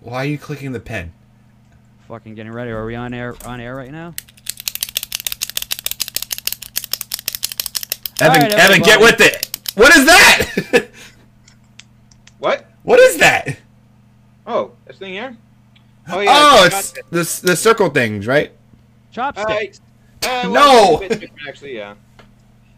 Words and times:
Why 0.00 0.18
are 0.18 0.24
you 0.26 0.38
clicking 0.38 0.72
the 0.72 0.80
pen? 0.80 1.12
Fucking 2.08 2.34
getting 2.34 2.52
ready. 2.52 2.70
Are 2.70 2.84
we 2.84 2.94
on 2.94 3.12
air 3.12 3.34
on 3.44 3.60
air 3.60 3.74
right 3.74 3.90
now? 3.90 4.14
Evan, 8.20 8.42
right, 8.42 8.52
Evan, 8.52 8.82
get 8.82 9.00
with 9.00 9.20
it. 9.20 9.48
What 9.74 9.94
is 9.96 10.06
that? 10.06 10.88
What? 12.38 12.66
what 12.84 13.00
is 13.00 13.18
that? 13.18 13.58
Oh, 14.46 14.70
this 14.86 14.96
thing 14.98 15.12
here? 15.12 15.36
Oh 16.08 16.20
yeah. 16.20 16.30
oh, 16.30 16.64
it's 16.66 16.92
the 17.10 17.46
the 17.46 17.56
circle 17.56 17.90
things, 17.90 18.26
right? 18.28 18.52
Chopsticks. 19.10 19.80
Uh, 20.22 20.42
well, 20.44 20.52
No! 20.52 21.00
it's 21.00 21.06
a 21.06 21.08
bit 21.08 21.20
different, 21.20 21.48
actually, 21.48 21.76
yeah. 21.76 21.94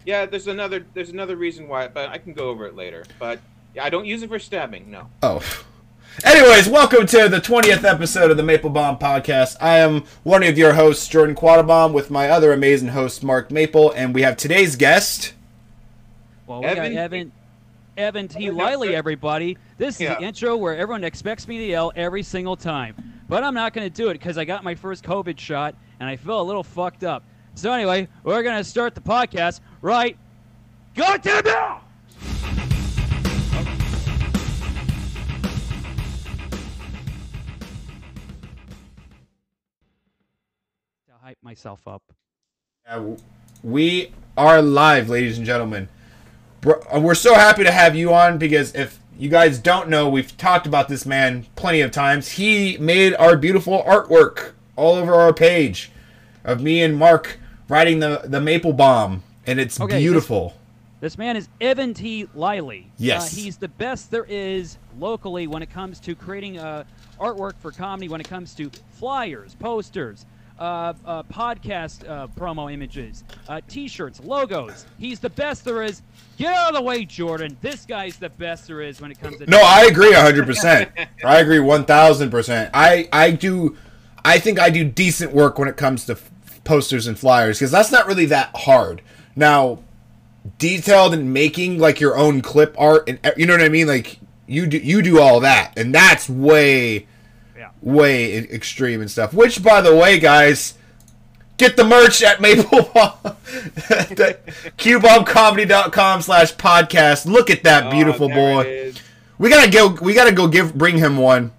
Yeah, 0.07 0.25
there's 0.27 0.47
another 0.47 0.87
there's 0.95 1.11
another 1.11 1.37
reason 1.37 1.69
why, 1.69 1.89
but 1.89 2.09
I 2.09 2.19
can 2.19 2.33
go 2.33 2.49
over 2.49 2.67
it 2.67 2.75
later. 2.75 3.05
But 3.19 3.39
yeah, 3.75 3.85
I 3.85 3.91
don't 3.91 4.07
use 4.07 4.23
it 4.23 4.31
for 4.31 4.39
stabbing. 4.39 4.91
No. 4.91 5.09
Oh. 5.23 5.43
Anyways, 6.25 6.69
welcome 6.69 7.07
to 7.07 7.29
the 7.29 7.41
20th 7.41 7.85
episode 7.85 8.31
of 8.31 8.37
the 8.37 8.43
Maple 8.43 8.69
Bomb 8.69 8.99
Podcast. 8.99 9.57
I 9.61 9.79
am 9.79 10.03
one 10.23 10.43
of 10.43 10.59
your 10.59 10.75
hosts, 10.75 11.09
Jordan 11.09 11.35
Quattlebaum, 11.35 11.93
with 11.95 12.11
my 12.11 12.29
other 12.29 12.53
amazing 12.53 12.89
host, 12.89 13.23
Mark 13.23 13.51
Maple, 13.51 13.91
and 13.93 14.15
we 14.15 14.21
have 14.23 14.37
today's 14.37 14.77
guest. 14.77 15.33
well, 16.47 16.61
we 16.61 16.67
Evan- 16.67 16.93
got 16.95 17.01
Evan. 17.01 17.33
Evan 17.97 18.29
T. 18.29 18.51
Liley, 18.51 18.95
everybody. 18.95 19.57
This 19.79 19.95
is 19.97 20.01
Yeah. 20.03 20.15
the 20.17 20.23
intro 20.25 20.57
where 20.57 20.77
everyone 20.77 21.05
expects 21.05 21.47
me 21.49 21.59
to 21.59 21.65
yell 21.65 21.93
every 21.97 22.23
single 22.23 22.57
time. 22.57 22.95
But 23.29 23.43
I'm 23.45 23.55
not 23.55 23.73
going 23.73 23.89
to 23.89 23.95
do 23.95 24.09
it 24.09 24.15
because 24.15 24.37
I 24.37 24.45
got 24.45 24.65
my 24.65 24.75
first 24.75 25.05
COVID 25.05 25.39
shot 25.39 25.75
and 26.01 26.09
I 26.09 26.17
feel 26.17 26.41
a 26.41 26.43
little 26.43 26.65
fucked 26.65 27.05
up. 27.05 27.23
So, 27.55 27.73
anyway, 27.73 28.09
we're 28.25 28.43
going 28.43 28.57
to 28.57 28.65
start 28.65 28.95
the 28.95 29.01
podcast 29.01 29.61
right. 29.81 30.17
Go 30.97 31.17
to 31.17 31.43
now! 31.45 31.83
Hype 41.31 41.39
myself 41.45 41.87
up. 41.87 42.03
We 43.63 44.11
are 44.37 44.61
live, 44.61 45.09
ladies 45.09 45.39
and 45.39 45.47
gentlemen. 45.47 45.89
Uh, 46.67 46.99
We're 46.99 47.15
so 47.15 47.35
happy 47.35 47.63
to 47.63 47.71
have 47.71 47.95
you 47.95 48.13
on 48.13 48.37
because 48.37 48.75
if 48.75 48.99
you 49.17 49.29
guys 49.29 49.61
don't 49.61 49.89
know, 49.89 50.09
we've 50.09 50.37
talked 50.37 50.67
about 50.67 50.89
this 50.89 51.07
man 51.07 51.47
plenty 51.55 51.83
of 51.83 51.93
times. 51.93 52.31
He 52.33 52.77
made 52.79 53.15
our 53.15 53.37
beautiful 53.37 53.81
artwork 53.85 54.55
all 54.75 54.97
over 54.97 55.15
our 55.15 55.33
page 55.33 55.93
of 56.43 56.61
me 56.63 56.83
and 56.83 56.97
Mark 56.97 57.39
riding 57.69 58.01
the, 58.01 58.23
the 58.25 58.41
maple 58.41 58.73
bomb, 58.73 59.23
and 59.47 59.61
it's 59.61 59.81
Okay, 59.81 59.95
this- 59.95 60.03
beautiful. 60.03 60.55
This 60.99 61.17
man 61.17 61.35
is 61.37 61.49
Evan 61.63 61.95
T. 61.95 62.29
Liley. 62.35 62.91
Yes. 62.99 63.33
Uh, 63.33 63.37
he's 63.41 63.57
the 63.57 63.69
best 63.69 64.11
there 64.11 64.27
is 64.29 64.77
locally 64.99 65.47
when 65.47 65.63
it 65.63 65.71
comes 65.71 65.99
to 66.01 66.15
creating 66.17 66.59
uh, 66.59 66.85
artwork 67.21 67.55
for 67.57 67.71
comedy, 67.71 68.09
when 68.09 68.21
it 68.21 68.29
comes 68.29 68.53
to 68.57 68.69
flyers, 68.91 69.55
posters, 69.55 70.27
uh, 70.61 70.93
uh, 71.07 71.23
podcast 71.25 72.09
uh, 72.09 72.27
promo 72.29 72.73
images, 72.73 73.25
uh, 73.49 73.61
t 73.67 73.89
shirts, 73.89 74.21
logos. 74.23 74.87
He's 74.99 75.19
the 75.19 75.31
best 75.31 75.65
there 75.65 75.83
is. 75.83 76.03
Get 76.37 76.55
out 76.55 76.69
of 76.71 76.77
the 76.77 76.83
way, 76.83 77.05
Jordan. 77.05 77.57
This 77.61 77.87
guy's 77.87 78.17
the 78.17 78.29
best 78.29 78.67
there 78.67 78.83
is 78.83 79.01
when 79.01 79.11
it 79.11 79.19
comes 79.19 79.39
to. 79.39 79.47
No, 79.47 79.61
I 79.63 79.87
agree 79.87 80.13
100%. 80.13 81.09
I 81.25 81.39
agree 81.39 81.59
1000%. 81.59 82.71
I 82.75 83.09
I 83.13 83.31
do 83.31 83.77
I 84.25 84.39
think 84.39 84.61
I 84.61 84.71
do 84.71 84.85
decent 84.85 85.33
work 85.33 85.59
when 85.59 85.69
it 85.69 85.77
comes 85.77 86.05
to 86.07 86.13
f- 86.13 86.31
posters 86.65 87.07
and 87.07 87.19
flyers 87.19 87.59
cuz 87.59 87.71
that's 87.71 87.91
not 87.91 88.07
really 88.07 88.27
that 88.27 88.51
hard. 88.55 89.03
Now, 89.35 89.81
detailed 90.59 91.15
and 91.15 91.33
making 91.33 91.79
like 91.79 92.01
your 92.01 92.17
own 92.17 92.43
clip 92.43 92.75
art 92.79 93.09
and 93.09 93.19
you 93.37 93.47
know 93.47 93.55
what 93.55 93.63
I 93.63 93.69
mean 93.69 93.87
like 93.87 94.19
you 94.47 94.67
do 94.67 94.79
you 94.79 95.03
do 95.03 95.21
all 95.21 95.41
that 95.41 95.73
and 95.77 95.95
that's 95.95 96.29
way 96.29 97.07
Yeah. 97.61 97.71
way 97.83 98.37
extreme 98.39 99.01
and 99.03 99.11
stuff. 99.11 99.35
Which 99.35 99.63
by 99.63 99.81
the 99.83 99.95
way, 99.95 100.19
guys, 100.19 100.75
get 101.59 101.77
the 101.77 101.85
merch 101.85 102.23
at 102.23 102.41
Maple 102.41 102.83
Bomb. 102.95 103.37
QBombComedy.com 104.79 106.23
slash 106.23 106.55
podcast. 106.57 107.27
Look 107.27 107.51
at 107.51 107.63
that 107.65 107.91
beautiful 107.91 108.27
Oh, 108.33 108.35
boy. 108.35 108.93
We 109.39 109.49
gotta 109.51 109.71
go. 109.71 109.89
We 109.89 110.15
gotta 110.15 110.33
go 110.33 110.49
give 110.49 110.75
bring 110.75 110.97
him 110.99 111.17
one. 111.17 111.53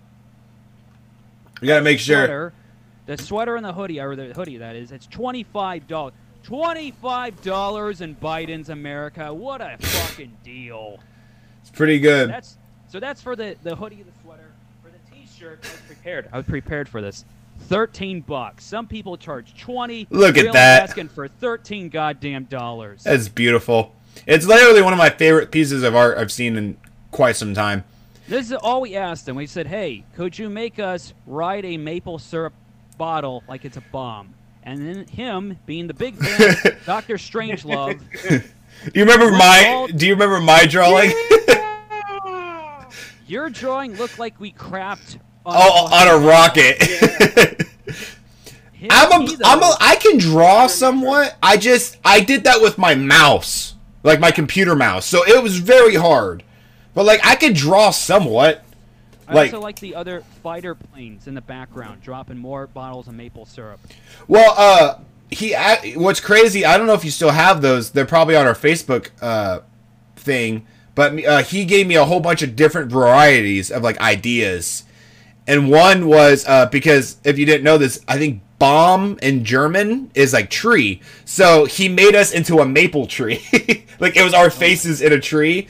We 1.61 1.67
gotta 1.67 1.84
make 1.84 2.00
sure. 2.00 2.17
Sweater, 2.25 2.53
the 3.06 3.17
sweater 3.17 3.56
and 3.56 3.66
the 3.66 3.73
hoodie, 3.73 4.00
or 4.00 4.16
the 4.16 4.34
hoodie 4.34 4.57
that 4.57 4.75
is, 4.75 4.91
it's 4.91 5.07
twenty 5.07 5.44
five 5.44 5.88
dollars. 5.88 6.13
Twenty 6.44 6.91
five 6.91 7.40
dollars 7.44 8.01
in 8.01 8.16
Biden's 8.16 8.69
America. 8.69 9.31
What 9.34 9.61
a 9.61 9.78
fucking 9.79 10.38
deal. 10.44 11.00
It's 11.61 11.69
pretty 11.72 12.00
good. 12.00 12.29
That's 12.29 12.57
so 12.88 13.00
that's 13.00 13.22
for 13.22 13.35
the 13.35 13.56
the 13.63 13.75
hoodie, 13.75 14.03
the 14.03 14.11
sweater, 14.11 14.21
for 14.21 14.21
I 15.44 15.50
was 15.50 15.81
prepared. 15.88 16.29
I 16.31 16.38
was 16.38 16.46
prepared 16.46 16.90
for 16.90 17.02
this. 17.02 17.25
Thirteen 17.62 18.22
bucks. 18.22 18.63
Some 18.66 18.88
people 18.88 19.18
charge 19.18 19.59
twenty. 19.59 20.07
Look 20.09 20.38
at 20.38 20.52
that. 20.53 20.84
Asking 20.84 21.09
for 21.09 21.28
thirteen 21.28 21.90
goddamn 21.90 22.46
dollars. 22.46 23.03
That's 23.03 23.28
beautiful. 23.28 23.96
It's 24.28 24.46
literally 24.46 24.81
one 24.81 24.94
of 24.94 25.00
my 25.00 25.09
favorite 25.09 25.52
pieces 25.52 25.84
of 25.84 25.96
art 25.96 26.18
I've 26.18 26.31
seen 26.31 26.57
in 26.57 26.78
quite 27.12 27.35
some 27.35 27.53
time. 27.53 27.84
This 28.28 28.47
is 28.47 28.53
all 28.53 28.81
we 28.81 28.96
asked 28.96 29.25
them. 29.25 29.35
We 29.35 29.47
said, 29.47 29.68
"Hey, 29.68 30.03
could 30.16 30.38
you 30.38 30.50
make 30.50 30.79
us 30.79 31.13
ride 31.28 31.66
a 31.66 31.78
maple 31.78 32.19
syrup 32.19 32.53
bottle 32.97 33.44
like 33.47 33.66
it's 33.66 33.78
a 33.78 33.84
bomb?" 33.91 34.34
And 34.63 34.88
then 34.88 35.08
him, 35.08 35.58
being 35.66 35.88
the 35.88 35.94
big 35.94 36.16
fan, 36.18 36.78
Doctor 36.85 37.16
Strangelove, 37.18 38.00
Do 38.94 39.00
you 39.00 39.06
remember 39.06 39.31
my? 39.31 39.66
all- 39.68 39.88
Do 39.88 40.08
you 40.08 40.13
remember 40.13 40.40
my 40.40 40.66
drawing? 40.66 41.12
your 43.28 43.50
drawing 43.50 43.96
looked 43.96 44.19
like 44.19 44.40
we 44.40 44.52
crapped 44.52 45.19
on, 45.46 45.56
oh, 45.57 45.90
on 45.91 46.07
a 46.07 46.25
rocket. 46.28 46.81
Him, 48.74 48.90
I'm 48.90 49.28
he, 49.28 49.35
a, 49.35 49.38
I'm 49.46 49.59
a, 49.59 49.62
though, 49.62 49.74
I 49.79 49.96
can 49.97 50.18
draw 50.18 50.66
somewhat. 50.68 51.38
I 51.44 51.57
just, 51.57 51.97
I 52.03 52.19
did 52.22 52.46
that 52.46 52.62
with 52.62 52.78
my 52.79 52.96
mouse, 52.96 53.75
like 54.03 54.19
my 54.19 54.31
computer 54.31 54.75
mouse. 54.75 55.06
So 55.06 55.24
it 55.24 55.41
was 55.44 55.59
very 55.59 55.96
hard. 55.96 56.44
But 56.96 57.06
like, 57.06 57.24
I 57.24 57.35
could 57.35 57.53
draw 57.53 57.91
somewhat. 57.91 58.63
I 59.28 59.34
like- 59.35 59.53
also 59.53 59.62
like 59.63 59.79
the 59.79 59.96
other 59.96 60.24
fighter 60.41 60.74
planes 60.75 61.28
in 61.28 61.35
the 61.35 61.41
background, 61.41 62.02
dropping 62.02 62.38
more 62.38 62.68
bottles 62.68 63.08
of 63.08 63.13
maple 63.13 63.46
syrup. 63.46 63.79
Well, 64.28 64.53
uh, 64.58 65.00
he. 65.29 65.53
ac- 65.53 65.96
What's 65.97 66.19
crazy? 66.19 66.66
I 66.66 66.78
don't 66.78 66.88
know 66.88 66.94
if 66.94 67.06
you 67.06 67.12
still 67.12 67.29
have 67.29 67.62
those. 67.62 67.91
They're 67.91 68.06
probably 68.06 68.35
on 68.35 68.47
our 68.47 68.56
Facebook 68.56 69.09
uh 69.22 69.59
thing. 70.16 70.66
But 70.96 71.23
uh, 71.23 71.44
he 71.44 71.63
gave 71.66 71.88
me 71.88 71.96
a 71.96 72.03
whole 72.03 72.19
bunch 72.19 72.41
of 72.41 72.56
different 72.58 72.91
varieties 72.91 73.72
of 73.72 73.81
like 73.84 73.97
ideas, 74.02 74.84
and 75.47 75.69
one 75.69 76.07
was 76.07 76.46
uh 76.47 76.66
because 76.68 77.18
if 77.24 77.38
you 77.38 77.46
didn't 77.46 77.63
know 77.63 77.78
this, 77.78 78.00
I 78.07 78.18
think 78.18 78.41
bomb 78.59 79.18
in 79.22 79.44
German 79.44 80.12
is 80.13 80.34
like 80.34 80.50
tree. 80.50 81.02
So 81.25 81.66
he 81.66 81.90
made 81.90 82.16
us 82.16 82.31
into 82.31 82.59
a 82.59 82.66
maple 82.66 83.07
tree. 83.07 83.41
like 84.00 84.16
it 84.16 84.24
was 84.24 84.34
our 84.34 84.50
faces 84.50 85.02
in 85.02 85.12
a 85.13 85.19
tree. 85.19 85.68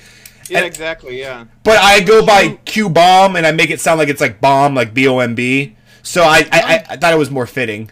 Yeah, 0.50 0.58
And- 0.60 0.68
exactly. 0.68 1.20
Yeah. 1.20 1.46
But 1.64 1.78
I 1.78 2.02
go 2.02 2.26
by 2.26 2.60
Q 2.66 2.90
bomb 2.90 3.36
and 3.38 3.48
I 3.48 3.52
make 3.52 3.70
it 3.70 3.80
sound 3.80 4.00
like 4.00 4.10
it's 4.10 4.20
like 4.22 4.42
bomb, 4.42 4.76
like 4.76 4.94
B 4.94 5.08
O 5.08 5.20
M 5.20 5.36
B. 5.36 5.76
So 6.04 6.24
I, 6.24 6.40
I, 6.52 6.62
I, 6.62 6.86
I 6.90 6.98
thought 6.98 7.14
it 7.14 7.18
was 7.18 7.32
more 7.32 7.46
fitting. 7.46 7.92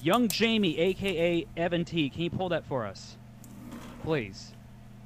Young 0.00 0.28
Jamie, 0.28 0.78
aka 0.78 1.44
Evan 1.56 1.84
T, 1.84 2.08
can 2.08 2.22
you 2.22 2.30
pull 2.30 2.48
that 2.50 2.64
for 2.64 2.86
us, 2.86 3.16
please? 4.04 4.52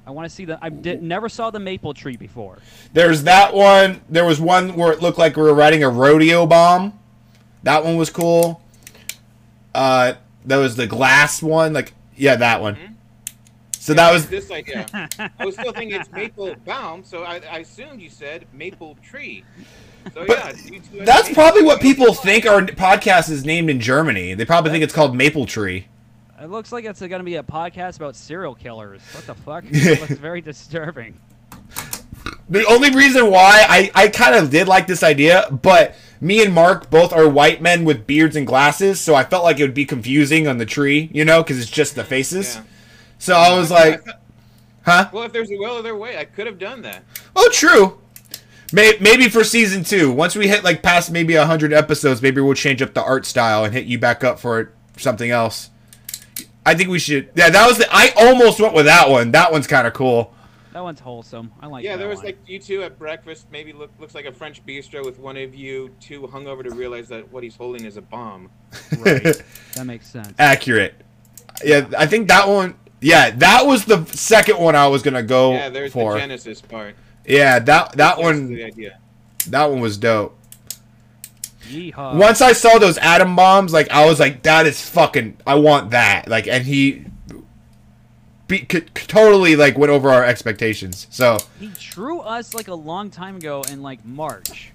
I 0.07 0.11
want 0.11 0.29
to 0.29 0.35
see 0.35 0.45
the. 0.45 0.59
I 0.61 0.69
did, 0.69 1.03
never 1.03 1.29
saw 1.29 1.51
the 1.51 1.61
maple 1.61 1.95
tree 1.95 2.17
before. 2.17 2.59
There's 2.93 3.23
that 3.25 3.55
one. 3.55 4.01
There 4.09 4.25
was 4.25 4.41
one 4.41 4.75
where 4.75 4.93
it 4.93 5.01
looked 5.01 5.19
like 5.19 5.37
we 5.37 5.43
were 5.43 5.55
riding 5.55 5.85
a 5.85 5.89
rodeo 5.89 6.47
bomb. 6.47 6.99
That 7.63 7.85
one 7.85 7.97
was 7.97 8.11
cool. 8.11 8.61
Uh, 9.75 10.15
there 10.45 10.59
was 10.59 10.75
the 10.77 10.87
glass 10.87 11.43
one. 11.43 11.73
Like, 11.73 11.93
yeah, 12.17 12.37
that 12.37 12.61
one. 12.61 12.77
So 13.83 13.95
that 13.95 14.13
was 14.13 14.29
this 14.29 14.51
idea. 14.53 14.87
I 14.93 15.45
was 15.45 15.55
still 15.55 15.73
thinking 15.73 16.01
it's 16.01 16.11
maple 16.13 16.55
baum, 16.65 17.03
so 17.03 17.25
I, 17.25 17.41
I 17.51 17.59
assumed 17.59 18.01
you 18.01 18.11
said 18.11 18.47
maple 18.53 18.97
tree. 19.03 19.45
So 20.15 20.25
But 20.27 20.39
yeah, 20.39 20.53
you 20.65 20.81
two 20.81 20.99
had 20.99 21.07
that's 21.07 21.33
probably 21.33 21.63
what 21.63 21.81
people 21.81 22.15
think 22.15 22.47
our 22.47 22.63
podcast 22.63 23.31
is 23.31 23.45
named 23.45 23.71
in 23.71 23.81
Germany. 23.81 24.35
They 24.35 24.45
probably 24.45 24.71
think 24.71 24.85
it's 24.85 24.93
called 24.93 25.17
Maple 25.17 25.47
Tree. 25.47 25.87
It 26.43 26.51
looks 26.51 26.73
like 26.73 26.85
it's 26.85 26.99
going 26.99 27.13
to 27.13 27.23
be 27.23 27.37
a 27.37 27.43
podcast 27.45 27.97
about 27.97 28.17
serial 28.17 28.57
killers. 28.57 29.01
What 29.13 29.27
the 29.27 29.35
fuck? 29.35 29.63
It 29.71 30.01
looks 30.01 30.15
very 30.21 30.41
disturbing. 30.41 31.17
The 32.49 32.67
only 32.67 32.91
reason 32.91 33.31
why 33.31 33.65
I, 33.69 33.91
I 33.95 34.09
kind 34.09 34.35
of 34.35 34.51
did 34.51 34.67
like 34.67 34.89
this 34.89 35.05
idea, 35.05 35.47
but 35.63 35.95
me 36.21 36.43
and 36.45 36.53
Mark 36.53 36.91
both 36.91 37.13
are 37.13 37.29
white 37.29 37.63
men 37.63 37.85
with 37.85 38.09
beards 38.09 38.35
and 38.35 38.45
glasses, 38.45 39.01
so 39.01 39.15
I 39.15 39.23
felt 39.23 39.45
like 39.45 39.61
it 39.61 39.63
would 39.63 39.73
be 39.73 39.85
confusing 39.85 40.49
on 40.49 40.59
the 40.59 40.67
tree, 40.67 41.11
you 41.15 41.25
know, 41.25 41.45
because 41.45 41.61
it's 41.61 41.71
just 41.71 41.95
the 41.95 42.03
faces. 42.03 42.57
Yeah. 42.57 42.63
So 43.19 43.35
I 43.37 43.57
was 43.57 43.71
like, 43.71 44.05
huh? 44.85 45.11
Well, 45.13 45.23
if 45.23 45.33
there's 45.33 45.51
a 45.53 45.57
will 45.57 45.77
other 45.77 45.97
way, 45.97 46.19
I 46.19 46.25
could 46.25 46.47
have 46.47 46.59
done 46.59 46.83
that. 46.83 47.05
Oh, 47.37 47.49
true. 47.53 48.01
May- 48.73 48.99
Maybe 49.01 49.29
for 49.29 49.45
season 49.45 49.85
two, 49.85 50.11
once 50.11 50.35
we 50.35 50.49
hit 50.49 50.65
like 50.65 50.83
past 50.83 51.13
maybe 51.13 51.35
hundred 51.35 51.73
episodes, 51.73 52.21
maybe 52.21 52.41
we'll 52.41 52.55
change 52.55 52.83
up 52.83 52.95
the 52.95 53.03
art 53.03 53.27
style 53.27 53.65
and 53.65 53.73
hit 53.73 53.87
you 53.87 53.99
back 54.01 54.25
up 54.25 54.41
for 54.41 54.73
something 54.97 55.31
else. 55.31 55.71
I 56.65 56.75
think 56.75 56.91
we 56.91 56.99
should. 56.99 57.31
Yeah, 57.35 57.51
that 57.51 57.67
was 57.67 57.79
the. 57.79 57.87
I 57.91 58.13
almost 58.17 58.61
went 58.61 58.75
with 58.75 58.87
that 58.87 59.09
one. 59.09 59.33
That 59.33 59.51
one's 59.53 59.67
kind 59.67 59.87
of 59.87 59.93
cool. 59.93 60.35
That 60.73 60.83
one's 60.83 61.01
wholesome. 61.01 61.53
I 61.61 61.67
like. 61.67 61.83
That. 61.83 61.89
Yeah, 61.89 61.93
that 61.97 61.99
there 62.01 62.09
was 62.09 62.19
one. 62.19 62.27
like 62.27 62.39
you 62.47 62.59
two 62.59 62.83
at 62.83 62.99
breakfast. 62.99 63.47
Maybe 63.51 63.73
look, 63.73 63.91
looks 63.99 64.15
like 64.15 64.25
a 64.27 64.33
French 64.33 64.65
bistro 64.65 65.05
with 65.05 65.19
one 65.19 65.37
of 65.37 65.55
you 65.55 65.91
too 66.01 66.23
hungover 66.23 66.63
to 66.63 66.71
realize 66.71 67.09
that 67.09 67.31
what 67.33 67.43
he's 67.43 67.57
holding 67.57 67.85
is 67.85 67.97
a 67.97 68.03
bomb. 68.03 68.51
right. 68.99 69.23
that 69.75 69.85
makes 69.85 70.07
sense. 70.07 70.33
Accurate. 70.39 70.95
Yeah, 71.65 71.87
I 71.99 72.07
think 72.07 72.29
that 72.29 72.49
one. 72.49 72.77
Yeah, 73.01 73.31
that 73.31 73.67
was 73.67 73.85
the 73.85 74.05
second 74.07 74.59
one 74.59 74.77
I 74.77 74.87
was 74.87 75.03
gonna 75.03 75.25
go 75.25 75.53
yeah, 75.55 75.69
there's 75.69 75.93
for. 75.93 76.13
the 76.15 76.21
Genesis 76.21 76.61
part. 76.63 76.95
yeah, 77.27 77.59
that 77.59 77.67
that 77.93 77.97
That's 77.97 78.19
one 78.21 78.47
The 78.55 78.65
idea. 78.65 78.99
that 79.49 79.65
one 79.69 79.81
was 79.81 79.99
dope. 79.99 80.39
Yeehaw. 81.73 82.15
Once 82.17 82.41
I 82.41 82.53
saw 82.53 82.79
those 82.79 82.99
atom 82.99 83.35
bombs, 83.37 83.73
like 83.73 83.91
I 83.91 84.05
was 84.07 84.21
like, 84.21 84.43
that 84.43 84.67
is 84.67 84.81
fucking. 84.89 85.39
I 85.47 85.55
want 85.57 85.91
that. 85.91 86.29
Like, 86.29 86.47
and 86.47 86.65
he 86.65 87.05
be, 88.49 88.67
c- 88.71 88.81
totally 88.95 89.57
like 89.57 89.79
went 89.79 89.91
over 89.91 90.11
our 90.11 90.25
expectations. 90.25 91.07
So 91.11 91.39
He 91.59 91.71
drew 91.79 92.21
us 92.21 92.55
like 92.55 92.69
a 92.69 92.75
long 92.75 93.11
time 93.11 93.37
ago 93.37 93.63
in 93.71 93.83
like 93.83 94.05
March. 94.05 94.73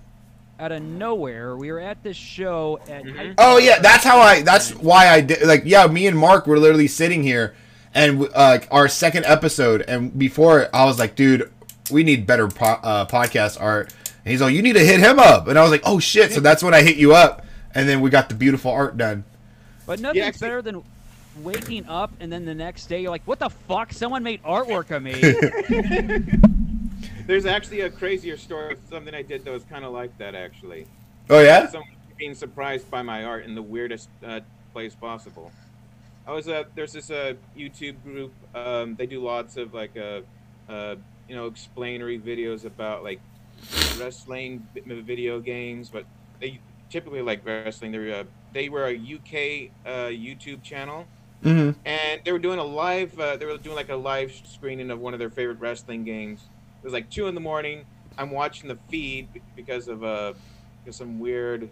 Out 0.60 0.72
of 0.72 0.82
nowhere, 0.82 1.56
we 1.56 1.72
were 1.72 1.80
at 1.80 2.02
this 2.02 2.18
show 2.18 2.80
at. 2.90 3.04
Mhm. 3.04 3.36
Oh 3.38 3.60
yeah, 3.60 3.78
that's 3.80 4.04
how 4.04 4.20
I. 4.20 4.42
That's 4.42 4.72
why 4.72 5.08
I 5.10 5.22
did. 5.22 5.44
Like 5.46 5.62
yeah, 5.66 5.86
me 5.86 6.08
and 6.08 6.18
Mark 6.18 6.48
were 6.48 6.58
literally 6.58 6.88
sitting 6.88 7.22
here, 7.22 7.56
and 7.94 8.24
uh, 8.24 8.30
like 8.36 8.68
our 8.72 8.88
second 8.88 9.26
episode, 9.26 9.84
and 9.88 10.18
before 10.18 10.68
I 10.74 10.86
was 10.86 10.98
like, 10.98 11.14
dude, 11.16 11.52
we 11.92 12.02
need 12.02 12.26
better 12.26 12.48
po- 12.48 12.80
uh, 12.82 13.06
podcast 13.06 13.62
art. 13.62 13.94
And 14.28 14.34
he's 14.34 14.42
like, 14.42 14.54
you 14.54 14.62
need 14.62 14.74
to 14.74 14.86
hit 14.86 15.00
him 15.00 15.20
up, 15.20 15.48
and 15.48 15.58
I 15.58 15.62
was 15.62 15.72
like, 15.72 15.84
oh 15.86 16.00
shit. 16.00 16.34
So 16.34 16.42
that's 16.42 16.62
when 16.62 16.74
I 16.74 16.82
hit 16.82 16.98
you 16.98 17.16
up, 17.16 17.46
and 17.74 17.88
then 17.88 18.02
we 18.02 18.10
got 18.10 18.28
the 18.28 18.36
beautiful 18.36 18.72
art 18.72 18.98
done. 18.98 19.24
But 19.86 20.02
nothing's 20.02 20.26
actually- 20.26 20.48
better 20.48 20.62
than 20.62 20.84
waking 21.44 21.88
up 21.88 22.12
and 22.20 22.32
then 22.32 22.46
the 22.46 22.56
next 22.56 22.88
day 22.88 23.02
you're 23.02 23.12
like, 23.12 23.26
what 23.26 23.40
the 23.40 23.50
fuck? 23.50 23.94
Someone 23.94 24.24
made 24.24 24.42
artwork 24.44 24.92
of 24.92 25.04
me. 25.04 25.14
There's 27.28 27.46
actually 27.46 27.82
a 27.82 27.90
crazier 27.90 28.38
story 28.38 28.74
of 28.74 28.80
something 28.90 29.14
I 29.14 29.22
did 29.22 29.46
that 29.46 29.52
was 29.52 29.64
kind 29.64 29.86
of 29.86 29.94
like 29.94 30.18
that 30.18 30.36
actually. 30.36 30.88
Oh 31.30 31.40
yeah. 31.40 31.70
Someone 31.70 31.90
being 32.18 32.34
surprised 32.34 32.90
by 32.90 33.04
my 33.04 33.24
art 33.24 33.46
in 33.46 33.54
the 33.54 33.62
weirdest 33.62 34.10
uh, 34.26 34.40
place 34.74 34.96
possible. 34.96 35.52
I 36.26 36.32
was 36.32 36.48
uh, 36.48 36.64
there's 36.76 36.94
this 36.94 37.12
uh, 37.12 37.34
YouTube 37.56 38.02
group. 38.04 38.34
Um, 38.56 38.96
they 38.96 39.06
do 39.06 39.24
lots 39.24 39.58
of 39.58 39.76
like 39.76 39.96
uh, 39.96 40.22
uh, 40.68 40.96
you 41.30 41.36
know 41.36 41.50
explainery 41.50 42.20
videos 42.20 42.66
about 42.66 43.04
like 43.04 43.22
wrestling 44.00 44.66
video 44.86 45.40
games, 45.40 45.90
but 45.90 46.06
they 46.40 46.60
typically 46.90 47.22
like 47.22 47.46
wrestling. 47.46 47.92
They're 47.92 48.22
uh, 48.22 48.24
they 48.54 48.70
were 48.70 48.86
a 48.88 48.96
UK 48.96 49.72
uh, 49.86 49.90
YouTube 50.10 50.62
channel, 50.64 51.06
Mm-hmm. 51.44 51.80
and 51.86 52.22
they 52.26 52.32
were 52.32 52.40
doing 52.40 52.58
a 52.60 52.64
live. 52.64 53.18
Uh, 53.20 53.36
they 53.38 53.46
were 53.46 53.58
doing 53.58 53.76
like 53.76 53.90
a 53.90 53.96
live 53.96 54.32
screening 54.46 54.90
of 54.90 55.00
one 55.00 55.14
of 55.14 55.20
their 55.20 55.30
favorite 55.30 55.60
wrestling 55.60 56.04
games. 56.04 56.42
It 56.82 56.86
was 56.86 56.94
like 56.94 57.10
two 57.12 57.28
in 57.28 57.36
the 57.36 57.42
morning. 57.42 57.86
I'm 58.18 58.32
watching 58.32 58.68
the 58.68 58.78
feed 58.90 59.28
because 59.56 59.88
of 59.88 60.04
uh, 60.04 60.34
some 60.90 61.20
weird. 61.20 61.70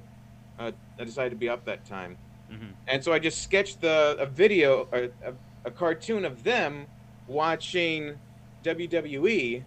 Uh, 0.60 0.72
I 1.00 1.04
decided 1.04 1.32
to 1.32 1.36
be 1.36 1.50
up 1.50 1.66
that 1.66 1.84
time, 1.86 2.16
Mhm. 2.52 2.74
and 2.88 3.04
so 3.04 3.12
I 3.12 3.20
just 3.20 3.42
sketched 3.42 3.82
the 3.82 4.16
a 4.20 4.26
video, 4.26 4.88
a, 4.94 5.06
a, 5.30 5.34
a 5.66 5.72
cartoon 5.72 6.24
of 6.26 6.44
them 6.44 6.86
watching 7.28 8.14
WWE, 8.64 9.64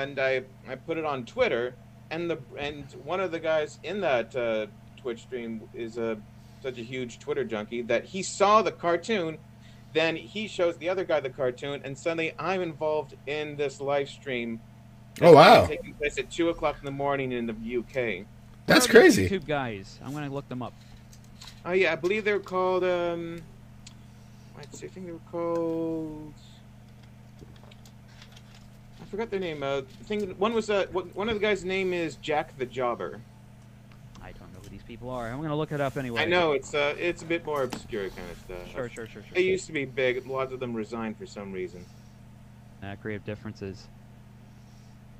and 0.00 0.18
I 0.18 0.42
I 0.68 0.74
put 0.76 0.98
it 0.98 1.04
on 1.04 1.24
Twitter, 1.24 1.74
and 2.10 2.30
the 2.30 2.38
and 2.58 2.84
one 3.04 3.20
of 3.20 3.30
the 3.32 3.40
guys 3.40 3.78
in 3.82 4.00
that 4.00 4.34
uh, 4.36 4.66
Twitch 4.96 5.20
stream 5.22 5.62
is 5.74 5.98
a 5.98 6.18
such 6.62 6.78
a 6.78 6.82
huge 6.82 7.18
Twitter 7.18 7.44
junkie 7.44 7.82
that 7.82 8.04
he 8.04 8.22
saw 8.22 8.62
the 8.62 8.70
cartoon, 8.72 9.36
then 9.92 10.14
he 10.16 10.46
shows 10.46 10.76
the 10.76 10.88
other 10.88 11.04
guy 11.04 11.18
the 11.20 11.28
cartoon, 11.30 11.80
and 11.84 11.98
suddenly 11.98 12.32
I'm 12.38 12.62
involved 12.62 13.14
in 13.26 13.56
this 13.56 13.80
live 13.80 14.08
stream. 14.08 14.60
Oh, 15.20 15.32
wow. 15.34 15.66
Taking 15.66 15.92
place 15.94 16.16
at 16.18 16.30
two 16.30 16.48
o'clock 16.48 16.76
in 16.78 16.86
the 16.86 16.90
morning 16.90 17.32
in 17.32 17.46
the 17.46 17.52
UK. 17.52 18.24
That's 18.66 18.86
What 18.86 18.96
are 18.96 19.02
these 19.02 19.16
crazy. 19.16 19.28
YouTube 19.28 19.46
guys. 19.46 19.98
I'm 20.04 20.12
gonna 20.12 20.30
look 20.32 20.48
them 20.48 20.62
up. 20.62 20.72
Oh 21.66 21.72
yeah, 21.72 21.92
I 21.92 21.96
believe 21.96 22.24
they 22.24 22.32
were 22.32 22.38
called. 22.38 22.82
Um, 22.84 23.42
let's 24.56 24.78
see, 24.78 24.86
I 24.86 24.88
think 24.88 25.06
they 25.06 25.12
were 25.12 25.18
called. 25.30 26.32
I 29.12 29.14
forgot 29.14 29.30
their 29.30 29.40
name. 29.40 29.62
Uh, 29.62 29.82
I 30.00 30.04
think 30.04 30.38
one 30.38 30.54
was 30.54 30.70
uh, 30.70 30.86
one 30.90 31.10
one 31.12 31.28
of 31.28 31.34
the 31.34 31.40
guys' 31.40 31.66
name 31.66 31.92
is 31.92 32.16
Jack 32.16 32.56
the 32.56 32.64
Jobber. 32.64 33.20
I 34.22 34.32
don't 34.32 34.50
know 34.54 34.60
who 34.62 34.70
these 34.70 34.82
people 34.84 35.10
are. 35.10 35.30
I'm 35.30 35.42
gonna 35.42 35.54
look 35.54 35.70
it 35.70 35.82
up 35.82 35.98
anyway. 35.98 36.22
I 36.22 36.24
know 36.24 36.52
it's 36.52 36.72
uh, 36.72 36.94
it's 36.98 37.20
a 37.20 37.26
bit 37.26 37.44
more 37.44 37.64
obscure 37.64 38.08
kind 38.08 38.30
of 38.30 38.38
stuff. 38.38 38.72
Sure, 38.72 38.88
sure, 38.88 39.06
sure, 39.06 39.20
sure. 39.20 39.34
They 39.34 39.42
used 39.42 39.66
to 39.66 39.72
be 39.72 39.84
big. 39.84 40.26
Lots 40.26 40.54
of 40.54 40.60
them 40.60 40.72
resigned 40.72 41.18
for 41.18 41.26
some 41.26 41.52
reason. 41.52 41.84
Uh, 42.82 42.96
creative 43.02 43.26
differences. 43.26 43.86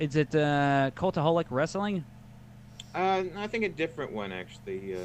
Is 0.01 0.17
it 0.17 0.35
uh, 0.35 0.91
Cultaholic 0.97 1.49
Wrestling? 1.51 2.03
Uh, 2.95 3.25
I 3.37 3.47
think 3.47 3.65
a 3.65 3.69
different 3.69 4.13
one 4.13 4.33
actually. 4.33 4.95
Uh... 4.95 5.01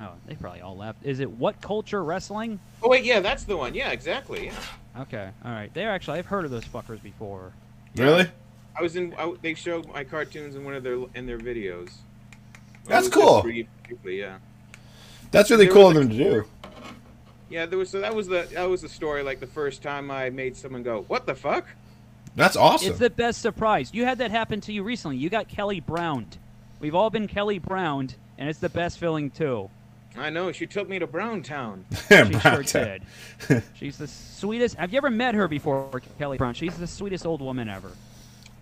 Oh, 0.00 0.12
they 0.26 0.36
probably 0.36 0.62
all 0.62 0.78
left. 0.78 1.04
Is 1.04 1.20
it 1.20 1.38
WhatCulture 1.38 2.04
Wrestling? 2.04 2.60
Oh 2.82 2.88
wait, 2.88 3.04
yeah, 3.04 3.20
that's 3.20 3.44
the 3.44 3.58
one. 3.58 3.74
Yeah, 3.74 3.90
exactly. 3.90 4.46
Yeah. 4.46 5.02
Okay, 5.02 5.28
all 5.44 5.52
right. 5.52 5.72
They're 5.74 5.90
actually 5.90 6.18
I've 6.18 6.26
heard 6.26 6.46
of 6.46 6.50
those 6.50 6.64
fuckers 6.64 7.02
before. 7.02 7.52
Really? 7.96 8.26
I 8.76 8.82
was 8.82 8.96
in. 8.96 9.14
I, 9.18 9.34
they 9.42 9.54
showed 9.54 9.86
my 9.88 10.04
cartoons 10.04 10.54
in 10.54 10.64
one 10.64 10.74
of 10.74 10.82
their 10.82 10.98
in 11.14 11.26
their 11.26 11.38
videos. 11.38 11.90
That's 12.86 12.86
It 12.86 12.88
was 12.88 13.04
just 13.08 13.12
cool. 13.12 13.42
briefly, 13.42 14.18
yeah. 14.20 14.38
That's 15.30 15.50
really 15.50 15.66
There 15.66 15.74
cool 15.74 15.88
of 15.88 15.94
them 15.94 16.08
to 16.08 16.16
do. 16.16 16.44
Yeah, 17.50 17.66
there 17.66 17.78
was 17.78 17.90
so 17.90 18.00
that 18.00 18.14
was 18.14 18.28
the 18.28 18.48
that 18.54 18.64
was 18.68 18.80
the 18.80 18.88
story. 18.88 19.22
Like 19.22 19.40
the 19.40 19.46
first 19.46 19.82
time 19.82 20.10
I 20.10 20.30
made 20.30 20.56
someone 20.56 20.82
go, 20.82 21.04
"What 21.08 21.26
the 21.26 21.34
fuck?" 21.34 21.66
That's 22.34 22.56
awesome. 22.56 22.90
It's 22.90 22.98
the 22.98 23.10
best 23.10 23.42
surprise. 23.42 23.90
You 23.92 24.06
had 24.06 24.18
that 24.18 24.30
happen 24.30 24.60
to 24.62 24.72
you 24.72 24.82
recently. 24.82 25.18
You 25.18 25.28
got 25.28 25.48
Kelly 25.48 25.80
Browned. 25.80 26.38
We've 26.80 26.94
all 26.94 27.10
been 27.10 27.28
Kelly 27.28 27.58
Browned, 27.58 28.14
and 28.38 28.48
it's 28.48 28.58
the 28.58 28.70
best 28.70 28.98
feeling 28.98 29.30
too. 29.30 29.68
I 30.16 30.30
know 30.30 30.52
she 30.52 30.66
took 30.66 30.88
me 30.88 30.98
to 30.98 31.06
Browntown. 31.06 31.84
She 32.08 32.14
sure 32.14 32.24
Browntown. 32.26 33.00
did. 33.48 33.62
She's 33.74 33.96
the 33.98 34.06
sweetest. 34.08 34.76
Have 34.76 34.92
you 34.92 34.98
ever 34.98 35.10
met 35.10 35.34
her 35.34 35.48
before, 35.48 36.02
Kelly 36.18 36.38
Brown? 36.38 36.54
She's 36.54 36.76
the 36.76 36.86
sweetest 36.86 37.24
old 37.24 37.40
woman 37.40 37.68
ever. 37.68 37.90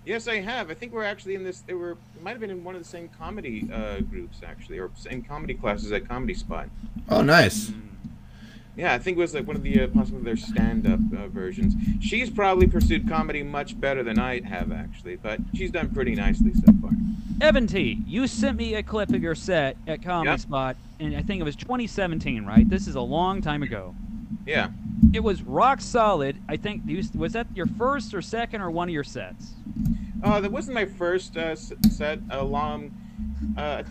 Yes, 0.06 0.28
I 0.28 0.40
have. 0.40 0.70
I 0.70 0.74
think 0.74 0.92
we're 0.92 1.04
actually 1.04 1.34
in 1.34 1.44
this. 1.44 1.60
They 1.60 1.74
were 1.74 1.92
it 1.92 2.22
might 2.22 2.30
have 2.32 2.40
been 2.40 2.50
in 2.50 2.64
one 2.64 2.74
of 2.74 2.82
the 2.82 2.88
same 2.88 3.08
comedy 3.18 3.68
uh, 3.72 4.00
groups 4.00 4.38
actually, 4.44 4.78
or 4.78 4.90
same 4.96 5.22
comedy 5.22 5.54
classes 5.54 5.92
at 5.92 6.08
Comedy 6.08 6.34
Spot. 6.34 6.68
Oh, 7.08 7.22
nice. 7.22 7.72
Yeah, 8.80 8.94
I 8.94 8.98
think 8.98 9.18
it 9.18 9.20
was 9.20 9.34
like 9.34 9.46
one 9.46 9.56
of 9.56 9.62
the 9.62 9.82
uh, 9.82 9.88
possibly 9.88 10.22
their 10.22 10.38
stand-up 10.38 11.00
uh, 11.14 11.28
versions. 11.28 11.74
She's 12.02 12.30
probably 12.30 12.66
pursued 12.66 13.06
comedy 13.06 13.42
much 13.42 13.78
better 13.78 14.02
than 14.02 14.18
I 14.18 14.40
have 14.40 14.72
actually, 14.72 15.16
but 15.16 15.38
she's 15.54 15.70
done 15.70 15.90
pretty 15.90 16.14
nicely 16.14 16.54
so 16.54 16.72
far. 16.80 16.92
Evan 17.42 17.66
T, 17.66 18.02
you 18.06 18.26
sent 18.26 18.56
me 18.56 18.76
a 18.76 18.82
clip 18.82 19.10
of 19.10 19.22
your 19.22 19.34
set 19.34 19.76
at 19.86 20.02
Comedy 20.02 20.30
Yep. 20.30 20.40
Spot, 20.40 20.76
and 20.98 21.14
I 21.14 21.20
think 21.20 21.42
it 21.42 21.44
was 21.44 21.56
2017, 21.56 22.46
right? 22.46 22.66
This 22.70 22.86
is 22.86 22.94
a 22.94 23.02
long 23.02 23.42
time 23.42 23.62
ago. 23.62 23.94
Yeah. 24.46 24.70
It 25.12 25.20
was 25.20 25.42
rock 25.42 25.82
solid. 25.82 26.38
I 26.48 26.56
think 26.56 26.84
was 27.14 27.34
that 27.34 27.48
your 27.54 27.66
first 27.66 28.14
or 28.14 28.22
second 28.22 28.62
or 28.62 28.70
one 28.70 28.88
of 28.88 28.94
your 28.94 29.04
sets? 29.04 29.52
Uh, 30.24 30.40
that 30.40 30.50
wasn't 30.50 30.74
my 30.74 30.86
first 30.86 31.36
uh, 31.36 31.54
set. 31.54 32.20
Along, 32.30 32.92
uh, 33.58 33.82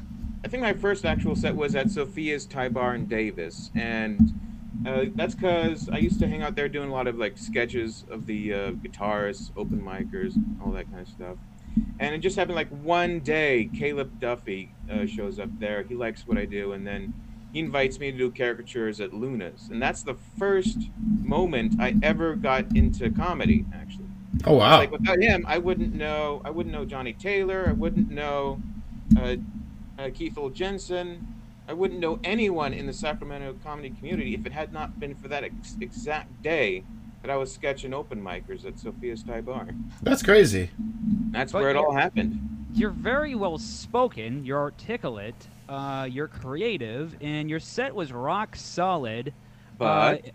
I 0.43 0.47
think 0.47 0.63
my 0.63 0.73
first 0.73 1.05
actual 1.05 1.35
set 1.35 1.55
was 1.55 1.75
at 1.75 1.91
Sophia's 1.91 2.47
Thai 2.47 2.69
Bar 2.69 2.95
in 2.95 3.05
Davis, 3.05 3.69
and 3.75 4.33
uh, 4.86 5.05
that's 5.15 5.36
because 5.36 5.89
I 5.89 5.98
used 5.98 6.19
to 6.19 6.27
hang 6.27 6.41
out 6.41 6.55
there 6.55 6.69
doing 6.69 6.89
a 6.89 6.93
lot 6.93 7.07
of 7.07 7.17
like 7.17 7.38
sketches 7.38 8.05
of 8.09 8.25
the 8.25 8.53
uh, 8.53 8.71
guitarists, 8.71 9.51
open 9.57 9.81
micers, 9.81 10.33
all 10.63 10.71
that 10.71 10.89
kind 10.89 11.01
of 11.01 11.07
stuff. 11.07 11.38
And 12.00 12.15
it 12.15 12.19
just 12.19 12.36
happened 12.36 12.55
like 12.55 12.69
one 12.69 13.19
day, 13.19 13.69
Caleb 13.77 14.19
Duffy 14.19 14.74
uh, 14.91 15.05
shows 15.05 15.39
up 15.39 15.50
there. 15.59 15.83
He 15.83 15.95
likes 15.95 16.25
what 16.25 16.38
I 16.38 16.45
do, 16.45 16.74
and 16.74 16.86
then 16.86 17.13
he 17.53 17.59
invites 17.59 18.00
me 18.00 18.12
to 18.12 18.17
do 18.17 18.31
caricatures 18.31 19.01
at 19.01 19.13
Luna's, 19.13 19.69
and 19.71 19.81
that's 19.81 20.03
the 20.03 20.15
first 20.38 20.77
moment 21.21 21.79
I 21.79 21.95
ever 22.01 22.36
got 22.36 22.75
into 22.75 23.09
comedy, 23.12 23.65
actually. 23.74 24.05
Oh, 24.45 24.55
wow. 24.55 24.77
Like 24.77 24.91
without 24.91 25.21
him, 25.21 25.45
I 25.48 25.57
wouldn't 25.57 25.93
know. 25.93 26.41
I 26.45 26.50
wouldn't 26.50 26.74
know 26.74 26.86
Johnny 26.86 27.13
Taylor. 27.13 27.65
I 27.67 27.74
wouldn't 27.74 28.09
know 28.09 28.62
uh, 29.17 29.36
uh, 29.98 30.09
Keith 30.13 30.38
Ol 30.38 30.50
Jensen. 30.50 31.27
I 31.69 31.73
wouldn't 31.73 31.99
know 31.99 32.19
anyone 32.23 32.73
in 32.73 32.88
the 32.88 32.93
Sacramento 32.93 33.55
comedy 33.63 33.91
community 33.91 34.33
if 34.33 34.43
it 34.47 34.51
had 34.51 34.73
not 34.73 34.99
been 34.99 35.13
for 35.13 35.27
that 35.27 35.43
ex- 35.43 35.77
exact 35.79 36.41
day 36.41 36.83
that 37.21 37.29
I 37.29 37.35
was 37.35 37.53
sketching 37.53 37.93
open 37.93 38.19
micers 38.19 38.65
at 38.65 38.79
Sophia's 38.79 39.21
Thai 39.21 39.41
Bar. 39.41 39.67
That's 40.01 40.23
crazy. 40.23 40.71
That's 41.29 41.51
But 41.51 41.61
where 41.61 41.69
it 41.69 41.75
all 41.75 41.93
happened. 41.93 42.39
You're 42.73 42.89
very 42.89 43.35
well 43.35 43.59
spoken. 43.59 44.43
You're 44.45 44.57
articulate. 44.59 45.35
Uh, 45.67 46.07
you're 46.09 46.27
creative, 46.27 47.15
and 47.21 47.47
your 47.51 47.59
set 47.59 47.93
was 47.93 48.11
rock 48.11 48.55
solid. 48.55 49.31
But 49.77 50.25
uh, 50.25 50.29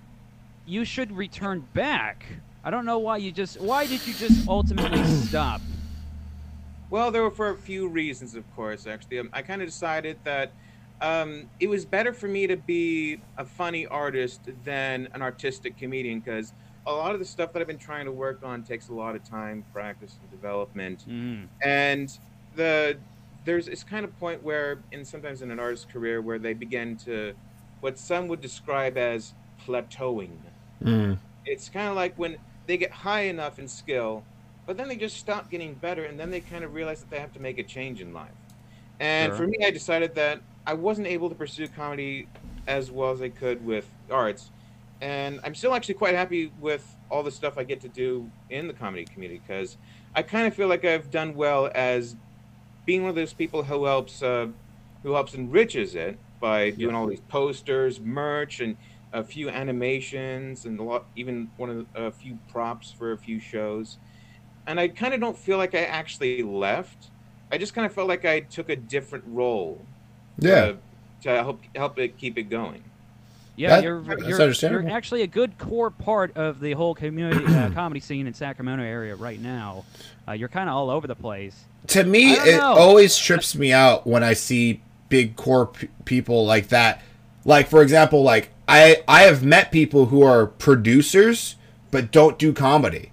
you 0.66 0.84
should 0.84 1.10
return 1.10 1.66
back. 1.74 2.26
I 2.62 2.70
don't 2.70 2.84
know 2.84 3.00
why 3.00 3.16
you 3.16 3.32
just. 3.32 3.60
Why 3.60 3.88
did 3.88 4.06
you 4.06 4.14
just 4.14 4.46
ultimately 4.48 5.02
stop? 5.26 5.60
Well, 6.90 7.10
there 7.10 7.22
were 7.22 7.32
for 7.32 7.48
a 7.48 7.56
few 7.56 7.88
reasons, 7.88 8.36
of 8.36 8.44
course. 8.54 8.86
Actually, 8.86 9.18
um, 9.18 9.30
I 9.32 9.42
kind 9.42 9.62
of 9.62 9.66
decided 9.66 10.18
that 10.22 10.52
um, 11.00 11.48
it 11.60 11.68
was 11.68 11.84
better 11.84 12.12
for 12.12 12.28
me 12.28 12.46
to 12.46 12.56
be 12.56 13.20
a 13.36 13.44
funny 13.44 13.86
artist 13.86 14.40
than 14.64 15.08
an 15.12 15.22
artistic 15.22 15.76
comedian 15.76 16.20
because 16.20 16.52
a 16.86 16.92
lot 16.92 17.12
of 17.14 17.18
the 17.18 17.24
stuff 17.24 17.52
that 17.52 17.60
I've 17.60 17.68
been 17.68 17.78
trying 17.78 18.04
to 18.04 18.12
work 18.12 18.40
on 18.42 18.62
takes 18.62 18.88
a 18.88 18.94
lot 18.94 19.16
of 19.16 19.24
time, 19.24 19.64
practice, 19.72 20.16
and 20.20 20.30
development. 20.30 21.04
Mm. 21.08 21.48
And 21.62 22.18
the 22.54 22.98
there's 23.44 23.66
this 23.66 23.84
kind 23.84 24.04
of 24.04 24.18
point 24.18 24.42
where, 24.42 24.78
in 24.92 25.04
sometimes 25.04 25.42
in 25.42 25.50
an 25.50 25.60
artist's 25.60 25.90
career, 25.90 26.22
where 26.22 26.38
they 26.38 26.54
begin 26.54 26.96
to, 26.96 27.34
what 27.80 27.98
some 27.98 28.26
would 28.28 28.40
describe 28.40 28.96
as 28.96 29.34
plateauing. 29.66 30.38
Mm. 30.82 31.18
It's 31.44 31.68
kind 31.68 31.88
of 31.88 31.94
like 31.94 32.18
when 32.18 32.38
they 32.66 32.78
get 32.78 32.90
high 32.90 33.22
enough 33.22 33.58
in 33.58 33.68
skill, 33.68 34.24
but 34.66 34.78
then 34.78 34.88
they 34.88 34.96
just 34.96 35.18
stop 35.18 35.50
getting 35.50 35.74
better, 35.74 36.04
and 36.04 36.18
then 36.18 36.30
they 36.30 36.40
kind 36.40 36.64
of 36.64 36.72
realize 36.72 37.00
that 37.00 37.10
they 37.10 37.18
have 37.18 37.34
to 37.34 37.40
make 37.40 37.58
a 37.58 37.62
change 37.62 38.00
in 38.00 38.14
life. 38.14 38.30
And 38.98 39.30
Sure. 39.30 39.36
for 39.36 39.46
me, 39.46 39.58
I 39.64 39.70
decided 39.70 40.14
that 40.14 40.40
I 40.66 40.74
wasn't 40.74 41.06
able 41.08 41.28
to 41.28 41.34
pursue 41.34 41.68
comedy 41.68 42.28
as 42.66 42.90
well 42.90 43.10
as 43.12 43.20
I 43.20 43.28
could 43.28 43.64
with 43.64 43.88
arts, 44.10 44.50
and 45.00 45.40
I'm 45.44 45.54
still 45.54 45.74
actually 45.74 45.94
quite 45.94 46.14
happy 46.14 46.52
with 46.60 46.96
all 47.10 47.22
the 47.22 47.30
stuff 47.30 47.58
I 47.58 47.64
get 47.64 47.80
to 47.82 47.88
do 47.88 48.30
in 48.48 48.66
the 48.66 48.72
comedy 48.72 49.04
community 49.04 49.40
because 49.46 49.76
I 50.14 50.22
kind 50.22 50.46
of 50.46 50.54
feel 50.54 50.68
like 50.68 50.84
I've 50.84 51.10
done 51.10 51.34
well 51.34 51.70
as 51.74 52.16
being 52.86 53.02
one 53.02 53.10
of 53.10 53.16
those 53.16 53.32
people 53.32 53.64
who 53.64 53.84
helps 53.84 54.22
uh, 54.22 54.48
who 55.02 55.12
helps 55.12 55.34
enriches 55.34 55.94
it 55.94 56.18
by 56.40 56.70
doing 56.70 56.94
all 56.94 57.06
these 57.06 57.20
posters, 57.20 58.00
merch, 58.00 58.60
and 58.60 58.76
a 59.12 59.22
few 59.22 59.48
animations, 59.48 60.64
and 60.64 60.78
a 60.78 60.82
lot, 60.82 61.06
even 61.16 61.50
one 61.56 61.70
of 61.70 61.86
the, 61.92 62.06
a 62.06 62.10
few 62.10 62.38
props 62.48 62.90
for 62.90 63.12
a 63.12 63.18
few 63.18 63.38
shows. 63.38 63.98
And 64.66 64.80
I 64.80 64.88
kind 64.88 65.14
of 65.14 65.20
don't 65.20 65.36
feel 65.38 65.58
like 65.58 65.74
I 65.74 65.84
actually 65.84 66.42
left. 66.42 67.10
I 67.52 67.58
just 67.58 67.74
kind 67.74 67.86
of 67.86 67.92
felt 67.92 68.08
like 68.08 68.24
I 68.24 68.40
took 68.40 68.68
a 68.68 68.76
different 68.76 69.24
role. 69.28 69.86
Yeah. 70.38 70.52
uh, 70.52 70.72
to 71.22 71.30
help 71.30 71.60
help 71.74 71.98
it 71.98 72.18
keep 72.18 72.36
it 72.38 72.44
going. 72.44 72.82
Yeah, 73.56 73.68
That- 73.76 73.84
you're, 73.84 74.02
you're, 74.02 74.40
understandable. 74.42 74.82
you're 74.88 74.96
actually 74.96 75.22
a 75.22 75.28
good 75.28 75.58
core 75.58 75.90
part 75.90 76.36
of 76.36 76.58
the 76.60 76.72
whole 76.72 76.94
community 76.94 77.46
uh, 77.46 77.70
comedy 77.74 78.00
scene 78.00 78.26
in 78.26 78.34
Sacramento 78.34 78.82
area 78.82 79.14
right 79.14 79.40
now. 79.40 79.84
Uh, 80.26 80.32
you're 80.32 80.48
kind 80.48 80.68
of 80.68 80.74
all 80.74 80.90
over 80.90 81.06
the 81.06 81.14
place. 81.14 81.64
to 81.88 82.02
me 82.02 82.32
it 82.32 82.56
know. 82.58 82.74
always 82.74 83.16
trips 83.16 83.54
me 83.54 83.70
out 83.72 84.06
when 84.06 84.24
i 84.24 84.32
see 84.32 84.80
big 85.10 85.36
core 85.36 85.66
p- 85.66 85.88
people 86.06 86.46
like 86.46 86.68
that 86.68 87.02
like 87.44 87.68
for 87.68 87.82
example 87.82 88.22
like 88.22 88.48
i 88.66 89.02
i 89.06 89.22
have 89.24 89.44
met 89.44 89.70
people 89.70 90.06
who 90.06 90.22
are 90.22 90.46
producers 90.46 91.56
but 91.90 92.10
don't 92.10 92.38
do 92.38 92.54
comedy 92.54 93.12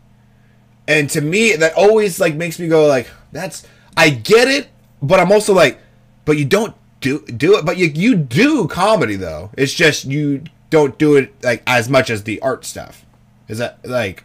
and 0.87 1.09
to 1.09 1.19
me 1.19 1.53
that 1.57 1.73
always 1.73 2.17
like 2.21 2.33
makes 2.35 2.57
me 2.59 2.67
go 2.69 2.87
like 2.87 3.09
that's 3.33 3.67
i 3.97 4.09
get 4.09 4.47
it 4.47 4.69
but 5.01 5.19
i'm 5.19 5.33
also 5.33 5.53
like 5.53 5.77
but 6.23 6.37
you 6.37 6.45
don't 6.45 6.73
do 7.01 7.19
do 7.25 7.57
it 7.57 7.65
but 7.65 7.77
you 7.77 7.87
you 7.87 8.15
do 8.15 8.67
comedy 8.67 9.15
though 9.15 9.49
it's 9.57 9.73
just 9.73 10.05
you 10.05 10.43
don't 10.69 10.97
do 10.97 11.15
it 11.15 11.33
like 11.43 11.61
as 11.67 11.89
much 11.89 12.09
as 12.09 12.23
the 12.23 12.39
art 12.41 12.63
stuff 12.63 13.05
is 13.49 13.57
that 13.57 13.79
like 13.83 14.23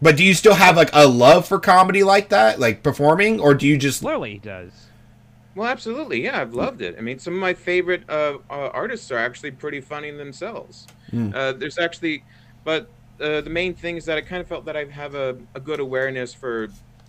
but 0.00 0.16
do 0.16 0.24
you 0.24 0.34
still 0.34 0.54
have 0.54 0.76
like 0.76 0.90
a 0.92 1.06
love 1.06 1.46
for 1.46 1.58
comedy 1.58 2.02
like 2.04 2.28
that, 2.28 2.60
like 2.60 2.82
performing, 2.82 3.40
or 3.40 3.54
do 3.54 3.66
you 3.66 3.76
just 3.76 4.00
Clearly, 4.00 4.38
does. 4.38 4.70
Well, 5.54 5.68
absolutely. 5.68 6.22
Yeah, 6.22 6.40
I've 6.40 6.54
loved 6.54 6.82
it. 6.82 6.94
I 6.96 7.00
mean, 7.00 7.18
some 7.18 7.34
of 7.34 7.40
my 7.40 7.52
favorite 7.52 8.08
uh, 8.08 8.38
uh, 8.48 8.68
artists 8.72 9.10
are 9.10 9.18
actually 9.18 9.50
pretty 9.50 9.80
funny 9.80 10.10
themselves. 10.12 10.86
Hmm. 11.10 11.32
Uh, 11.34 11.52
there's 11.52 11.78
actually, 11.78 12.22
but 12.62 12.88
uh, 13.20 13.40
the 13.40 13.50
main 13.50 13.74
thing 13.74 13.96
is 13.96 14.04
that 14.04 14.16
I 14.16 14.20
kind 14.20 14.40
of 14.40 14.46
felt 14.46 14.64
that 14.66 14.76
I 14.76 14.84
have 14.84 15.16
a, 15.16 15.36
a 15.56 15.60
good 15.60 15.80
awareness 15.80 16.32
for 16.32 16.68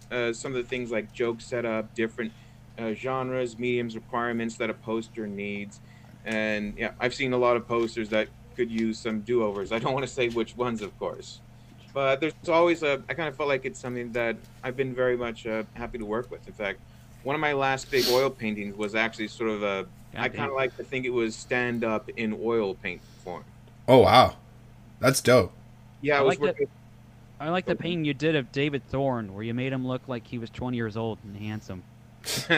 uh, 0.10 0.34
some 0.34 0.56
of 0.56 0.64
the 0.64 0.68
things 0.68 0.90
like 0.90 1.14
joke 1.14 1.42
setup, 1.42 1.94
different 1.94 2.32
uh, 2.80 2.94
genres, 2.94 3.60
mediums, 3.60 3.96
requirements 3.96 4.56
that 4.58 4.70
a 4.70 4.74
poster 4.74 5.28
needs. 5.28 5.80
And 6.26 6.74
yeah, 6.78 6.92
I've 7.00 7.14
seen 7.14 7.34
a 7.34 7.38
lot 7.38 7.56
of 7.56 7.68
posters 7.68 8.10
that 8.10 8.28
could 8.56 8.72
use 8.72 8.98
some 9.00 9.22
do 9.22 9.44
overs. 9.44 9.72
I 9.72 9.80
don't 9.80 9.94
want 9.94 10.06
to 10.06 10.12
say 10.12 10.30
which 10.30 10.56
ones, 10.58 10.82
of 10.82 10.98
course. 11.00 11.40
But 11.94 12.20
there's 12.22 12.34
always 12.48 12.84
a, 12.84 13.02
I 13.10 13.14
kind 13.14 13.28
of 13.28 13.36
felt 13.36 13.50
like 13.50 13.66
it's 13.66 13.80
something 13.80 14.12
that 14.12 14.36
I've 14.64 14.78
been 14.78 14.94
very 14.94 15.18
much 15.18 15.48
uh, 15.48 15.64
happy 15.74 15.98
to 15.98 16.06
work 16.06 16.30
with. 16.30 16.46
In 16.48 16.54
fact, 16.54 16.80
one 17.24 17.36
of 17.36 17.40
my 17.42 17.54
last 17.54 17.90
big 17.90 18.06
oil 18.10 18.30
paintings 18.30 18.78
was 18.78 18.96
actually 18.96 19.28
sort 19.28 19.50
of 19.50 19.64
a, 19.64 19.86
I 20.14 20.28
Goddamn. 20.28 20.32
kind 20.38 20.50
of 20.52 20.56
like 20.56 20.78
to 20.78 20.84
think 20.84 21.06
it 21.06 21.10
was 21.10 21.36
stand 21.36 21.84
up 21.84 22.10
in 22.16 22.38
oil 22.42 22.76
paint 22.76 23.02
form. 23.24 23.44
Oh 23.88 24.00
wow, 24.00 24.36
that's 25.00 25.20
dope. 25.22 25.52
Yeah, 26.02 26.18
I, 26.18 26.20
I 26.20 26.22
was 26.22 26.30
like 26.30 26.40
that- 26.40 26.46
working. 26.54 26.68
I 27.42 27.50
like 27.50 27.66
the 27.66 27.76
painting 27.76 28.04
you 28.06 28.14
did 28.14 28.36
of 28.36 28.52
David 28.52 28.86
Thorne, 28.90 29.34
where 29.34 29.44
you 29.44 29.54
made 29.54 29.72
him 29.72 29.88
look 29.88 30.02
like 30.08 30.28
he 30.28 30.38
was 30.38 30.50
20 30.50 30.76
years 30.76 30.98
old 30.98 31.20
and 31.24 31.38
handsome. 31.38 31.84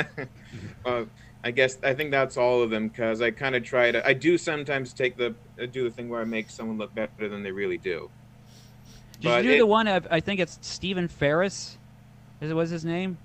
uh, 0.86 1.04
I 1.44 1.52
guess 1.52 1.78
I 1.84 1.94
think 1.94 2.12
that's 2.12 2.38
all 2.38 2.62
of 2.62 2.70
them 2.70 2.88
because 2.88 3.22
I 3.22 3.32
kind 3.32 3.56
of 3.56 3.64
try 3.64 3.92
to. 3.92 4.06
I 4.06 4.14
do 4.14 4.38
sometimes 4.38 4.94
take 4.94 5.18
the 5.18 5.34
uh, 5.62 5.66
do 5.66 5.84
the 5.84 5.90
thing 5.92 6.10
where 6.10 6.22
I 6.22 6.26
make 6.26 6.50
someone 6.50 6.78
look 6.78 6.94
better 6.94 7.30
than 7.30 7.44
they 7.44 7.52
really 7.52 7.78
do. 7.78 8.10
Did 9.20 9.28
But 9.28 9.44
you 9.44 9.52
do 9.52 9.56
it- 9.56 9.60
the 9.60 9.66
one 9.66 9.88
of, 9.88 10.08
I 10.10 10.20
think 10.20 10.40
it's 10.40 10.58
Stephen 10.62 11.08
Ferris? 11.08 11.78
Is 12.42 12.50
it 12.50 12.54
was 12.56 12.70
his 12.72 12.84
name? 12.84 13.18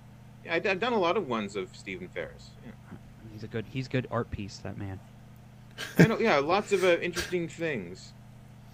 Yeah, 0.44 0.54
I, 0.54 0.68
have 0.68 0.78
done 0.78 0.92
a 0.92 0.98
lot 0.98 1.16
of 1.16 1.26
ones 1.26 1.56
of 1.56 1.74
Stephen 1.74 2.08
Ferris. 2.08 2.50
Yeah. 2.64 2.72
He's 3.32 3.42
a 3.42 3.48
good 3.48 3.64
he's 3.70 3.88
good 3.88 4.06
art 4.10 4.30
piece, 4.30 4.58
that 4.58 4.78
man. 4.78 5.00
I 5.98 6.06
know, 6.06 6.18
yeah, 6.18 6.38
lots 6.38 6.72
of 6.72 6.84
uh, 6.84 6.98
interesting 6.98 7.48
things, 7.48 8.12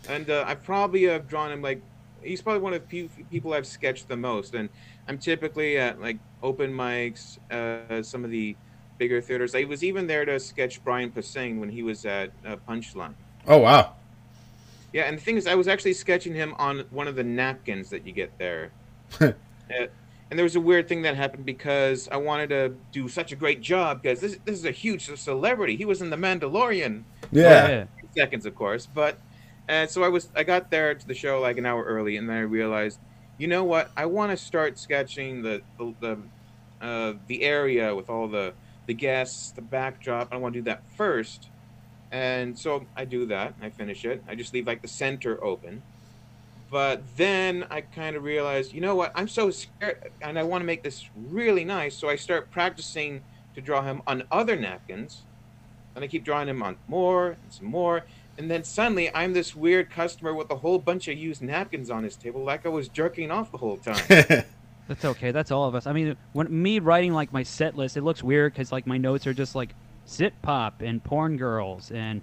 and 0.09 0.31
uh, 0.31 0.45
I 0.47 0.55
probably 0.55 1.05
have 1.05 1.27
drawn 1.29 1.51
him 1.51 1.63
like 1.63 1.81
he's 2.23 2.43
probably 2.43 2.61
one 2.61 2.75
of 2.75 2.83
the 2.83 2.89
few 2.89 3.09
people 3.31 3.53
I've 3.55 3.67
sketched 3.67 4.09
the 4.09 4.17
most. 4.17 4.55
And 4.55 4.69
I'm 5.09 5.19
typically 5.19 5.79
at 5.79 6.01
like 6.01 6.19
open 6.43 6.73
mics, 6.73 7.39
uh, 7.51 8.03
some 8.03 8.25
of 8.25 8.31
the 8.31 8.57
bigger 8.99 9.21
theaters. 9.21 9.55
I 9.55 9.65
was 9.65 9.83
even 9.83 10.07
there 10.07 10.25
to 10.25 10.39
sketch 10.39 10.83
Brian 10.85 11.11
Posehn 11.11 11.59
when 11.59 11.69
he 11.69 11.83
was 11.83 12.05
at 12.05 12.31
uh, 12.47 12.57
Punchline. 12.69 13.15
Oh 13.47 13.59
wow. 13.59 13.95
Yeah, 14.93 15.05
and 15.05 15.17
the 15.17 15.23
thing 15.23 15.37
is, 15.37 15.47
I 15.47 15.55
was 15.55 15.69
actually 15.69 15.95
sketching 15.95 16.35
him 16.35 16.55
on 16.59 16.81
one 16.91 17.09
of 17.09 17.17
the 17.17 17.25
napkins 17.25 17.91
that 17.91 18.07
you 18.07 18.13
get 18.13 18.37
there. 18.39 18.73
Uh, 19.71 19.87
and 20.29 20.39
there 20.39 20.45
was 20.45 20.57
a 20.57 20.61
weird 20.61 20.89
thing 20.89 21.03
that 21.03 21.15
happened 21.15 21.47
because 21.47 22.09
I 22.11 22.17
wanted 22.17 22.49
to 22.51 22.75
do 22.91 23.09
such 23.09 23.33
a 23.33 23.37
great 23.37 23.61
job 23.63 24.03
because 24.03 24.21
this 24.21 24.39
this 24.45 24.59
is 24.59 24.65
a 24.65 24.71
huge 24.71 25.15
celebrity. 25.19 25.77
He 25.77 25.85
was 25.85 26.03
in 26.03 26.11
The 26.11 26.17
Mandalorian. 26.17 27.05
Yeah. 27.31 27.85
seconds, 28.15 28.45
of 28.45 28.55
course. 28.55 28.87
But 28.87 29.19
and 29.69 29.91
so 29.91 30.03
I 30.03 30.09
was 30.09 30.31
I 30.35 30.43
got 30.43 30.71
there 30.71 30.95
to 30.95 31.07
the 31.07 31.15
show 31.15 31.41
like 31.41 31.59
an 31.59 31.67
hour 31.67 31.85
early, 31.85 32.17
and 32.17 32.29
then 32.29 32.37
I 32.37 32.41
realized, 32.41 32.99
you 33.43 33.49
know 33.49 33.65
what? 33.65 33.91
I 33.97 34.07
want 34.07 34.31
to 34.31 34.37
start 34.37 34.79
sketching 34.79 35.43
the 35.43 35.63
the 35.77 35.95
the, 36.01 36.19
uh, 36.81 37.15
the 37.27 37.43
area 37.43 37.93
with 37.93 38.09
all 38.09 38.29
the 38.29 38.55
the 38.87 38.95
guests, 38.95 39.51
the 39.51 39.61
backdrop. 39.61 40.29
I 40.33 40.37
want 40.37 40.55
to 40.55 40.61
do 40.61 40.65
that 40.67 40.85
first, 40.97 41.49
and 42.13 42.57
so 42.57 42.87
I 42.95 43.05
do 43.05 43.27
that. 43.27 43.55
I 43.61 43.71
finish 43.71 44.05
it. 44.05 44.23
I 44.29 44.37
just 44.37 44.55
leave 44.55 44.69
like 44.69 44.81
the 44.81 44.87
center 44.87 45.43
open. 45.43 45.83
But 46.71 47.03
then 47.17 47.67
I 47.69 47.81
kind 47.81 48.15
of 48.15 48.23
realized, 48.23 48.73
you 48.73 48.81
know 48.81 48.95
what? 48.95 49.11
I'm 49.17 49.27
so 49.27 49.51
scared, 49.51 50.13
and 50.21 50.39
I 50.39 50.45
want 50.45 50.63
to 50.63 50.67
make 50.67 50.85
this 50.85 51.11
really 51.17 51.65
nice. 51.65 51.97
So 51.97 52.09
I 52.09 52.15
start 52.15 52.49
practicing 52.53 53.23
to 53.57 53.61
draw 53.61 53.83
him 53.83 54.03
on 54.07 54.23
other 54.31 54.55
napkins, 54.55 55.23
and 55.95 56.05
I 56.05 56.09
keep 56.09 56.25
drawing 56.25 56.49
him 56.49 56.63
on 56.63 56.77
more 56.89 57.29
and 57.31 57.53
some 57.53 57.67
more. 57.67 58.05
And 58.39 58.51
then 58.51 58.65
suddenly, 58.65 59.15
I'm 59.15 59.35
this 59.35 59.55
weird 59.55 59.91
customer 59.91 60.33
with 60.35 60.51
a 60.51 60.57
whole 60.57 60.79
bunch 60.79 61.07
of 61.09 61.19
used 61.19 61.43
napkins 61.43 61.91
on 61.91 62.03
his 62.03 62.17
table, 62.17 62.43
like 62.43 62.65
I 62.65 62.71
was 62.71 62.89
jerking 62.89 63.31
off 63.31 63.53
the 63.53 63.59
whole 63.59 63.77
time. 63.77 64.03
That's 64.89 65.05
okay. 65.05 65.31
That's 65.31 65.51
all 65.51 65.69
of 65.69 65.75
us. 65.75 65.87
I 65.87 65.93
mean, 65.93 66.17
when 66.33 66.63
me 66.63 66.79
writing 66.79 67.13
like 67.13 67.33
my 67.33 67.43
set 67.43 67.77
list, 67.77 67.97
it 67.97 68.03
looks 68.03 68.23
weird 68.23 68.53
because 68.53 68.73
like 68.73 68.87
my 68.87 68.99
notes 68.99 69.27
are 69.27 69.35
just 69.35 69.55
like 69.55 69.75
sit 70.07 70.41
pop 70.43 70.81
and 70.83 71.03
porn 71.05 71.37
girls 71.37 71.91
and 71.91 72.23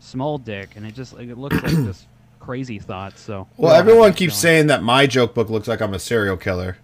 small 0.00 0.38
dick, 0.38 0.70
and 0.76 0.86
it 0.86 0.94
just 0.94 1.12
like, 1.12 1.28
it 1.28 1.36
looks 1.36 1.56
like 1.62 1.72
this 1.84 2.06
crazy 2.40 2.78
thoughts. 2.78 3.20
So 3.20 3.46
well, 3.56 3.74
we 3.74 3.78
everyone 3.78 4.12
keeps 4.14 4.34
going. 4.34 4.40
saying 4.40 4.66
that 4.68 4.82
my 4.82 5.06
joke 5.06 5.34
book 5.34 5.50
looks 5.50 5.68
like 5.68 5.80
I'm 5.80 5.92
a 5.94 5.98
serial 5.98 6.36
killer. 6.36 6.78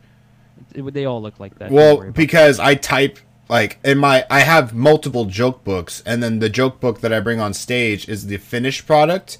It- 0.74 0.92
they 0.92 1.04
all 1.04 1.22
look 1.22 1.38
like 1.40 1.58
that. 1.58 1.70
Well, 1.70 2.10
because 2.10 2.58
I 2.58 2.74
type 2.74 3.18
like 3.48 3.78
in 3.84 3.98
my 3.98 4.24
I 4.30 4.40
have 4.40 4.74
multiple 4.74 5.24
joke 5.26 5.64
books, 5.64 6.02
and 6.06 6.22
then 6.22 6.38
the 6.38 6.48
joke 6.48 6.80
book 6.80 7.00
that 7.00 7.12
I 7.12 7.20
bring 7.20 7.40
on 7.40 7.54
stage 7.54 8.08
is 8.08 8.26
the 8.26 8.36
finished 8.38 8.86
product, 8.86 9.38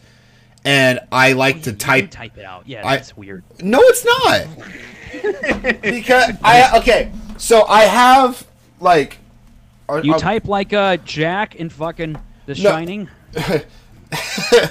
and 0.65 1.01
I 1.11 1.33
like 1.33 1.57
it. 1.59 1.63
to 1.65 1.73
type. 1.73 2.11
type 2.11 2.37
it 2.39 2.45
out. 2.45 2.67
Yeah, 2.67 2.87
I- 2.87 2.97
that's 2.97 3.17
weird. 3.17 3.45
No, 3.61 3.81
it's 3.83 4.05
not. 4.05 4.47
because 5.83 6.33
I 6.43 6.79
okay, 6.79 7.13
so 7.39 7.65
I 7.67 7.83
have 7.85 8.47
like. 8.81 9.19
uh, 9.89 10.01
You 10.03 10.19
type 10.19 10.47
like 10.47 10.73
uh 10.73 10.97
Jack 10.99 11.55
in 11.57 11.69
fucking 11.71 12.17
The 12.47 12.55
Shining. 12.55 13.09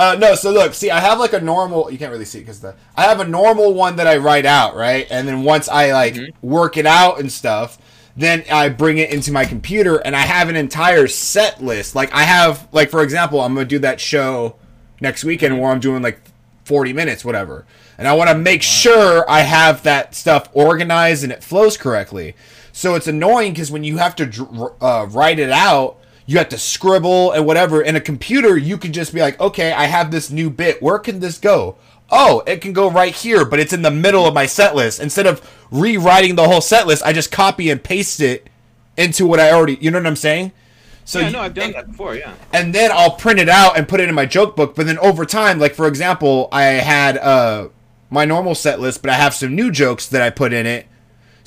Uh, 0.00 0.16
no, 0.18 0.34
so 0.34 0.50
look, 0.50 0.72
see, 0.72 0.90
I 0.90 0.98
have 0.98 1.18
like 1.20 1.34
a 1.34 1.40
normal. 1.42 1.90
You 1.90 1.98
can't 1.98 2.10
really 2.10 2.24
see 2.24 2.40
because 2.40 2.60
the 2.60 2.74
I 2.96 3.02
have 3.02 3.20
a 3.20 3.26
normal 3.26 3.74
one 3.74 3.96
that 3.96 4.06
I 4.06 4.16
write 4.16 4.46
out, 4.46 4.74
right? 4.74 5.06
And 5.10 5.28
then 5.28 5.42
once 5.42 5.68
I 5.68 5.92
like 5.92 6.16
work 6.40 6.78
it 6.78 6.86
out 6.86 7.20
and 7.20 7.30
stuff, 7.30 7.76
then 8.20 8.44
I 8.50 8.68
bring 8.68 8.98
it 8.98 9.10
into 9.10 9.32
my 9.32 9.44
computer 9.44 9.96
and 9.96 10.14
I 10.14 10.20
have 10.20 10.48
an 10.48 10.56
entire 10.56 11.06
set 11.08 11.62
list. 11.62 11.94
Like 11.94 12.12
I 12.12 12.22
have, 12.22 12.68
like 12.72 12.90
for 12.90 13.02
example, 13.02 13.40
I'm 13.40 13.54
gonna 13.54 13.66
do 13.66 13.78
that 13.80 14.00
show 14.00 14.56
next 15.00 15.24
weekend 15.24 15.60
where 15.60 15.70
I'm 15.70 15.80
doing 15.80 16.02
like 16.02 16.20
40 16.64 16.92
minutes, 16.92 17.24
whatever, 17.24 17.66
and 17.98 18.06
I 18.06 18.14
want 18.14 18.30
to 18.30 18.36
make 18.36 18.62
sure 18.62 19.28
I 19.28 19.40
have 19.40 19.82
that 19.82 20.14
stuff 20.14 20.48
organized 20.52 21.24
and 21.24 21.32
it 21.32 21.42
flows 21.42 21.76
correctly. 21.76 22.36
So 22.72 22.94
it's 22.94 23.08
annoying 23.08 23.52
because 23.52 23.70
when 23.70 23.84
you 23.84 23.96
have 23.96 24.14
to 24.16 24.74
uh, 24.80 25.06
write 25.10 25.38
it 25.38 25.50
out 25.50 26.00
you 26.30 26.38
have 26.38 26.48
to 26.50 26.58
scribble 26.58 27.32
and 27.32 27.44
whatever. 27.44 27.82
In 27.82 27.96
a 27.96 28.00
computer, 28.00 28.56
you 28.56 28.78
can 28.78 28.92
just 28.92 29.12
be 29.12 29.18
like, 29.18 29.40
okay, 29.40 29.72
I 29.72 29.86
have 29.86 30.12
this 30.12 30.30
new 30.30 30.48
bit. 30.48 30.80
Where 30.80 31.00
can 31.00 31.18
this 31.18 31.38
go? 31.38 31.74
Oh, 32.10 32.42
it 32.46 32.60
can 32.60 32.72
go 32.72 32.90
right 32.90 33.14
here, 33.14 33.44
but 33.44 33.60
it's 33.60 33.72
in 33.72 33.82
the 33.82 33.90
middle 33.90 34.26
of 34.26 34.34
my 34.34 34.46
set 34.46 34.74
list. 34.74 35.00
Instead 35.00 35.26
of 35.26 35.40
rewriting 35.70 36.34
the 36.34 36.48
whole 36.48 36.60
set 36.60 36.86
list, 36.86 37.02
I 37.04 37.12
just 37.12 37.30
copy 37.30 37.70
and 37.70 37.82
paste 37.82 38.20
it 38.20 38.48
into 38.96 39.26
what 39.26 39.40
I 39.40 39.52
already. 39.52 39.78
You 39.80 39.90
know 39.90 39.98
what 39.98 40.06
I'm 40.06 40.16
saying? 40.16 40.52
So 41.04 41.18
yeah, 41.20 41.26
you- 41.28 41.32
no, 41.32 41.40
I've 41.40 41.54
done 41.54 41.72
that 41.72 41.90
before. 41.90 42.14
Yeah. 42.14 42.34
and 42.52 42.74
then 42.74 42.90
I'll 42.92 43.12
print 43.12 43.40
it 43.40 43.48
out 43.48 43.76
and 43.76 43.88
put 43.88 44.00
it 44.00 44.08
in 44.08 44.14
my 44.14 44.26
joke 44.26 44.54
book. 44.56 44.74
But 44.74 44.86
then 44.86 44.98
over 44.98 45.24
time, 45.24 45.58
like 45.58 45.74
for 45.74 45.86
example, 45.86 46.48
I 46.52 46.62
had 46.64 47.16
uh 47.18 47.68
my 48.10 48.24
normal 48.24 48.54
set 48.54 48.80
list, 48.80 49.02
but 49.02 49.10
I 49.10 49.14
have 49.14 49.34
some 49.34 49.54
new 49.54 49.70
jokes 49.70 50.06
that 50.08 50.20
I 50.22 50.30
put 50.30 50.52
in 50.52 50.66
it. 50.66 50.86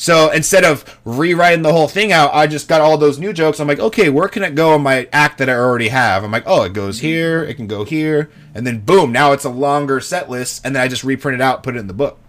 So 0.03 0.31
instead 0.31 0.65
of 0.65 1.00
rewriting 1.05 1.62
the 1.62 1.72
whole 1.72 1.88
thing 1.88 2.12
out, 2.12 2.33
I 2.33 2.45
just 2.45 2.67
got 2.67 2.81
all 2.81 2.98
those 2.98 3.19
new 3.19 3.31
jokes. 3.31 3.62
I'm 3.62 3.69
like, 3.69 3.79
okay, 3.79 4.10
where 4.10 4.27
can 4.27 4.43
it 4.43 4.53
go 4.53 4.75
in 4.75 4.81
my 4.81 5.07
act 5.13 5.38
that 5.38 5.50
I 5.50 5.53
already 5.53 5.88
have? 5.88 6.25
I'm 6.25 6.31
like, 6.31 6.43
oh, 6.45 6.63
it 6.63 6.74
goes 6.74 7.00
here, 7.00 7.41
it 7.41 7.53
can 7.53 7.67
go 7.67 7.86
here, 7.86 8.29
and 8.53 8.67
then 8.67 8.81
boom, 8.81 9.13
now 9.13 9.31
it's 9.31 9.45
a 9.45 9.50
longer 9.50 10.01
set 10.01 10.29
list, 10.29 10.65
and 10.65 10.75
then 10.75 10.83
I 10.83 10.89
just 10.89 11.05
reprint 11.05 11.36
it 11.36 11.41
out, 11.41 11.63
put 11.63 11.77
it 11.77 11.79
in 11.79 11.88
the 11.88 11.93
book. 11.93 12.19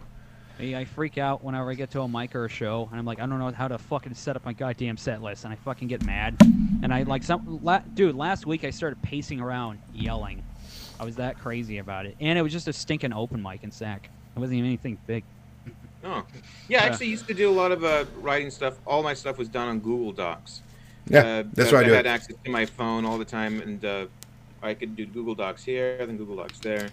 I 0.61 0.85
freak 0.85 1.19
out 1.19 1.43
whenever 1.43 1.69
I 1.69 1.75
get 1.75 1.91
to 1.91 2.03
a 2.03 2.09
mic 2.09 2.37
or 2.37 2.45
a 2.45 2.49
show, 2.49 2.87
and 2.93 3.01
I'm 3.01 3.05
like, 3.05 3.19
I 3.19 3.27
don't 3.27 3.41
know 3.41 3.51
how 3.51 3.67
to 3.67 3.77
fucking 3.77 4.15
set 4.15 4.37
up 4.37 4.45
my 4.45 4.53
goddamn 4.53 4.97
set 4.97 5.21
list, 5.21 5.43
and 5.43 5.53
I 5.53 5.57
fucking 5.57 5.89
get 5.89 6.05
mad. 6.05 6.37
And 6.85 6.95
I 6.95 7.03
like 7.03 7.25
some, 7.25 7.59
la- 7.65 7.83
dude. 7.93 8.15
Last 8.15 8.47
week 8.47 8.63
I 8.63 8.71
started 8.71 9.03
pacing 9.03 9.41
around, 9.41 9.81
yelling. 9.93 10.45
I 11.01 11.05
was 11.05 11.17
that 11.17 11.41
crazy 11.41 11.79
about 11.79 12.07
it, 12.07 12.15
and 12.21 12.39
it 12.39 12.43
was 12.43 12.53
just 12.53 12.69
a 12.69 12.73
stinking 12.73 13.13
open 13.13 13.43
mic 13.43 13.65
in 13.65 13.73
Sac. 13.73 14.11
It 14.37 14.39
wasn't 14.39 14.59
even 14.59 14.69
anything 14.69 14.97
big. 15.09 15.25
Oh. 16.05 16.25
Yeah, 16.69 16.83
I 16.83 16.87
actually 16.89 17.07
used 17.09 17.27
to 17.29 17.35
do 17.35 17.51
a 17.51 17.53
lot 17.53 17.73
of 17.73 17.83
uh, 17.85 18.05
writing 18.21 18.51
stuff. 18.51 18.75
All 18.87 19.03
my 19.03 19.15
stuff 19.15 19.39
was 19.39 19.49
done 19.49 19.69
on 19.69 19.81
Google 19.81 20.13
Docs. 20.13 20.61
Yeah, 21.09 21.21
Uh, 21.21 21.25
that's 21.25 21.49
because 21.55 21.73
why 21.73 21.81
I 21.81 21.85
do 21.85 21.93
had 21.93 22.07
it. 22.07 22.09
access 22.09 22.37
to 22.45 22.51
my 22.51 22.67
phone 22.67 23.05
all 23.05 23.19
the 23.19 23.25
time, 23.25 23.61
and 23.61 23.85
uh, 23.85 24.07
I 24.63 24.75
could 24.75 24.97
do 24.97 25.07
Google 25.07 25.35
Docs 25.35 25.65
here, 25.65 25.99
then 26.07 26.17
Google 26.17 26.37
Docs 26.37 26.59
there. 26.61 26.89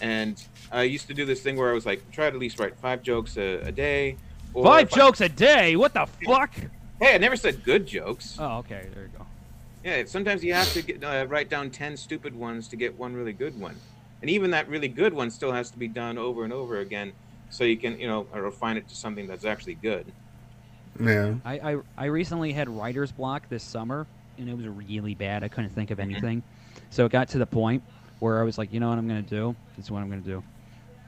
And 0.00 0.42
I 0.70 0.82
used 0.82 1.06
to 1.08 1.14
do 1.14 1.24
this 1.24 1.40
thing 1.42 1.56
where 1.56 1.70
I 1.70 1.74
was 1.74 1.86
like, 1.86 2.10
try 2.10 2.28
to 2.30 2.34
at 2.36 2.40
least 2.40 2.58
write 2.58 2.76
five 2.76 3.02
jokes 3.02 3.36
a, 3.36 3.60
a 3.60 3.72
day. 3.72 4.16
Or 4.54 4.64
Five 4.64 4.88
if 4.88 4.92
jokes 4.94 5.20
a 5.20 5.28
day? 5.28 5.76
What 5.76 5.94
the 5.94 6.06
fuck? 6.26 6.52
hey, 7.00 7.14
I 7.14 7.18
never 7.18 7.36
said 7.36 7.62
good 7.64 7.86
jokes. 7.86 8.36
Oh, 8.38 8.58
okay, 8.58 8.86
there 8.94 9.04
you 9.04 9.10
go. 9.18 9.26
Yeah, 9.84 10.04
sometimes 10.06 10.44
you 10.44 10.54
have 10.54 10.72
to 10.74 10.82
get, 10.82 11.02
uh, 11.02 11.26
write 11.28 11.48
down 11.48 11.70
10 11.70 11.96
stupid 11.96 12.34
ones 12.36 12.68
to 12.68 12.76
get 12.76 12.96
one 12.98 13.14
really 13.14 13.32
good 13.32 13.58
one. 13.58 13.76
And 14.20 14.30
even 14.30 14.50
that 14.52 14.68
really 14.68 14.88
good 14.88 15.12
one 15.12 15.30
still 15.30 15.52
has 15.52 15.70
to 15.72 15.78
be 15.78 15.88
done 15.88 16.16
over 16.18 16.44
and 16.44 16.52
over 16.52 16.78
again 16.78 17.12
so 17.52 17.64
you 17.64 17.76
can, 17.76 18.00
you 18.00 18.08
know, 18.08 18.26
refine 18.34 18.76
it 18.76 18.88
to 18.88 18.96
something 18.96 19.26
that's 19.26 19.44
actually 19.44 19.74
good. 19.74 20.10
Yeah. 20.98 21.34
I, 21.44 21.72
I 21.72 21.78
I 21.96 22.04
recently 22.06 22.52
had 22.52 22.68
writer's 22.68 23.12
block 23.12 23.48
this 23.48 23.62
summer, 23.62 24.06
and 24.38 24.48
it 24.48 24.56
was 24.56 24.66
really 24.66 25.14
bad. 25.14 25.44
I 25.44 25.48
couldn't 25.48 25.70
think 25.70 25.90
of 25.90 25.98
mm-hmm. 25.98 26.10
anything, 26.10 26.42
so 26.90 27.06
it 27.06 27.12
got 27.12 27.28
to 27.28 27.38
the 27.38 27.46
point 27.46 27.82
where 28.18 28.40
I 28.40 28.42
was 28.42 28.58
like, 28.58 28.72
you 28.72 28.80
know 28.80 28.88
what 28.88 28.98
I'm 28.98 29.06
gonna 29.06 29.22
do? 29.22 29.54
This 29.76 29.86
is 29.86 29.90
what 29.90 30.02
I'm 30.02 30.08
gonna 30.08 30.22
do. 30.22 30.42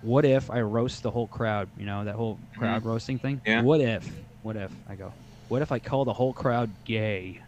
What 0.02 0.24
if 0.24 0.50
I 0.50 0.60
roast 0.60 1.02
the 1.02 1.10
whole 1.10 1.26
crowd? 1.26 1.68
You 1.78 1.86
know 1.86 2.04
that 2.04 2.14
whole 2.14 2.38
crowd 2.56 2.80
mm-hmm. 2.80 2.88
roasting 2.88 3.18
thing. 3.18 3.40
Yeah. 3.46 3.62
What 3.62 3.80
if? 3.80 4.08
What 4.42 4.56
if 4.56 4.70
I 4.88 4.94
go? 4.94 5.12
What 5.48 5.62
if 5.62 5.72
I 5.72 5.78
call 5.78 6.04
the 6.04 6.12
whole 6.12 6.32
crowd 6.32 6.70
gay? 6.84 7.40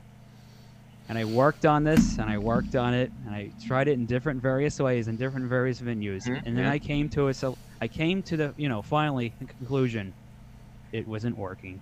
And 1.09 1.17
I 1.17 1.25
worked 1.25 1.65
on 1.65 1.85
this, 1.85 2.19
and 2.19 2.29
I 2.29 2.37
worked 2.39 2.75
on 2.75 2.93
it, 2.93 3.13
and 3.27 3.35
I 3.35 3.51
tried 3.65 3.87
it 3.87 3.93
in 3.93 4.07
different 4.07 4.43
various 4.43 4.81
ways 4.81 5.07
in 5.07 5.17
different 5.17 5.47
various 5.47 5.81
venues, 5.81 6.27
Mhm, 6.27 6.43
and 6.45 6.59
then. 6.59 6.67
I 6.67 6.79
came 6.81 7.09
to 7.11 7.29
a 7.29 7.35
so 7.35 7.57
I 7.81 7.87
came 7.89 8.23
to 8.25 8.37
the 8.37 8.55
you 8.57 8.69
know 8.69 8.83
finally 8.83 9.33
the 9.39 9.45
conclusion, 9.45 10.13
it 10.93 11.07
wasn't 11.07 11.39
working. 11.39 11.81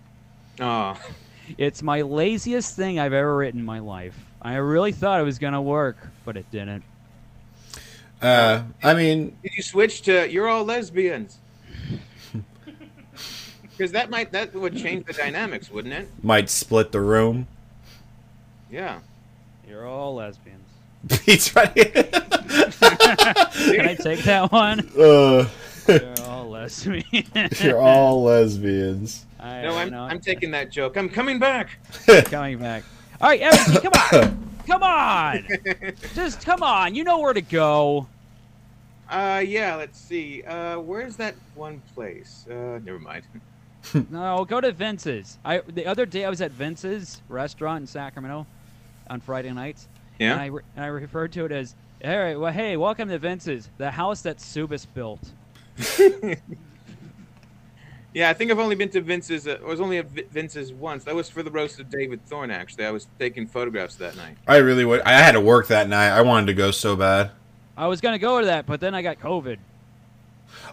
Oh, 0.60 0.98
It's 1.58 1.82
my 1.82 2.02
laziest 2.02 2.74
thing 2.76 2.98
I've 2.98 3.12
ever 3.12 3.36
written 3.36 3.60
in 3.60 3.66
my 3.66 3.78
life. 3.78 4.14
I 4.42 4.56
really 4.56 4.92
thought 4.92 5.20
it 5.20 5.24
was 5.24 5.38
gonna 5.38 5.60
work, 5.62 5.96
but 6.24 6.36
it 6.36 6.50
didn't. 6.50 6.82
Uh, 8.22 8.62
I 8.82 8.94
mean, 8.94 9.36
did 9.42 9.52
you 9.56 9.62
switch 9.62 10.02
to 10.02 10.30
you're 10.30 10.48
all 10.48 10.64
lesbians? 10.64 11.38
Because 13.76 13.90
that 13.92 14.08
might 14.08 14.30
that 14.32 14.54
would 14.54 14.76
change 14.76 15.04
the 15.04 15.12
dynamics, 15.12 15.68
wouldn't 15.70 15.94
it? 15.94 16.08
might 16.22 16.48
split 16.48 16.92
the 16.92 17.00
room. 17.00 17.48
Yeah. 18.70 19.00
You're 19.68 19.86
all 19.86 20.14
lesbians. 20.16 20.68
Pete's 21.24 21.54
right. 21.54 21.74
Can 21.74 21.88
I 23.88 23.94
take 23.94 24.20
that 24.24 24.50
one? 24.50 24.80
uh, 24.98 25.48
You're 25.88 26.14
all 26.22 26.48
lesbians. 26.50 27.62
you're 27.62 27.78
all 27.80 28.22
lesbians. 28.22 29.26
I 29.38 29.62
No, 29.62 29.76
I'm 29.76 29.90
know. 29.90 30.02
I'm 30.04 30.20
taking 30.20 30.50
that 30.52 30.70
joke. 30.70 30.96
I'm 30.96 31.08
coming 31.10 31.38
back. 31.38 31.78
coming 32.26 32.58
back. 32.58 32.84
All 33.20 33.28
right, 33.28 33.40
Evan, 33.40 33.82
come 33.82 33.92
on, 34.12 34.50
come 34.66 34.82
on, 34.82 35.46
just 36.14 36.44
come 36.44 36.62
on. 36.62 36.94
You 36.94 37.04
know 37.04 37.18
where 37.20 37.32
to 37.34 37.40
go. 37.42 38.06
Uh, 39.08 39.42
yeah. 39.46 39.76
Let's 39.76 40.00
see. 40.00 40.42
Uh, 40.42 40.78
where's 40.78 41.16
that 41.16 41.34
one 41.54 41.82
place? 41.94 42.46
Uh, 42.50 42.80
never 42.82 42.98
mind. 42.98 43.24
No, 44.10 44.44
go 44.46 44.60
to 44.62 44.72
Vince's. 44.72 45.38
I 45.44 45.58
the 45.58 45.84
other 45.86 46.06
day 46.06 46.24
I 46.24 46.30
was 46.30 46.40
at 46.40 46.50
Vince's 46.50 47.20
restaurant 47.28 47.82
in 47.82 47.86
Sacramento 47.86 48.46
on 49.08 49.20
Friday 49.20 49.52
nights. 49.52 49.88
And 50.20 50.28
Yeah. 50.28 50.42
I, 50.42 50.46
re- 50.46 50.62
and 50.76 50.84
I 50.84 50.88
referred 50.88 51.32
to 51.32 51.44
it 51.44 51.52
as, 51.52 51.74
all 52.04 52.18
right, 52.18 52.38
well, 52.38 52.52
hey, 52.52 52.76
welcome 52.76 53.08
to 53.08 53.18
Vince's, 53.18 53.68
the 53.78 53.90
house 53.90 54.22
that 54.22 54.38
Subas 54.38 54.86
built. 54.94 55.32
Yeah, 58.12 58.30
I 58.30 58.32
think 58.32 58.52
I've 58.52 58.60
only 58.60 58.76
been 58.76 58.90
to 58.90 59.00
Vince's. 59.00 59.48
Uh, 59.48 59.58
I 59.60 59.66
was 59.66 59.80
only 59.80 59.98
at 59.98 60.06
Vince's 60.30 60.72
once. 60.72 61.02
That 61.02 61.16
was 61.16 61.28
for 61.28 61.42
the 61.42 61.50
roast 61.50 61.80
of 61.80 61.90
David 61.90 62.24
Thorne. 62.26 62.52
Actually, 62.52 62.86
I 62.86 62.92
was 62.92 63.08
taking 63.18 63.48
photographs 63.48 63.96
that 63.96 64.14
night. 64.16 64.36
I 64.46 64.58
really 64.58 64.84
would. 64.84 65.00
I 65.00 65.14
had 65.14 65.32
to 65.32 65.40
work 65.40 65.66
that 65.66 65.88
night. 65.88 66.10
I 66.10 66.22
wanted 66.22 66.46
to 66.46 66.54
go 66.54 66.70
so 66.70 66.94
bad. 66.94 67.32
I 67.76 67.88
was 67.88 68.00
gonna 68.00 68.20
go 68.20 68.38
to 68.38 68.46
that, 68.46 68.66
but 68.66 68.78
then 68.78 68.94
I 68.94 69.02
got 69.02 69.18
COVID. 69.18 69.58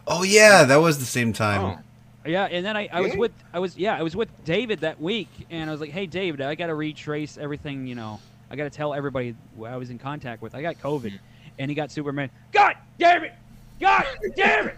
Oh 0.05 0.21
yeah, 0.21 0.65
that 0.65 0.75
was 0.77 0.99
the 0.99 1.05
same 1.05 1.33
time. 1.33 1.61
Oh, 1.61 1.79
Yeah, 2.25 2.45
and 2.45 2.63
then 2.65 2.77
I, 2.77 2.87
I 2.91 3.01
was 3.01 3.15
with 3.15 3.31
I 3.51 3.59
was 3.59 3.77
yeah 3.77 3.97
I 3.97 4.03
was 4.03 4.15
with 4.15 4.29
David 4.45 4.81
that 4.81 5.01
week, 5.01 5.29
and 5.49 5.69
I 5.69 5.73
was 5.73 5.81
like, 5.81 5.89
hey 5.89 6.05
David, 6.05 6.41
I 6.41 6.55
got 6.55 6.67
to 6.67 6.75
retrace 6.75 7.37
everything. 7.37 7.87
You 7.87 7.95
know, 7.95 8.19
I 8.49 8.55
got 8.55 8.65
to 8.65 8.69
tell 8.69 8.93
everybody 8.93 9.35
who 9.57 9.65
I 9.65 9.77
was 9.77 9.89
in 9.89 9.97
contact 9.97 10.41
with. 10.41 10.53
I 10.53 10.61
got 10.61 10.77
COVID, 10.79 11.11
hmm. 11.11 11.17
and 11.57 11.71
he 11.71 11.75
got 11.75 11.91
Superman. 11.91 12.29
God 12.51 12.75
damn 12.99 13.23
it! 13.23 13.33
God 13.79 14.05
damn 14.35 14.67
it! 14.67 14.77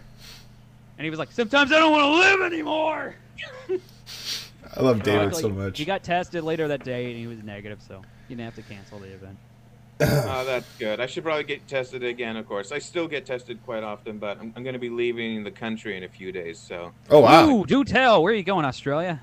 And 0.97 1.03
he 1.03 1.09
was 1.09 1.19
like, 1.19 1.31
sometimes 1.31 1.71
I 1.71 1.79
don't 1.79 1.91
want 1.91 2.03
to 2.03 2.11
live 2.11 2.53
anymore. 2.53 3.15
I 4.75 4.81
love 4.81 5.03
David 5.03 5.35
so 5.35 5.49
much. 5.49 5.77
He 5.77 5.85
got 5.85 6.03
tested 6.03 6.43
later 6.43 6.67
that 6.69 6.83
day, 6.83 7.07
and 7.07 7.17
he 7.17 7.27
was 7.27 7.43
negative, 7.43 7.81
so 7.85 8.01
he 8.27 8.35
didn't 8.35 8.45
have 8.45 8.55
to 8.55 8.73
cancel 8.73 8.99
the 8.99 9.07
event. 9.07 9.37
Oh, 10.03 10.43
that's 10.45 10.67
good. 10.77 10.99
I 10.99 11.05
should 11.05 11.23
probably 11.23 11.43
get 11.43 11.67
tested 11.67 12.03
again. 12.03 12.37
Of 12.37 12.47
course, 12.47 12.71
I 12.71 12.79
still 12.79 13.07
get 13.07 13.25
tested 13.25 13.59
quite 13.65 13.83
often, 13.83 14.17
but 14.17 14.37
I'm, 14.39 14.53
I'm 14.55 14.63
going 14.63 14.73
to 14.73 14.79
be 14.79 14.89
leaving 14.89 15.43
the 15.43 15.51
country 15.51 15.97
in 15.97 16.03
a 16.03 16.07
few 16.09 16.31
days. 16.31 16.59
So, 16.59 16.91
oh 17.09 17.19
wow. 17.21 17.47
Ooh, 17.49 17.65
do 17.65 17.83
tell. 17.83 18.21
Where 18.23 18.33
are 18.33 18.35
you 18.35 18.43
going, 18.43 18.65
Australia? 18.65 19.21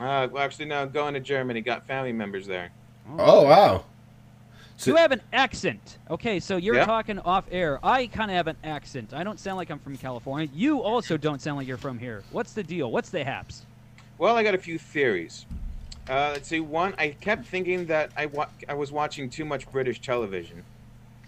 uh, 0.00 0.28
well, 0.30 0.42
actually, 0.42 0.66
now 0.66 0.84
going 0.84 1.14
to 1.14 1.20
Germany. 1.20 1.60
Got 1.60 1.86
family 1.86 2.12
members 2.12 2.46
there. 2.46 2.70
Oh 3.18 3.42
wow. 3.44 3.84
So- 4.78 4.90
You 4.90 4.96
have 4.96 5.12
an 5.12 5.22
accent. 5.32 5.98
Okay, 6.10 6.38
so 6.38 6.56
you're 6.58 6.74
Yeah. 6.74 6.84
talking 6.84 7.18
off 7.20 7.44
air. 7.50 7.78
I 7.82 8.08
kind 8.08 8.30
of 8.30 8.36
have 8.36 8.46
an 8.46 8.56
accent. 8.62 9.14
I 9.14 9.24
don't 9.24 9.40
sound 9.40 9.56
like 9.56 9.70
I'm 9.70 9.78
from 9.78 9.96
California. 9.96 10.48
You 10.52 10.82
also 10.82 11.16
don't 11.16 11.40
sound 11.40 11.56
like 11.56 11.66
you're 11.66 11.78
from 11.78 11.98
here. 11.98 12.22
What's 12.30 12.52
the 12.52 12.62
deal? 12.62 12.90
What's 12.90 13.08
the 13.08 13.24
haps? 13.24 13.64
Well, 14.18 14.36
I 14.36 14.42
got 14.42 14.54
a 14.54 14.58
few 14.58 14.78
theories. 14.78 15.46
Uh, 16.08 16.30
let's 16.34 16.48
see. 16.48 16.60
One, 16.60 16.94
I 16.98 17.08
kept 17.20 17.46
thinking 17.46 17.86
that 17.86 18.10
I 18.16 18.26
wa- 18.26 18.48
I 18.68 18.74
was 18.74 18.92
watching 18.92 19.28
too 19.28 19.44
much 19.44 19.70
British 19.72 20.00
television. 20.00 20.62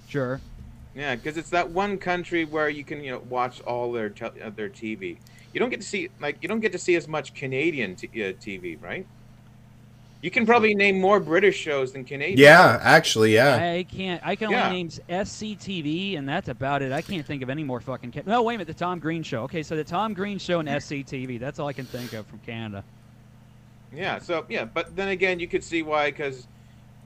Sure. 0.08 0.40
Yeah, 0.94 1.14
because 1.16 1.36
it's 1.36 1.50
that 1.50 1.70
one 1.70 1.98
country 1.98 2.44
where 2.44 2.68
you 2.68 2.84
can 2.84 3.02
you 3.02 3.12
know 3.12 3.22
watch 3.28 3.60
all 3.62 3.92
their 3.92 4.08
tel- 4.08 4.34
uh, 4.42 4.50
their 4.50 4.68
TV. 4.68 5.16
You 5.52 5.60
don't 5.60 5.70
get 5.70 5.80
to 5.80 5.86
see 5.86 6.08
like 6.20 6.38
you 6.42 6.48
don't 6.48 6.60
get 6.60 6.72
to 6.72 6.78
see 6.78 6.94
as 6.96 7.08
much 7.08 7.34
Canadian 7.34 7.96
t- 7.96 8.06
uh, 8.08 8.32
TV, 8.34 8.80
right? 8.80 9.06
You 10.20 10.32
can 10.32 10.44
probably 10.46 10.74
name 10.74 11.00
more 11.00 11.20
British 11.20 11.56
shows 11.56 11.92
than 11.92 12.04
Canadian. 12.04 12.38
Yeah, 12.38 12.80
actually, 12.82 13.34
yeah. 13.34 13.54
I 13.74 13.84
can't. 13.84 14.20
I 14.26 14.34
can 14.34 14.46
only 14.46 14.58
Yeah. 14.58 14.70
name 14.70 14.88
SCTV, 15.08 16.16
and 16.18 16.28
that's 16.28 16.48
about 16.48 16.82
it. 16.82 16.90
I 16.90 17.02
can't 17.02 17.24
think 17.24 17.42
of 17.42 17.50
any 17.50 17.62
more 17.62 17.80
fucking. 17.80 18.10
Ca- 18.12 18.22
no, 18.26 18.42
wait 18.42 18.54
a 18.56 18.58
minute. 18.58 18.66
The 18.66 18.74
Tom 18.74 18.98
Green 18.98 19.22
Show. 19.22 19.42
Okay, 19.44 19.62
so 19.62 19.76
the 19.76 19.84
Tom 19.84 20.14
Green 20.14 20.38
Show 20.38 20.58
and 20.58 20.68
SCTV. 20.68 21.38
That's 21.38 21.60
all 21.60 21.68
I 21.68 21.72
can 21.72 21.84
think 21.84 22.12
of 22.14 22.26
from 22.26 22.40
Canada. 22.40 22.82
Yeah. 23.92 24.18
So 24.18 24.44
yeah, 24.48 24.64
but 24.64 24.94
then 24.96 25.08
again, 25.08 25.40
you 25.40 25.48
could 25.48 25.64
see 25.64 25.82
why 25.82 26.10
because 26.10 26.46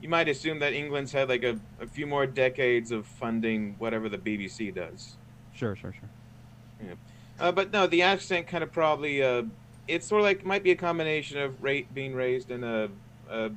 you 0.01 0.09
might 0.09 0.27
assume 0.27 0.59
that 0.59 0.73
England's 0.73 1.11
had 1.11 1.29
like 1.29 1.43
a, 1.43 1.59
a 1.79 1.87
few 1.87 2.05
more 2.05 2.25
decades 2.25 2.91
of 2.91 3.07
funding 3.07 3.75
whatever 3.77 4.09
the 4.09 4.17
BBC 4.17 4.75
does. 4.75 5.15
Sure, 5.53 5.75
sure, 5.75 5.93
sure. 5.93 6.09
Uh, 7.39 7.51
but 7.51 7.71
no, 7.71 7.87
the 7.87 8.01
accent 8.01 8.47
kind 8.47 8.63
of 8.63 8.71
probably 8.71 9.23
uh, 9.23 9.43
it's 9.87 10.07
sort 10.07 10.21
of 10.21 10.25
like 10.25 10.45
might 10.45 10.63
be 10.63 10.71
a 10.71 10.75
combination 10.75 11.37
of 11.37 11.61
rate 11.63 11.93
being 11.93 12.13
raised 12.13 12.51
in 12.51 12.63
a 12.63 12.89
a, 13.29 13.51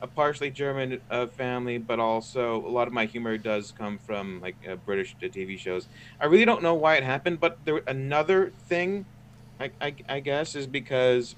a 0.00 0.06
partially 0.06 0.50
German 0.50 1.00
uh, 1.10 1.26
family, 1.26 1.78
but 1.78 2.00
also 2.00 2.56
a 2.66 2.68
lot 2.68 2.88
of 2.88 2.94
my 2.94 3.06
humor 3.06 3.38
does 3.38 3.72
come 3.72 3.98
from 3.98 4.40
like 4.40 4.56
uh, 4.68 4.76
British 4.76 5.14
uh, 5.22 5.26
TV 5.26 5.56
shows. 5.58 5.86
I 6.20 6.26
really 6.26 6.44
don't 6.44 6.62
know 6.62 6.74
why 6.74 6.96
it 6.96 7.04
happened, 7.04 7.40
but 7.40 7.64
there 7.64 7.80
another 7.86 8.50
thing, 8.68 9.06
I, 9.60 9.70
I, 9.80 9.94
I 10.08 10.20
guess, 10.20 10.54
is 10.54 10.66
because 10.66 11.34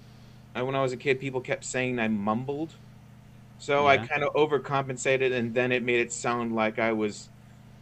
when 0.62 0.74
I 0.74 0.82
was 0.82 0.92
a 0.92 0.96
kid, 0.96 1.20
people 1.20 1.40
kept 1.40 1.64
saying 1.64 1.98
I 1.98 2.08
mumbled, 2.08 2.74
so 3.58 3.86
I 3.86 3.96
kind 3.96 4.22
of 4.22 4.32
overcompensated, 4.34 5.32
and 5.32 5.54
then 5.54 5.72
it 5.72 5.82
made 5.82 6.00
it 6.00 6.12
sound 6.12 6.54
like 6.54 6.78
I 6.78 6.92
was. 6.92 7.28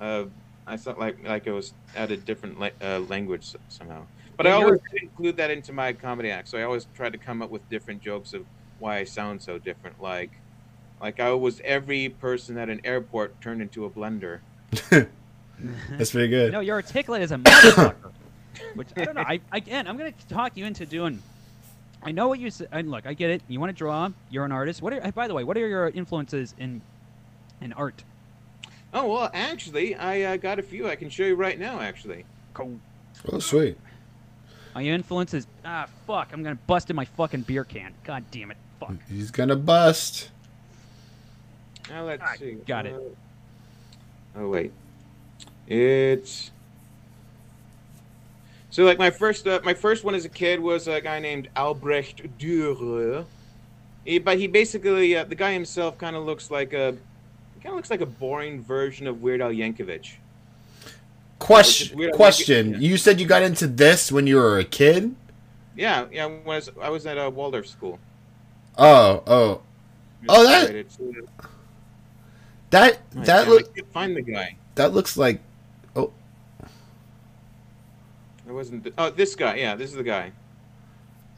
Uh, 0.01 0.25
I 0.67 0.77
thought 0.77 0.99
like 0.99 1.19
like 1.27 1.47
it 1.47 1.53
was 1.53 1.73
at 1.97 2.11
a 2.11 2.17
different 2.17 2.59
la- 2.61 2.71
uh, 2.81 3.01
language 3.01 3.55
somehow. 3.69 4.05
But 4.37 4.47
Yeah, 4.47 4.59
I 4.59 4.63
always 4.63 4.81
include 5.01 5.37
that 5.37 5.51
into 5.51 5.73
my 5.73 5.93
comedy 5.93 6.31
act. 6.31 6.49
So 6.49 6.59
I 6.59 6.63
always 6.63 6.87
tried 6.97 7.13
to 7.13 7.19
come 7.19 7.43
up 7.43 7.51
with 7.51 7.69
different 7.69 8.01
jokes 8.01 8.33
of 8.33 8.45
why 8.79 8.99
I 8.99 9.05
sound 9.05 9.43
so 9.43 9.59
different. 9.59 10.01
Like, 10.01 10.31
like 11.01 11.21
I 11.21 11.33
was 11.33 11.61
every 11.65 12.09
person 12.09 12.57
at 12.59 12.69
an 12.69 12.81
airport 12.85 13.41
turned 13.41 13.61
into 13.61 13.85
a 13.85 13.91
blender. 13.91 14.41
That's 15.91 16.11
pretty 16.11 16.29
good. 16.29 16.53
No, 16.53 16.61
you're 16.61 16.77
articulate 16.77 17.23
as 17.23 17.33
a 17.33 17.37
motherfucker. 17.37 18.13
Which 18.75 18.89
I 18.97 19.05
don't 19.05 19.15
know. 19.15 19.25
I 19.27 19.41
again, 19.53 19.87
I'm 19.87 19.97
gonna 19.97 20.13
talk 20.29 20.57
you 20.57 20.65
into 20.65 20.87
doing. 20.87 21.23
I 22.05 22.11
know 22.13 22.29
what 22.29 22.39
you 22.41 22.51
said. 22.51 22.69
And 22.73 22.91
look, 22.91 23.07
I 23.07 23.15
get 23.15 23.31
it. 23.31 23.43
You 23.49 23.61
want 23.61 23.71
to 23.71 23.77
draw. 23.77 24.09
You're 24.31 24.45
an 24.45 24.53
artist. 24.53 24.83
What 24.83 24.93
are? 24.93 25.13
By 25.13 25.29
the 25.29 25.35
way, 25.35 25.45
what 25.45 25.57
are 25.57 25.67
your 25.69 25.89
influences 25.89 26.55
in 26.59 26.81
in 27.61 27.73
art? 27.75 28.03
Oh 28.95 29.07
well, 29.13 29.31
actually, 29.33 29.95
I 29.95 30.23
uh, 30.23 30.37
got 30.37 30.59
a 30.59 30.63
few. 30.63 30.89
I 30.89 30.97
can 30.97 31.09
show 31.11 31.23
you 31.25 31.35
right 31.37 31.59
now. 31.59 31.81
Actually, 31.81 32.25
Cool. 32.55 32.79
Oh, 33.31 33.39
sweet. 33.39 33.79
My 34.75 34.83
influences. 34.83 35.47
Ah, 35.65 35.87
fuck! 36.07 36.31
I'm 36.33 36.43
gonna 36.43 36.59
bust 36.67 36.91
in 36.91 36.97
my 36.97 37.05
fucking 37.05 37.43
beer 37.43 37.65
can. 37.65 37.93
God 38.05 38.25
damn 38.31 38.51
it! 38.51 38.57
Fuck. 38.81 38.95
He's 39.09 39.31
gonna 39.31 39.57
bust. 39.57 40.31
now 41.89 42.05
let's 42.05 42.23
Ah, 42.25 42.35
see. 42.39 42.53
got 42.67 42.87
it. 42.87 42.95
Uh, 42.95 44.41
oh 44.41 44.49
wait, 44.49 44.73
it's. 45.69 46.51
So 48.73 48.85
like 48.85 48.99
my 48.99 49.11
first 49.11 49.47
uh, 49.47 49.61
my 49.63 49.75
first 49.75 50.03
one 50.03 50.15
as 50.15 50.25
a 50.25 50.31
kid 50.31 50.59
was 50.59 50.89
a 50.89 50.99
guy 51.01 51.21
named 51.21 51.49
Albrecht 51.57 52.23
Dürer. 52.39 53.25
He, 54.05 54.19
but 54.19 54.39
he 54.39 54.47
basically 54.49 55.15
uh, 55.15 55.25
the 55.25 55.35
guy 55.35 55.53
himself 55.53 55.99
kind 55.99 56.17
of 56.17 56.25
looks 56.25 56.51
like 56.51 56.73
a 56.73 56.97
kind 57.63 57.67
of 57.67 57.75
looks 57.75 57.91
like 57.91 58.01
a 58.01 58.07
boring 58.07 58.63
version 58.63 59.07
of 59.07 59.21
Weird 59.23 59.43
Al 59.43 59.51
Yankovic. 59.51 60.15
Question. 61.39 61.99
Weird- 61.99 62.15
Question. 62.15 62.71
yeah. 62.73 62.79
You 62.79 62.97
said 62.97 63.21
you 63.21 63.27
got 63.27 63.43
into 63.43 63.67
this 63.67 64.11
when 64.11 64.27
you 64.27 64.37
were 64.37 64.59
a 64.59 64.65
kid. 64.65 65.15
Yeah, 65.77 66.07
yeah. 66.11 66.27
When 66.27 66.41
I 66.47 66.55
was, 66.57 66.71
I 66.81 66.89
was 66.89 67.05
at 67.07 67.19
a 67.19 67.29
Waldorf 67.29 67.67
school. 67.67 67.99
Oh, 68.79 69.23
oh, 69.27 69.61
Oh, 70.29 70.45
that- 70.45 70.71
uh, 70.71 71.47
that 72.71 72.99
that 73.13 73.25
damn, 73.25 73.49
look 73.51 73.93
find 73.93 74.17
the 74.17 74.23
guy. 74.23 74.57
that 74.77 74.95
looks 74.95 75.17
like. 75.19 75.41
It 78.53 78.55
wasn't. 78.55 78.85
The, 78.85 78.93
oh, 78.99 79.09
this 79.09 79.35
guy. 79.35 79.55
Yeah, 79.57 79.75
this 79.77 79.89
is 79.89 79.97
the 79.97 80.03
guy. 80.03 80.31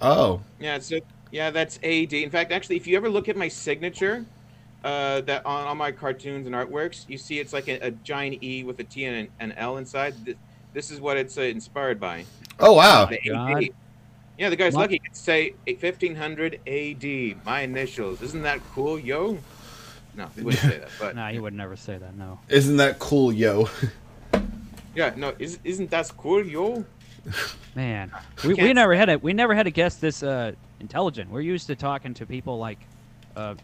Oh, 0.00 0.40
Yeah, 0.58 0.80
so 0.80 0.98
yeah, 1.30 1.50
that's 1.50 1.78
AD. 1.84 2.12
In 2.12 2.28
fact, 2.28 2.50
actually, 2.50 2.74
if 2.74 2.88
you 2.88 2.96
ever 2.96 3.08
look 3.08 3.28
at 3.28 3.36
my 3.36 3.46
signature, 3.46 4.26
uh, 4.82 5.20
that 5.20 5.46
on 5.46 5.68
all 5.68 5.76
my 5.76 5.92
cartoons 5.92 6.46
and 6.46 6.56
artworks, 6.56 7.08
you 7.08 7.16
see 7.16 7.38
it's 7.38 7.52
like 7.52 7.68
a, 7.68 7.78
a 7.78 7.92
giant 7.92 8.42
E 8.42 8.64
with 8.64 8.80
a 8.80 8.84
T 8.84 9.04
and 9.04 9.16
an, 9.16 9.28
an 9.38 9.52
L 9.52 9.76
inside. 9.76 10.12
This, 10.24 10.34
this 10.72 10.90
is 10.90 11.00
what 11.00 11.16
it's 11.16 11.38
uh, 11.38 11.42
inspired 11.42 12.00
by. 12.00 12.24
oh 12.58 12.72
wow. 12.72 13.06
The 13.06 13.70
Yeah, 14.36 14.48
the 14.50 14.56
guy's 14.56 14.74
What? 14.74 14.80
lucky. 14.90 15.00
It 15.04 15.16
say 15.16 15.54
1500 15.66 16.60
AD. 16.66 17.46
My 17.46 17.60
initials. 17.60 18.22
Isn't 18.22 18.42
that 18.42 18.58
cool, 18.74 18.98
yo? 18.98 19.38
No, 20.16 20.26
he 20.34 20.42
wouldn't 20.42 20.62
say 20.64 20.78
that. 20.78 20.90
But 20.98 21.14
Nah, 21.14 21.28
he 21.30 21.38
would 21.38 21.54
never 21.54 21.76
say 21.76 21.96
that. 21.96 22.16
No. 22.16 22.40
Isn't 22.48 22.78
that 22.78 22.98
cool, 22.98 23.32
yo? 23.32 23.68
yeah, 24.94 25.12
no, 25.16 25.34
is, 25.38 25.58
isn't 25.64 25.90
that 25.90 26.10
cool, 26.16 26.44
yo? 26.44 26.84
Man, 27.74 28.10
we, 28.44 28.54
we 28.54 28.72
never 28.72 28.94
had 28.94 29.08
a 29.08 29.18
we 29.18 29.32
never 29.32 29.54
had 29.54 29.66
a 29.66 29.70
guest 29.70 30.00
this 30.00 30.22
uh, 30.22 30.52
intelligent. 30.80 31.30
We're 31.30 31.40
used 31.40 31.66
to 31.68 31.76
talking 31.76 32.14
to 32.14 32.26
people 32.26 32.58
like 32.58 32.78
uh, 33.36 33.54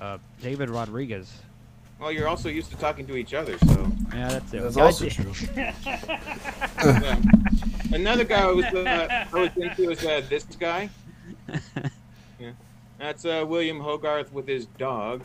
uh, 0.00 0.18
David 0.40 0.70
Rodriguez. 0.70 1.32
Well, 2.00 2.10
you're 2.10 2.26
also 2.26 2.48
used 2.48 2.70
to 2.70 2.76
talking 2.76 3.06
to 3.06 3.16
each 3.16 3.32
other, 3.32 3.56
so. 3.58 3.92
Yeah, 4.12 4.28
that's 4.28 4.52
it. 4.52 4.62
That's 4.62 4.74
God 4.74 4.84
also 4.86 5.08
da- 5.08 5.14
true. 5.14 5.32
Yeah. 5.56 7.20
Another 7.92 8.24
guy 8.24 8.40
I 8.42 8.50
was 8.50 8.64
uh, 8.64 9.26
I 9.32 9.38
was 9.38 9.56
into 9.56 9.90
is 9.90 10.04
uh, 10.04 10.22
this 10.28 10.44
guy. 10.44 10.88
Yeah, 12.40 12.50
that's 12.98 13.24
uh, 13.24 13.44
William 13.46 13.78
Hogarth 13.78 14.32
with 14.32 14.48
his 14.48 14.66
dog. 14.66 15.22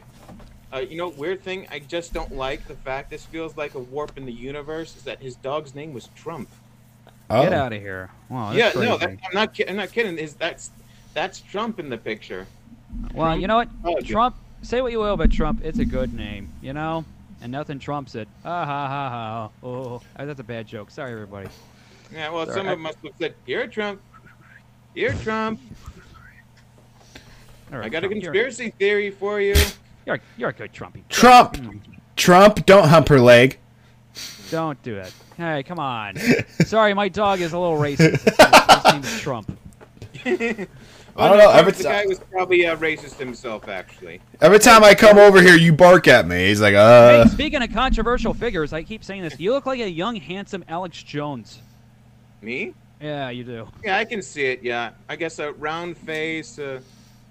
Uh, 0.72 0.78
you 0.78 0.98
know, 0.98 1.08
weird 1.08 1.42
thing. 1.42 1.66
I 1.72 1.80
just 1.80 2.14
don't 2.14 2.36
like 2.36 2.68
the 2.68 2.76
fact 2.76 3.10
this 3.10 3.26
feels 3.26 3.58
like 3.58 3.74
a 3.74 3.80
warp 3.80 4.16
in 4.20 4.26
the 4.28 4.32
universe. 4.32 4.96
Is 4.96 5.02
that 5.04 5.20
his 5.20 5.36
dog's 5.36 5.74
name 5.74 5.94
was 5.94 6.10
Trump? 6.16 6.48
Oh. 7.30 7.44
Get 7.44 7.54
out 7.54 7.74
of 7.74 7.82
here! 7.82 8.10
Wow, 8.30 8.52
yeah, 8.54 8.66
that's 8.66 8.76
no, 8.78 8.98
that, 8.98 9.10
I'm 9.10 9.18
not. 9.34 9.54
ki- 9.54 9.68
I'm 9.68 9.76
not 9.76 9.92
kidding. 9.92 10.18
Is 10.18 10.34
that's 10.36 10.72
that's 11.14 11.42
Trump 11.42 11.80
in 11.80 11.90
the 11.90 11.98
picture? 11.98 12.48
Well, 13.14 13.38
you 13.38 13.48
know 13.48 13.58
what? 13.58 13.70
Oh, 13.84 13.98
yeah. 14.00 14.08
Trump. 14.08 14.36
Say 14.62 14.82
what 14.82 14.92
you 14.92 15.00
will 15.00 15.14
about 15.14 15.32
Trump. 15.32 15.62
It's 15.64 15.80
a 15.80 15.86
good 15.86 16.14
name, 16.14 16.50
you 16.62 16.74
know, 16.74 17.04
and 17.42 17.52
nothing 17.52 17.80
trumps 17.80 18.16
it. 18.16 18.28
Ah 18.46 18.66
ha 18.66 18.88
ha 18.88 19.10
ha. 19.10 19.50
Oh, 19.62 20.02
uh, 20.16 20.26
that's 20.26 20.40
a 20.40 20.44
bad 20.44 20.68
joke. 20.68 20.90
Sorry, 20.90 21.12
everybody. 21.12 21.50
Yeah. 22.14 22.30
Well, 22.30 22.46
Sorry, 22.46 22.58
some 22.58 22.68
of 22.68 22.72
them 22.72 22.82
must 22.82 22.98
have 23.04 23.14
said, 23.20 23.34
"Here, 23.46 23.68
Trump. 23.68 24.02
Here, 24.96 25.14
Trump. 25.22 25.60
All 27.72 27.80
right, 27.80 27.86
I 27.86 27.90
got 27.90 27.98
a 28.06 28.08
Trump, 28.08 28.24
you're- 28.24 28.34
conspiracy 28.34 28.70
theory 28.80 29.12
for 29.12 29.42
you." 29.42 29.56
You're, 30.06 30.20
you're 30.38 30.50
a 30.50 30.54
good 30.54 30.72
Trumpy. 30.72 31.02
Trump. 31.10 31.56
Mm, 31.58 31.82
Trump, 32.16 32.66
don't 32.66 32.88
hump 32.88 33.10
her 33.10 33.20
leg. 33.20 33.60
Don't 34.50 34.82
do 34.84 34.98
it. 34.98 35.14
Hey, 35.36 35.64
come 35.64 35.80
on. 35.80 36.16
Sorry, 36.66 36.94
my 36.94 37.10
dog 37.10 37.42
is 37.42 37.54
a 37.54 37.60
little 37.60 37.78
racist. 37.78 38.22
His 38.84 38.94
name 38.94 39.04
is 39.04 39.22
Trump. 39.22 39.58
Well, 40.26 41.30
don't 41.30 41.38
know, 41.40 41.50
every 41.50 41.72
the 41.72 41.80
ti- 41.80 41.84
guy 41.84 42.06
was 42.06 42.20
probably 42.32 42.68
uh, 42.68 42.76
racist 42.78 43.18
himself, 43.18 43.68
actually. 43.68 44.22
Every 44.40 44.60
time 44.60 44.84
I 44.84 44.94
come 44.94 45.18
over 45.18 45.42
here, 45.42 45.56
you 45.56 45.74
bark 45.74 46.08
at 46.08 46.28
me. 46.28 46.48
He's 46.48 46.62
like, 46.62 46.76
uh. 46.76 47.10
Hey, 47.10 47.22
uh. 47.22 47.26
speaking 47.28 47.64
of 47.64 47.74
controversial 47.74 48.36
figures, 48.36 48.72
I 48.72 48.84
keep 48.84 49.04
saying 49.04 49.24
this. 49.24 49.40
You 49.40 49.52
look 49.52 49.66
like 49.66 49.80
a 49.80 49.90
young, 49.90 50.16
handsome 50.18 50.64
Alex 50.68 51.02
Jones. 51.02 51.60
Me? 52.42 52.74
Yeah, 53.02 53.30
you 53.32 53.44
do. 53.44 53.68
Yeah, 53.84 53.98
I 53.98 54.06
can 54.06 54.22
see 54.22 54.44
it. 54.46 54.62
Yeah, 54.62 54.92
I 55.10 55.16
guess 55.16 55.40
a 55.40 55.54
round 55.54 55.98
face. 55.98 56.60
Uh, 56.60 56.82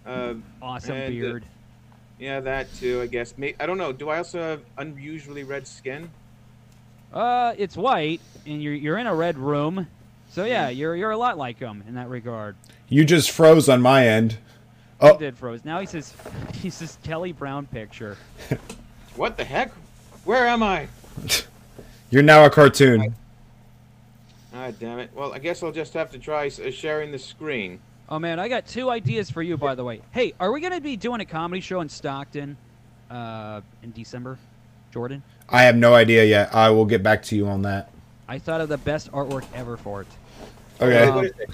uh, 0.04 0.34
Awesome 0.60 0.96
And, 0.96 1.04
uh, 1.04 1.08
beard. 1.10 1.44
yeah, 2.18 2.40
that 2.40 2.72
too. 2.74 3.00
I 3.02 3.06
guess. 3.06 3.38
May- 3.38 3.54
I 3.60 3.66
don't 3.66 3.78
know. 3.78 3.92
Do 3.92 4.08
I 4.08 4.18
also 4.18 4.40
have 4.40 4.62
unusually 4.78 5.44
red 5.44 5.64
skin? 5.66 6.10
Uh, 7.16 7.54
it's 7.56 7.78
white, 7.78 8.20
and 8.46 8.62
you're 8.62 8.74
you're 8.74 8.98
in 8.98 9.06
a 9.06 9.14
red 9.14 9.38
room, 9.38 9.86
so 10.30 10.44
yeah, 10.44 10.68
you're 10.68 10.94
you're 10.94 11.12
a 11.12 11.16
lot 11.16 11.38
like 11.38 11.58
him 11.58 11.82
in 11.88 11.94
that 11.94 12.10
regard. 12.10 12.56
You 12.90 13.06
just 13.06 13.30
froze 13.30 13.70
on 13.70 13.80
my 13.80 14.06
end. 14.06 14.32
He 14.32 14.38
Oh, 15.00 15.16
did 15.18 15.34
froze. 15.38 15.64
Now 15.64 15.80
he 15.80 15.86
says 15.86 16.12
he 16.54 16.68
says 16.68 16.98
Kelly 17.02 17.32
Brown 17.32 17.66
picture. 17.66 18.18
What 19.16 19.38
the 19.38 19.44
heck? 19.44 19.70
Where 20.26 20.46
am 20.46 20.62
I? 20.62 20.88
you're 22.10 22.22
now 22.22 22.44
a 22.44 22.50
cartoon. 22.50 23.14
Ah, 24.54 24.70
damn 24.78 24.98
it. 24.98 25.08
Well, 25.14 25.32
I 25.32 25.38
guess 25.38 25.62
I'll 25.62 25.72
just 25.72 25.94
have 25.94 26.10
to 26.10 26.18
try 26.18 26.48
uh, 26.48 26.70
sharing 26.70 27.12
the 27.12 27.18
screen. 27.18 27.80
Oh 28.10 28.18
man, 28.18 28.38
I 28.38 28.48
got 28.48 28.66
two 28.66 28.90
ideas 28.90 29.30
for 29.30 29.42
you, 29.42 29.56
by 29.56 29.74
the 29.74 29.84
way. 29.84 30.02
Hey, 30.10 30.34
are 30.38 30.52
we 30.52 30.60
gonna 30.60 30.82
be 30.82 30.96
doing 30.96 31.22
a 31.22 31.24
comedy 31.24 31.62
show 31.62 31.80
in 31.80 31.88
Stockton, 31.88 32.58
uh, 33.10 33.62
in 33.82 33.92
December, 33.92 34.36
Jordan? 34.92 35.22
I 35.48 35.62
have 35.62 35.76
no 35.76 35.94
idea 35.94 36.24
yet. 36.24 36.54
I 36.54 36.70
will 36.70 36.84
get 36.84 37.02
back 37.02 37.22
to 37.24 37.36
you 37.36 37.46
on 37.48 37.62
that. 37.62 37.90
I 38.28 38.38
thought 38.38 38.60
of 38.60 38.68
the 38.68 38.78
best 38.78 39.10
artwork 39.12 39.44
ever 39.54 39.76
for 39.76 40.02
it. 40.02 40.08
Okay. 40.80 41.04
Um, 41.04 41.14
What 41.14 41.24
is 41.26 41.32
it? 41.38 41.50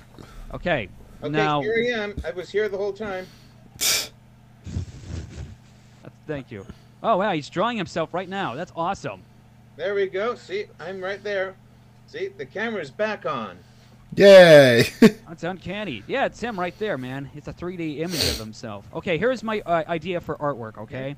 Okay, 0.55 0.89
Okay, 1.23 1.31
now 1.33 1.61
here 1.63 1.75
I 1.97 2.03
am. 2.03 2.15
I 2.27 2.31
was 2.31 2.51
here 2.51 2.69
the 2.69 2.77
whole 2.77 2.93
time. 2.93 3.27
thank 6.27 6.51
you. 6.51 6.67
Oh 7.03 7.17
wow, 7.17 7.33
he's 7.33 7.49
drawing 7.49 7.77
himself 7.77 8.13
right 8.15 8.29
now. 8.29 8.55
That's 8.55 8.73
awesome. 8.77 9.23
There 9.77 9.95
we 9.95 10.07
go. 10.07 10.35
See, 10.35 10.67
I'm 10.79 11.03
right 11.03 11.23
there. 11.23 11.55
See, 12.07 12.29
the 12.29 12.45
camera's 12.45 12.91
back 12.91 13.25
on. 13.25 13.59
Yay. 14.17 14.83
That's 15.01 15.43
uncanny. 15.45 16.03
Yeah, 16.07 16.27
it's 16.27 16.39
him 16.41 16.61
right 16.61 16.79
there, 16.79 16.99
man. 16.99 17.31
It's 17.35 17.49
a 17.49 17.53
3D 17.53 18.01
image 18.01 18.29
of 18.31 18.39
himself. 18.39 18.87
Okay, 18.93 19.17
here's 19.17 19.43
my 19.43 19.61
uh, 19.65 19.85
idea 19.89 20.21
for 20.21 20.37
artwork. 20.37 20.77
Okay, 20.77 21.17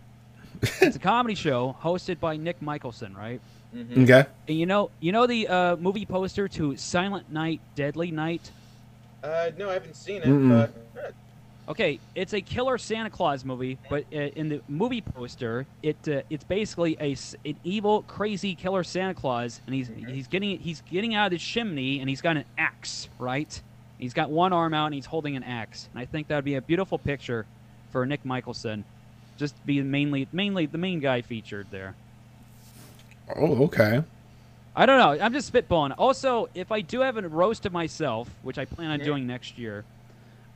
it's 0.82 0.96
a 0.96 1.00
comedy 1.00 1.34
show 1.34 1.76
hosted 1.82 2.20
by 2.20 2.36
Nick 2.36 2.60
Michelson, 2.62 3.14
right? 3.16 3.40
Mm-hmm. 3.74 4.02
okay. 4.04 4.26
And 4.48 4.58
you 4.58 4.66
know, 4.66 4.90
you 5.00 5.12
know 5.12 5.26
the 5.26 5.48
uh, 5.48 5.76
movie 5.76 6.06
poster 6.06 6.46
to 6.48 6.76
Silent 6.76 7.32
Night, 7.32 7.60
Deadly 7.74 8.10
Night. 8.10 8.50
Uh, 9.22 9.50
no, 9.58 9.70
I 9.70 9.74
haven't 9.74 9.96
seen 9.96 10.22
it. 10.22 10.26
Mm-mm. 10.28 10.48
But 10.94 11.02
uh, 11.04 11.10
Okay, 11.66 11.98
it's 12.14 12.34
a 12.34 12.42
killer 12.42 12.76
Santa 12.76 13.08
Claus 13.08 13.42
movie, 13.42 13.78
but 13.88 14.04
uh, 14.12 14.16
in 14.18 14.50
the 14.50 14.60
movie 14.68 15.00
poster, 15.00 15.64
it 15.82 15.96
uh, 16.06 16.20
it's 16.28 16.44
basically 16.44 16.94
a 17.00 17.12
s- 17.12 17.34
an 17.46 17.56
evil, 17.64 18.02
crazy 18.02 18.54
killer 18.54 18.84
Santa 18.84 19.14
Claus, 19.14 19.62
and 19.66 19.74
he's 19.74 19.88
Mhm. 19.88 20.12
he's 20.12 20.26
getting 20.26 20.58
he's 20.58 20.82
getting 20.90 21.14
out 21.14 21.24
of 21.26 21.30
the 21.30 21.38
chimney, 21.38 22.00
and 22.00 22.08
he's 22.10 22.20
got 22.20 22.36
an 22.36 22.44
axe, 22.58 23.08
right? 23.18 23.60
He's 23.98 24.12
got 24.12 24.28
one 24.28 24.52
arm 24.52 24.74
out, 24.74 24.86
and 24.86 24.94
he's 24.94 25.06
holding 25.06 25.36
an 25.36 25.42
axe, 25.42 25.88
and 25.94 25.98
I 25.98 26.04
think 26.04 26.28
that 26.28 26.36
would 26.36 26.44
be 26.44 26.56
a 26.56 26.60
beautiful 26.60 26.98
picture 26.98 27.46
for 27.90 28.04
Nick 28.04 28.26
Michelson, 28.26 28.84
just 29.36 29.54
be 29.66 29.80
mainly 29.82 30.28
mainly 30.32 30.66
the 30.66 30.78
main 30.78 31.00
guy 31.00 31.22
featured 31.22 31.66
there. 31.70 31.94
Oh, 33.36 33.64
okay. 33.64 34.02
I 34.76 34.86
don't 34.86 34.98
know. 34.98 35.24
I'm 35.24 35.32
just 35.32 35.52
spitballing. 35.52 35.94
Also, 35.98 36.48
if 36.54 36.72
I 36.72 36.80
do 36.80 37.00
have 37.00 37.16
a 37.16 37.28
roast 37.28 37.64
of 37.64 37.72
myself, 37.72 38.28
which 38.42 38.58
I 38.58 38.64
plan 38.64 38.90
on 38.90 38.98
Yeah. 38.98 39.04
doing 39.06 39.26
next 39.26 39.56
year, 39.56 39.84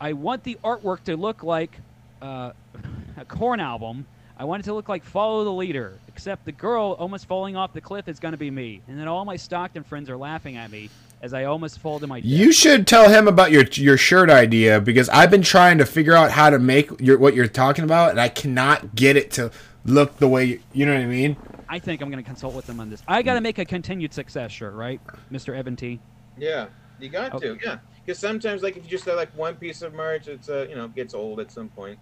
I 0.01 0.13
want 0.13 0.43
the 0.43 0.59
artwork 0.65 1.05
to 1.05 1.17
look 1.17 1.43
like 1.43 1.79
uh, 2.21 2.53
a 3.17 3.25
Korn 3.25 3.61
album. 3.61 4.07
I 4.37 4.45
want 4.45 4.61
it 4.61 4.65
to 4.65 4.75
look 4.75 4.89
like 4.89 5.05
Follow 5.05 5.45
the 5.45 5.53
Leader, 5.53 5.99
except 6.09 6.45
the 6.45 6.53
girl 6.53 6.93
almost 6.99 7.27
falling 7.27 7.57
off 7.57 7.73
the 7.73 7.81
cliff 7.81 8.07
is 8.09 8.21
going 8.21 8.33
to 8.33 8.39
be 8.39 8.51
me. 8.51 8.81
And 8.89 8.99
then 8.99 9.09
all 9.09 9.25
my 9.25 9.37
Stockton 9.37 9.83
friends 9.85 10.09
are 10.11 10.17
laughing 10.17 10.57
at 10.57 10.71
me 10.71 10.91
as 11.21 11.35
I 11.35 11.45
almost 11.45 11.79
fall 11.81 11.99
to 12.01 12.07
my 12.07 12.21
death. 12.21 12.31
You 12.31 12.53
should 12.53 12.87
tell 12.87 13.09
him 13.09 13.29
about 13.29 13.51
your 13.51 13.65
your 13.73 13.97
shirt 13.97 14.31
idea 14.31 14.81
because 14.81 15.09
I've 15.09 15.31
been 15.31 15.43
trying 15.43 15.79
to 15.79 15.87
figure 15.87 16.15
out 16.15 16.31
how 16.31 16.51
to 16.51 16.59
make 16.59 16.91
your 17.01 17.19
what 17.19 17.35
you're 17.35 17.49
talking 17.49 17.85
about, 17.85 18.11
and 18.11 18.21
I 18.21 18.29
cannot 18.29 18.95
get 18.95 19.17
it 19.17 19.31
to 19.33 19.51
look 19.85 20.17
the 20.19 20.29
way 20.29 20.45
you, 20.45 20.61
you 20.73 20.87
know 20.87 20.95
what 20.95 21.03
I 21.03 21.07
mean. 21.07 21.37
I 21.69 21.79
think 21.79 22.01
I'm 22.01 22.11
going 22.11 22.23
to 22.23 22.27
consult 22.27 22.55
with 22.55 22.67
them 22.67 22.81
on 22.81 22.89
this. 22.89 23.03
I 23.07 23.23
got 23.23 23.35
to 23.35 23.41
make 23.41 23.59
a 23.59 23.65
continued 23.65 24.15
success 24.15 24.53
shirt, 24.53 24.75
right, 24.75 25.01
Mr. 25.31 25.55
Evan 25.55 25.77
T? 25.77 26.01
Yeah, 26.37 26.69
you 26.99 27.11
got 27.11 27.35
Okay. 27.35 27.49
to. 27.49 27.59
Yeah, 27.63 27.79
because 28.05 28.19
sometimes 28.19 28.63
like 28.63 28.77
if 28.77 28.85
you 28.85 28.91
just 28.91 29.05
have 29.07 29.17
like 29.17 29.35
one 29.35 29.57
piece 29.57 29.83
of 29.83 29.93
merch, 29.93 30.29
it's 30.29 30.49
uh 30.49 30.67
you 30.69 30.77
know 30.77 30.89
gets 30.89 31.15
old 31.15 31.41
at 31.41 31.51
some 31.53 31.69
point. 31.69 31.99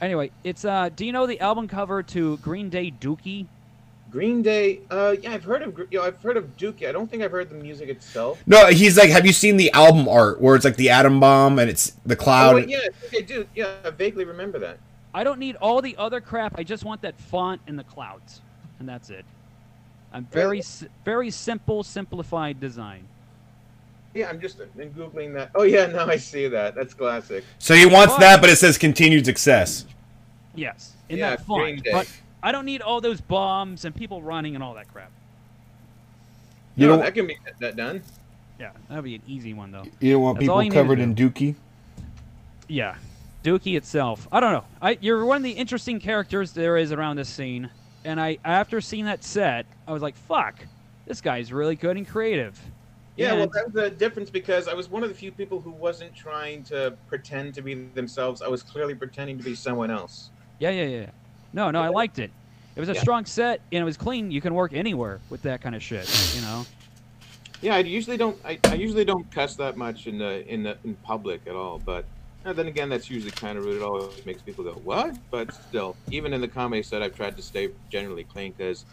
Anyway, 0.00 0.32
it's 0.44 0.64
uh 0.64 0.88
do 0.88 1.04
you 1.04 1.12
know 1.12 1.26
the 1.26 1.40
album 1.40 1.68
cover 1.68 2.02
to 2.02 2.38
Green 2.38 2.70
Day 2.70 2.90
Dookie? 2.90 3.48
Green 4.12 4.42
Day. 4.42 4.80
Uh, 4.90 5.16
yeah, 5.22 5.32
I've 5.32 5.42
heard 5.44 5.62
of. 5.62 5.74
Gr- 5.74 5.84
You 5.90 5.98
know, 5.98 6.04
I've 6.04 6.20
heard 6.22 6.36
of 6.36 6.56
Dookie. 6.58 6.86
I 6.88 6.92
don't 6.92 7.10
think 7.10 7.22
I've 7.22 7.30
heard 7.30 7.48
the 7.48 7.54
music 7.56 7.88
itself. 7.88 8.40
No, 8.46 8.66
he's 8.66 8.96
like, 8.98 9.08
have 9.10 9.24
you 9.26 9.32
seen 9.32 9.56
the 9.56 9.72
album 9.72 10.06
art 10.06 10.40
where 10.40 10.54
it's 10.54 10.64
like 10.64 10.76
the 10.76 10.90
atom 10.90 11.18
bomb 11.18 11.58
and 11.58 11.70
it's 11.70 11.92
the 12.04 12.14
cloud? 12.14 12.54
Oh, 12.54 12.58
yeah, 12.58 12.78
I 12.86 12.90
think 12.90 13.22
I 13.22 13.26
do. 13.26 13.46
Yeah, 13.54 13.72
I 13.84 13.90
vaguely 13.90 14.24
remember 14.24 14.58
that. 14.58 14.78
I 15.14 15.24
don't 15.24 15.38
need 15.38 15.56
all 15.56 15.80
the 15.82 15.96
other 15.96 16.20
crap. 16.20 16.58
I 16.58 16.62
just 16.62 16.84
want 16.84 17.02
that 17.02 17.18
font 17.18 17.60
and 17.66 17.78
the 17.78 17.84
clouds, 17.84 18.40
and 18.78 18.88
that's 18.88 19.08
it. 19.10 19.24
I'm 20.12 20.26
very 20.26 20.44
Really? 20.46 20.58
s- 20.58 20.84
very 21.06 21.30
simple, 21.30 21.82
simplified 21.82 22.60
design. 22.60 23.06
Yeah, 24.14 24.28
I'm 24.28 24.40
just 24.42 24.60
uh, 24.60 24.64
googling 24.76 25.32
that. 25.34 25.50
Oh 25.54 25.62
yeah, 25.62 25.86
now 25.94 26.06
I 26.06 26.16
see 26.18 26.48
that. 26.48 26.74
That's 26.74 26.92
classic. 26.92 27.44
So 27.58 27.74
he 27.74 27.86
wants 27.86 28.12
But- 28.14 28.20
that, 28.20 28.40
but 28.42 28.50
it 28.50 28.56
says 28.56 28.76
continued 28.76 29.24
success. 29.24 29.86
Yes, 30.54 30.92
in 31.08 31.16
Yeah, 31.16 31.30
that 31.36 31.46
Green 31.46 31.76
font. 31.76 31.84
Day. 31.84 31.92
But 31.92 32.10
I 32.42 32.52
don't 32.52 32.64
need 32.64 32.82
all 32.82 33.00
those 33.00 33.20
bombs 33.20 33.84
and 33.84 33.94
people 33.94 34.22
running 34.22 34.54
and 34.54 34.64
all 34.64 34.74
that 34.74 34.92
crap. 34.92 35.10
You 36.76 36.86
no, 36.86 36.94
don't- 36.96 37.04
that 37.04 37.14
can 37.14 37.26
be 37.26 37.38
that 37.60 37.76
done. 37.76 38.02
Yeah, 38.58 38.70
that'd 38.88 39.04
be 39.04 39.16
an 39.16 39.22
easy 39.26 39.54
one 39.54 39.72
though. 39.72 39.84
You 40.00 40.12
don't 40.12 40.22
want 40.22 40.36
That's 40.38 40.44
people 40.44 40.62
you 40.62 40.70
need 40.70 40.76
to 40.76 40.82
covered 40.82 41.00
in 41.00 41.14
dookie. 41.14 41.54
Yeah, 42.68 42.94
Dookie 43.44 43.76
itself. 43.76 44.28
I 44.30 44.40
don't 44.40 44.52
know. 44.52 44.64
I 44.80 44.98
you're 45.00 45.24
one 45.24 45.38
of 45.38 45.42
the 45.42 45.50
interesting 45.50 45.98
characters 45.98 46.52
there 46.52 46.76
is 46.76 46.92
around 46.92 47.16
this 47.16 47.28
scene, 47.28 47.68
and 48.04 48.20
I 48.20 48.38
after 48.44 48.80
seeing 48.80 49.04
that 49.06 49.24
set, 49.24 49.66
I 49.86 49.92
was 49.92 50.00
like, 50.00 50.14
"Fuck, 50.14 50.64
this 51.06 51.20
guy's 51.20 51.52
really 51.52 51.74
good 51.74 51.96
and 51.96 52.06
creative." 52.06 52.58
Yeah, 53.16 53.32
well, 53.34 53.42
And- 53.42 53.52
that 53.52 53.64
was 53.66 53.74
the 53.74 53.90
difference 53.90 54.30
because 54.30 54.68
I 54.68 54.74
was 54.74 54.88
one 54.88 55.02
of 55.02 55.08
the 55.08 55.14
few 55.14 55.32
people 55.32 55.60
who 55.60 55.70
wasn't 55.72 56.14
trying 56.14 56.62
to 56.64 56.94
pretend 57.08 57.54
to 57.54 57.62
be 57.62 57.74
themselves. 57.94 58.40
I 58.42 58.48
was 58.48 58.62
clearly 58.62 58.94
pretending 58.94 59.36
to 59.38 59.44
be 59.44 59.54
someone 59.54 59.90
else. 59.90 60.30
Yeah, 60.60 60.70
yeah, 60.70 60.84
yeah. 60.84 61.06
No, 61.52 61.70
no, 61.70 61.82
I 61.82 61.88
liked 61.88 62.18
it. 62.18 62.30
It 62.74 62.80
was 62.80 62.88
a 62.88 62.94
Yeah. 62.94 63.00
strong 63.00 63.24
set 63.24 63.60
and 63.70 63.82
it 63.82 63.84
was 63.84 63.96
clean. 63.96 64.30
You 64.30 64.40
can 64.40 64.54
work 64.54 64.72
anywhere 64.72 65.20
with 65.28 65.42
that 65.42 65.60
kind 65.60 65.74
of 65.74 65.82
shit, 65.82 66.08
you 66.34 66.40
know. 66.40 66.64
Yeah, 67.60 67.76
I 67.76 67.80
usually 67.80 68.16
don't. 68.16 68.36
I, 68.44 68.58
I 68.64 68.74
usually 68.74 69.04
don't 69.04 69.30
cuss 69.30 69.54
that 69.56 69.76
much 69.76 70.06
in 70.06 70.18
the 70.18 70.44
in 70.52 70.62
the 70.64 70.76
in 70.84 70.96
public 70.96 71.46
at 71.46 71.54
all. 71.54 71.78
But 71.78 72.04
then 72.44 72.66
again, 72.66 72.88
that's 72.88 73.08
usually 73.08 73.30
kind 73.30 73.56
of 73.56 73.64
rude. 73.64 73.76
It 73.76 73.82
always 73.84 74.24
makes 74.26 74.42
people 74.42 74.64
go, 74.64 74.72
"What?" 74.82 75.14
But 75.30 75.52
still, 75.52 75.96
even 76.10 76.32
in 76.32 76.40
the 76.40 76.48
comedy 76.48 76.82
set, 76.82 77.02
I've 77.02 77.14
tried 77.14 77.36
to 77.36 77.42
stay 77.42 77.68
generally 77.88 78.24
clean 78.24 78.52
because 78.56 78.84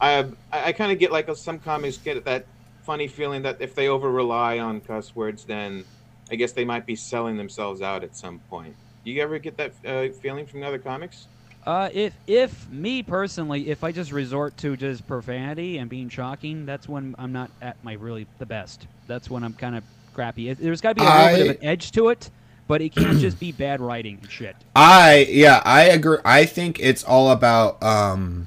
I 0.00 0.20
I, 0.52 0.68
I 0.68 0.72
kind 0.72 0.90
of 0.90 0.98
get 0.98 1.12
like 1.12 1.28
some 1.36 1.58
comics 1.58 1.98
get 1.98 2.24
that 2.24 2.46
funny 2.86 3.08
feeling 3.08 3.42
that 3.42 3.58
if 3.60 3.74
they 3.74 3.88
over 3.88 4.10
rely 4.10 4.58
on 4.58 4.80
cuss 4.80 5.14
words, 5.14 5.44
then 5.44 5.84
I 6.30 6.36
guess 6.36 6.52
they 6.52 6.64
might 6.64 6.86
be 6.86 6.96
selling 6.96 7.36
themselves 7.36 7.82
out 7.82 8.04
at 8.04 8.16
some 8.16 8.38
point. 8.48 8.74
Do 9.04 9.10
you 9.10 9.20
ever 9.22 9.38
get 9.38 9.58
that 9.58 9.72
uh, 9.84 10.08
feeling 10.22 10.46
from 10.46 10.62
other 10.62 10.78
comics? 10.78 11.26
Uh, 11.66 11.88
if 11.92 12.14
if 12.26 12.68
me 12.68 13.02
personally, 13.02 13.70
if 13.70 13.84
I 13.84 13.92
just 13.92 14.12
resort 14.12 14.56
to 14.58 14.76
just 14.76 15.06
profanity 15.06 15.78
and 15.78 15.88
being 15.88 16.10
shocking, 16.10 16.66
that's 16.66 16.88
when 16.88 17.14
I'm 17.18 17.32
not 17.32 17.50
at 17.62 17.82
my 17.82 17.94
really 17.94 18.26
the 18.38 18.46
best. 18.46 18.86
That's 19.06 19.30
when 19.30 19.42
I'm 19.42 19.54
kind 19.54 19.76
of 19.76 19.84
crappy. 20.12 20.52
There's 20.52 20.80
got 20.80 20.90
to 20.90 20.94
be 20.96 21.06
a 21.06 21.08
little 21.08 21.38
bit 21.38 21.50
of 21.56 21.62
an 21.62 21.64
edge 21.64 21.92
to 21.92 22.08
it, 22.08 22.30
but 22.68 22.82
it 22.82 22.94
can't 22.94 23.18
just 23.18 23.40
be 23.40 23.50
bad 23.52 23.80
writing 23.80 24.18
and 24.20 24.30
shit. 24.30 24.56
I 24.76 25.26
yeah, 25.30 25.62
I 25.64 25.84
agree. 25.84 26.18
I 26.24 26.44
think 26.44 26.80
it's 26.80 27.02
all 27.02 27.30
about 27.30 27.82
um 27.82 28.46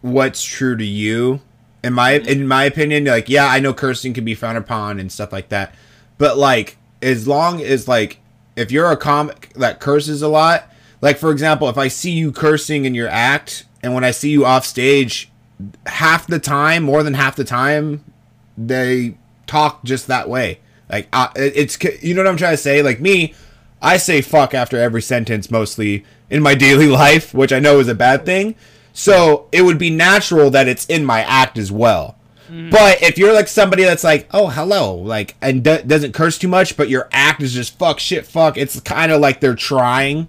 what's 0.00 0.42
true 0.42 0.76
to 0.76 0.84
you. 0.84 1.40
In 1.84 1.92
my 1.92 2.12
in 2.12 2.48
my 2.48 2.64
opinion, 2.64 3.04
like 3.04 3.28
yeah, 3.28 3.46
I 3.46 3.60
know 3.60 3.74
cursing 3.74 4.14
can 4.14 4.24
be 4.24 4.34
frowned 4.34 4.58
upon 4.58 4.98
and 4.98 5.12
stuff 5.12 5.32
like 5.32 5.50
that. 5.50 5.74
But 6.16 6.38
like 6.38 6.78
as 7.02 7.28
long 7.28 7.60
as 7.60 7.86
like 7.86 8.20
if 8.56 8.72
you're 8.72 8.90
a 8.90 8.96
comic 8.96 9.52
that 9.54 9.80
curses 9.80 10.22
a 10.22 10.28
lot, 10.28 10.68
like 11.00 11.18
for 11.18 11.30
example, 11.30 11.68
if 11.68 11.78
I 11.78 11.88
see 11.88 12.10
you 12.12 12.32
cursing 12.32 12.84
in 12.84 12.94
your 12.94 13.08
act 13.08 13.64
and 13.82 13.94
when 13.94 14.04
I 14.04 14.10
see 14.10 14.30
you 14.30 14.44
off 14.44 14.64
stage, 14.66 15.30
half 15.86 16.26
the 16.26 16.38
time, 16.38 16.82
more 16.84 17.02
than 17.02 17.14
half 17.14 17.36
the 17.36 17.44
time, 17.44 18.04
they 18.56 19.16
talk 19.46 19.84
just 19.84 20.06
that 20.08 20.28
way. 20.28 20.60
Like 20.90 21.08
uh, 21.12 21.28
it- 21.36 21.52
it's 21.56 22.02
you 22.02 22.14
know 22.14 22.22
what 22.22 22.28
I'm 22.28 22.36
trying 22.36 22.54
to 22.54 22.62
say. 22.62 22.82
Like 22.82 23.00
me, 23.00 23.34
I 23.80 23.96
say 23.96 24.20
fuck 24.22 24.54
after 24.54 24.76
every 24.78 25.02
sentence 25.02 25.50
mostly 25.50 26.04
in 26.30 26.42
my 26.42 26.54
daily 26.66 26.86
life, 26.88 27.32
which 27.34 27.52
I 27.52 27.58
know 27.60 27.78
is 27.80 27.88
a 27.88 27.94
bad 27.94 28.24
thing. 28.26 28.54
So 28.92 29.46
it 29.52 29.62
would 29.62 29.78
be 29.78 29.90
natural 29.90 30.50
that 30.50 30.66
it's 30.66 30.84
in 30.86 31.04
my 31.04 31.20
act 31.22 31.56
as 31.58 31.70
well. 31.70 32.16
But 32.70 33.02
if 33.02 33.18
you're 33.18 33.34
like 33.34 33.46
somebody 33.46 33.84
that's 33.84 34.02
like, 34.02 34.26
oh 34.32 34.46
hello, 34.48 34.94
like 34.94 35.36
and 35.42 35.62
do- 35.62 35.82
doesn't 35.82 36.14
curse 36.14 36.38
too 36.38 36.48
much, 36.48 36.78
but 36.78 36.88
your 36.88 37.06
act 37.12 37.42
is 37.42 37.52
just 37.52 37.78
fuck 37.78 38.00
shit 38.00 38.26
fuck, 38.26 38.56
it's 38.56 38.80
kind 38.80 39.12
of 39.12 39.20
like 39.20 39.40
they're 39.40 39.54
trying. 39.54 40.28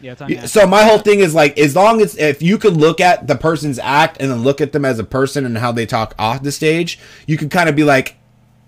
Yeah, 0.00 0.14
Yeah. 0.28 0.46
So 0.46 0.66
my 0.66 0.82
whole 0.84 0.98
thing 0.98 1.20
is 1.20 1.34
like, 1.34 1.58
as 1.58 1.76
long 1.76 2.00
as 2.00 2.16
if 2.16 2.40
you 2.42 2.56
can 2.58 2.78
look 2.78 3.00
at 3.00 3.26
the 3.26 3.36
person's 3.36 3.78
act 3.78 4.16
and 4.20 4.30
then 4.30 4.42
look 4.42 4.60
at 4.60 4.72
them 4.72 4.84
as 4.84 4.98
a 4.98 5.04
person 5.04 5.44
and 5.46 5.58
how 5.58 5.72
they 5.72 5.86
talk 5.86 6.14
off 6.18 6.42
the 6.42 6.52
stage, 6.52 6.98
you 7.26 7.36
can 7.36 7.48
kind 7.48 7.68
of 7.68 7.76
be 7.76 7.84
like, 7.84 8.16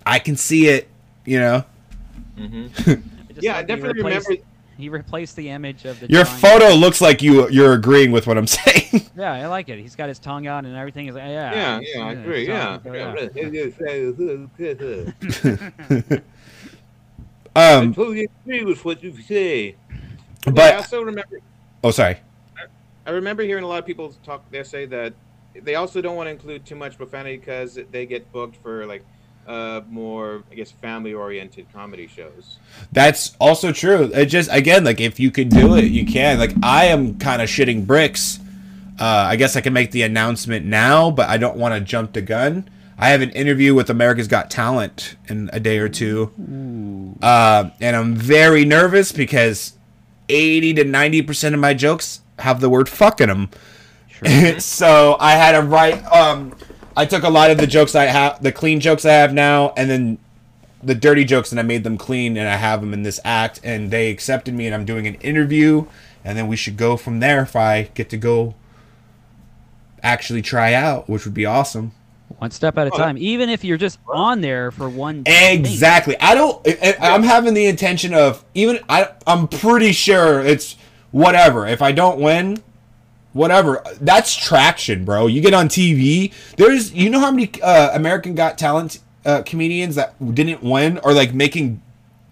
I 0.05 0.19
can 0.19 0.35
see 0.35 0.67
it, 0.67 0.87
you 1.25 1.39
know. 1.39 1.63
Mm-hmm. 2.37 2.91
I 2.91 2.97
Yeah, 3.39 3.53
I 3.53 3.55
like 3.57 3.63
he 3.69 3.75
definitely 3.75 4.03
replaced- 4.03 4.27
remember. 4.29 4.47
He 4.75 4.89
replaced 4.89 5.35
the 5.35 5.49
image 5.49 5.85
of 5.85 5.99
the 5.99 6.07
Your 6.09 6.23
drawing. 6.23 6.39
photo 6.39 6.69
looks 6.73 6.99
like 6.99 7.21
you 7.21 7.47
you're 7.49 7.73
agreeing 7.73 8.11
with 8.11 8.25
what 8.25 8.39
I'm 8.39 8.47
saying. 8.59 9.07
Yeah, 9.15 9.31
I 9.31 9.45
like 9.45 9.69
it. 9.69 9.77
He's 9.77 9.95
got 9.95 10.09
his 10.09 10.17
tongue 10.17 10.47
out 10.47 10.65
and 10.65 10.75
everything. 10.75 11.05
Is 11.07 11.13
like, 11.15 11.25
yeah, 11.25 11.53
Yeah, 11.53 11.79
yeah, 11.95 12.03
I 12.03 12.11
agree. 12.13 12.47
Yeah. 12.47 12.79
all- 12.83 12.83
I 17.55 17.73
um, 17.75 17.93
totally 17.93 18.27
agree 18.45 18.63
with 18.63 18.83
what 18.83 19.03
you 19.03 19.15
say. 19.21 19.75
But 20.45 20.73
I 20.73 20.77
also 20.77 21.01
remember 21.01 21.39
oh, 21.83 21.91
sorry. 21.91 22.17
I 23.05 23.11
remember 23.11 23.43
hearing 23.43 23.63
a 23.63 23.67
lot 23.67 23.79
of 23.79 23.85
people 23.85 24.13
talk. 24.23 24.49
They 24.49 24.63
say 24.63 24.85
that 24.85 25.13
they 25.53 25.75
also 25.75 26.01
don't 26.01 26.15
want 26.15 26.27
to 26.27 26.31
include 26.31 26.65
too 26.65 26.75
much 26.75 26.97
profanity 26.97 27.37
because 27.37 27.77
they 27.91 28.05
get 28.05 28.31
booked 28.31 28.55
for 28.57 28.85
like 28.85 29.03
uh, 29.47 29.81
more, 29.89 30.43
I 30.51 30.55
guess, 30.55 30.71
family-oriented 30.71 31.67
comedy 31.73 32.07
shows. 32.07 32.59
That's 32.91 33.35
also 33.39 33.71
true. 33.71 34.09
It 34.13 34.27
just 34.27 34.49
again, 34.51 34.83
like 34.83 35.01
if 35.01 35.19
you 35.19 35.31
can 35.31 35.49
do 35.49 35.75
it, 35.75 35.85
you 35.85 36.05
can. 36.05 36.39
Like 36.39 36.53
I 36.63 36.85
am 36.85 37.19
kind 37.19 37.41
of 37.41 37.49
shitting 37.49 37.85
bricks. 37.85 38.39
Uh, 38.99 39.25
I 39.27 39.35
guess 39.35 39.55
I 39.55 39.61
can 39.61 39.73
make 39.73 39.91
the 39.91 40.03
announcement 40.03 40.65
now, 40.65 41.11
but 41.11 41.27
I 41.27 41.37
don't 41.37 41.57
want 41.57 41.73
to 41.73 41.81
jump 41.81 42.13
the 42.13 42.21
gun. 42.21 42.69
I 42.97 43.09
have 43.09 43.21
an 43.21 43.31
interview 43.31 43.73
with 43.73 43.89
America's 43.89 44.27
Got 44.27 44.51
Talent 44.51 45.15
in 45.27 45.49
a 45.51 45.59
day 45.59 45.79
or 45.79 45.89
two, 45.89 46.31
uh, 47.21 47.71
and 47.81 47.95
I'm 47.95 48.15
very 48.15 48.65
nervous 48.65 49.11
because 49.11 49.73
eighty 50.33 50.73
to 50.73 50.83
ninety 50.83 51.21
percent 51.21 51.55
of 51.55 51.61
my 51.61 51.73
jokes 51.73 52.21
have 52.39 52.59
the 52.59 52.69
word 52.69 52.89
"fuck" 52.89 53.21
in 53.21 53.29
them. 53.29 53.49
Sure. 54.09 54.59
so 54.59 55.17
I 55.19 55.31
had 55.33 55.53
to 55.53 55.61
write. 55.61 56.03
Um, 56.05 56.55
I 56.95 57.05
took 57.05 57.23
a 57.23 57.29
lot 57.29 57.49
of 57.49 57.57
the 57.57 57.67
jokes 57.67 57.95
I 57.95 58.05
have, 58.05 58.41
the 58.43 58.51
clean 58.51 58.79
jokes 58.79 59.05
I 59.05 59.13
have 59.13 59.33
now, 59.33 59.73
and 59.75 59.89
then 59.89 60.17
the 60.83 60.93
dirty 60.93 61.23
jokes, 61.23 61.51
and 61.51 61.59
I 61.59 61.63
made 61.63 61.83
them 61.83 61.97
clean, 61.97 62.37
and 62.37 62.47
I 62.47 62.57
have 62.57 62.81
them 62.81 62.93
in 62.93 63.03
this 63.03 63.19
act, 63.23 63.59
and 63.63 63.89
they 63.89 64.11
accepted 64.11 64.53
me, 64.53 64.65
and 64.67 64.75
I'm 64.75 64.85
doing 64.85 65.07
an 65.07 65.15
interview, 65.15 65.85
and 66.23 66.37
then 66.37 66.47
we 66.47 66.55
should 66.55 66.77
go 66.77 66.97
from 66.97 67.19
there 67.19 67.41
if 67.41 67.55
I 67.55 67.89
get 67.95 68.09
to 68.09 68.17
go 68.17 68.53
actually 70.03 70.41
try 70.41 70.73
out, 70.73 71.09
which 71.09 71.25
would 71.25 71.33
be 71.33 71.45
awesome. 71.45 71.93
One 72.43 72.51
step 72.51 72.77
at 72.77 72.87
a 72.87 72.91
Oh, 72.91 72.97
time. 72.97 73.17
Even 73.17 73.49
if 73.49 73.63
you're 73.63 73.77
just 73.77 73.99
on 74.05 74.41
there 74.41 74.69
for 74.69 74.89
one. 74.89 75.23
thing. 75.23 75.59
Exactly. 75.61 76.19
I 76.19 76.35
don't. 76.35 76.61
I, 76.67 76.97
I'm 76.99 77.23
having 77.23 77.53
the 77.53 77.67
intention 77.67 78.13
of 78.13 78.43
even. 78.53 78.79
I. 78.89 79.11
I'm 79.25 79.47
pretty 79.47 79.93
sure 79.93 80.41
it's 80.41 80.75
whatever. 81.11 81.65
If 81.65 81.81
I 81.81 81.93
don't 81.93 82.19
win, 82.19 82.61
whatever. 83.31 83.81
That's 84.01 84.35
traction, 84.35 85.05
bro. 85.05 85.27
You 85.27 85.39
get 85.39 85.53
on 85.53 85.69
TV. 85.69 86.33
There's. 86.57 86.91
You 86.91 87.09
know 87.09 87.21
how 87.21 87.31
many 87.31 87.49
uh, 87.61 87.95
American 87.95 88.35
Got 88.35 88.57
Talent 88.57 88.99
uh, 89.23 89.43
comedians 89.43 89.95
that 89.95 90.13
didn't 90.35 90.61
win 90.61 90.97
are 90.97 91.13
like 91.13 91.33
making 91.33 91.81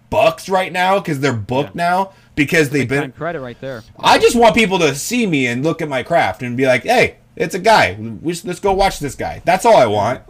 bucks 0.09 0.49
right 0.49 0.73
now 0.73 0.99
because 0.99 1.21
they're 1.21 1.31
booked 1.31 1.73
now 1.73 2.11
because 2.35 2.69
they've 2.69 2.89
been. 2.89 3.13
credit 3.13 3.39
right 3.39 3.61
there. 3.61 3.81
I 3.97 4.19
just 4.19 4.35
want 4.35 4.55
people 4.55 4.77
to 4.79 4.93
see 4.93 5.25
me 5.25 5.47
and 5.47 5.63
look 5.63 5.81
at 5.81 5.87
my 5.87 6.03
craft 6.03 6.43
and 6.43 6.57
be 6.57 6.65
like, 6.67 6.83
hey. 6.83 7.15
It's 7.35 7.55
a 7.55 7.59
guy. 7.59 7.97
We 7.99 8.33
should, 8.33 8.45
let's 8.45 8.59
go 8.59 8.73
watch 8.73 8.99
this 8.99 9.15
guy. 9.15 9.41
That's 9.45 9.65
all 9.65 9.77
I 9.77 9.85
want. 9.85 10.21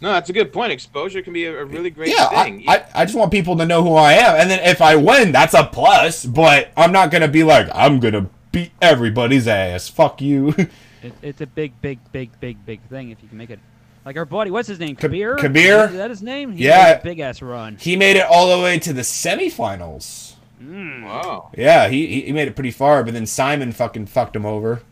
No, 0.00 0.12
that's 0.12 0.28
a 0.28 0.32
good 0.32 0.52
point. 0.52 0.72
Exposure 0.72 1.22
can 1.22 1.32
be 1.32 1.44
a, 1.46 1.62
a 1.62 1.64
really 1.64 1.90
great 1.90 2.10
yeah, 2.10 2.28
I, 2.30 2.44
thing. 2.44 2.64
I, 2.68 2.84
I 2.94 3.04
just 3.04 3.16
want 3.16 3.30
people 3.32 3.56
to 3.56 3.66
know 3.66 3.82
who 3.82 3.94
I 3.94 4.12
am, 4.14 4.36
and 4.36 4.50
then 4.50 4.60
if 4.68 4.82
I 4.82 4.94
win, 4.96 5.32
that's 5.32 5.54
a 5.54 5.64
plus. 5.64 6.24
But 6.26 6.70
I'm 6.76 6.92
not 6.92 7.10
gonna 7.10 7.28
be 7.28 7.42
like 7.42 7.68
I'm 7.74 7.98
gonna 8.00 8.28
beat 8.52 8.72
everybody's 8.82 9.48
ass. 9.48 9.88
Fuck 9.88 10.20
you. 10.20 10.54
It, 11.02 11.12
it's 11.22 11.40
a 11.42 11.46
big, 11.46 11.78
big, 11.82 12.00
big, 12.10 12.30
big, 12.40 12.64
big 12.66 12.80
thing 12.88 13.10
if 13.10 13.22
you 13.22 13.28
can 13.28 13.36
make 13.38 13.50
it. 13.50 13.60
Like 14.04 14.16
our 14.16 14.24
buddy, 14.24 14.50
what's 14.50 14.66
his 14.66 14.80
name? 14.80 14.96
Kabir. 14.96 15.36
Kabir? 15.36 15.84
Is 15.84 15.92
that 15.92 16.10
his 16.10 16.22
name? 16.22 16.52
He 16.52 16.64
Yeah. 16.64 16.98
big 16.98 17.20
ass 17.20 17.40
run. 17.42 17.76
he 17.78 17.94
made 17.96 18.16
it 18.16 18.24
all 18.28 18.56
the 18.56 18.60
way 18.62 18.78
to 18.80 18.92
the 18.92 19.02
semifinals. 19.02 20.34
Mm. 20.60 21.04
Wow. 21.04 21.50
Yeah, 21.56 21.88
he 21.88 22.06
he- 22.06 22.20
he 22.22 22.32
made 22.32 22.48
it 22.48 22.54
pretty 22.56 22.70
far, 22.70 23.04
but 23.04 23.12
then 23.14 23.26
Simon 23.26 23.72
fucking 23.72 24.06
fucked 24.06 24.34
him 24.34 24.46
over. 24.46 24.82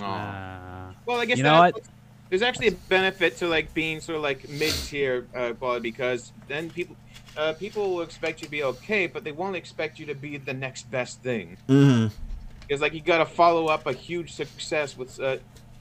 Aw. 0.00 0.04
Uh, 0.04 0.92
Well, 1.06 1.18
I 1.20 1.24
guess 1.26 1.38
You 1.38 1.44
know 1.44 1.62
that- 1.62 1.74
what? 1.74 1.84
There's 2.30 2.40
actually 2.40 2.68
a 2.68 2.72
benefit 2.88 3.36
to 3.38 3.46
like 3.46 3.74
being 3.74 4.00
sort 4.00 4.16
of 4.16 4.22
like 4.22 4.48
mid-tier 4.48 5.26
uh, 5.34 5.52
quality 5.52 5.90
because 5.90 6.32
then 6.48 6.70
people 6.70 6.96
uh, 7.36 7.52
people 7.54 7.94
will 7.94 8.02
expect 8.02 8.40
you 8.40 8.46
to 8.46 8.50
be 8.50 8.62
okay, 8.62 9.06
but 9.06 9.22
they 9.22 9.32
won't 9.32 9.54
expect 9.56 9.98
you 9.98 10.06
to 10.06 10.14
be 10.14 10.38
the 10.38 10.54
next 10.54 10.90
best 10.90 11.20
thing. 11.22 11.58
Mm-hmm. 11.68 12.14
Because 12.60 12.80
like 12.80 12.94
you 12.94 13.02
got 13.02 13.18
to 13.18 13.26
follow 13.26 13.66
up 13.66 13.86
a 13.86 13.92
huge 13.92 14.32
success 14.32 14.96
with 14.96 15.20
uh, 15.20 15.36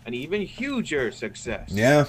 an 0.05 0.13
even 0.13 0.41
huger 0.41 1.09
success. 1.11 1.69
Yeah. 1.71 2.05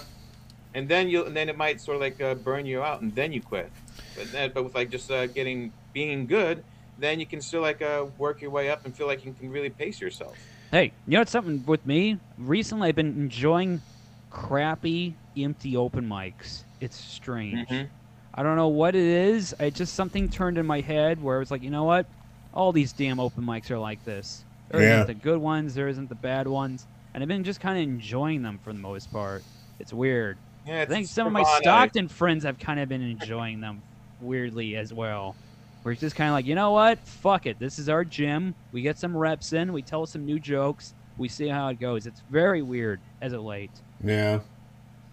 And 0.74 0.88
then 0.88 1.08
you 1.08 1.18
will 1.20 1.26
and 1.26 1.36
then 1.36 1.48
it 1.48 1.56
might 1.56 1.80
sort 1.80 1.96
of 1.96 2.00
like 2.00 2.20
uh, 2.20 2.34
burn 2.34 2.66
you 2.66 2.82
out, 2.82 3.00
and 3.00 3.14
then 3.14 3.32
you 3.32 3.40
quit. 3.40 3.70
But 4.16 4.32
then, 4.32 4.50
but 4.52 4.64
with 4.64 4.74
like 4.74 4.90
just 4.90 5.08
uh, 5.08 5.26
getting 5.26 5.72
being 5.92 6.26
good, 6.26 6.64
then 6.98 7.20
you 7.20 7.26
can 7.26 7.40
still 7.40 7.60
like 7.60 7.80
uh, 7.80 8.06
work 8.18 8.40
your 8.40 8.50
way 8.50 8.70
up 8.70 8.84
and 8.84 8.96
feel 8.96 9.06
like 9.06 9.24
you 9.24 9.34
can 9.38 9.50
really 9.52 9.70
pace 9.70 10.00
yourself. 10.00 10.34
Hey, 10.72 10.85
you 11.06 11.12
know 11.12 11.18
what's 11.18 11.30
something 11.30 11.62
with 11.66 11.85
me? 11.85 12.18
Recently, 12.38 12.88
I've 12.88 12.94
been 12.96 13.08
enjoying 13.08 13.82
crappy, 14.30 15.14
empty 15.37 15.76
open 15.76 16.08
mics. 16.08 16.64
It's 16.80 16.96
strange. 16.96 17.68
Mhm. 17.68 17.90
I 18.32 18.42
don't 18.42 18.56
know 18.56 18.68
what 18.68 18.94
it 18.94 19.02
is. 19.04 19.54
I 19.61 19.68
just 19.68 19.92
something 19.92 20.30
turned 20.30 20.56
in 20.56 20.64
my 20.64 20.80
head 20.80 21.22
where 21.22 21.37
I 21.37 21.40
was 21.40 21.50
like, 21.50 21.62
you 21.62 21.68
know 21.68 21.85
what? 21.85 22.06
All 22.54 22.72
these 22.72 22.94
damn 22.94 23.20
open 23.20 23.44
mics 23.44 23.70
are 23.70 23.78
like 23.78 24.02
this. 24.06 24.46
There 24.70 24.80
Yeah. 24.80 24.96
not 24.96 25.08
the 25.08 25.14
good 25.14 25.38
ones. 25.42 25.74
There 25.74 25.88
isn't 25.88 26.08
the 26.08 26.14
bad 26.14 26.48
ones. 26.48 26.87
And 27.12 27.22
I've 27.22 27.28
been 27.28 27.44
just 27.44 27.61
kind 27.61 27.76
of 27.76 27.82
enjoying 27.82 28.40
them 28.40 28.58
for 28.64 28.72
the 28.72 28.78
most 28.78 29.12
part. 29.12 29.44
It's 29.78 29.92
weird. 29.92 30.38
Yeah, 30.66 30.80
I 30.80 30.87
think 30.87 31.06
some 31.06 31.26
of 31.26 31.35
my 31.35 31.42
Stockton 31.61 32.08
friends 32.08 32.44
have 32.44 32.58
kind 32.58 32.80
of 32.80 32.88
been 32.88 33.02
enjoying 33.02 33.61
them 33.61 33.82
weirdly 34.22 34.76
as 34.76 34.90
well. 34.94 35.37
Where 35.83 35.92
it's 35.92 36.01
just 36.01 36.14
kind 36.14 36.29
of 36.29 36.35
like, 36.35 36.47
you 36.47 36.55
know 36.55 36.71
what? 36.71 37.01
Fuck 37.01 37.47
it. 37.47 37.59
This 37.59 37.79
is 37.79 37.88
our 37.88 38.05
gym. 38.05 38.55
We 38.71 38.83
get 38.83 38.99
some 38.99 39.16
reps 39.16 39.53
in. 39.53 39.73
We 39.73 39.83
tell 39.83 40.07
some 40.07 40.25
new 40.25 40.38
jokes. 40.38 40.95
We 41.18 41.29
see 41.29 41.49
how 41.49 41.68
it 41.68 41.81
goes. 41.81 42.07
It's 42.07 42.23
very 42.31 42.62
weird 42.62 43.01
as 43.21 43.33
of 43.33 43.42
late. 43.42 43.71
Yeah. 44.03 44.40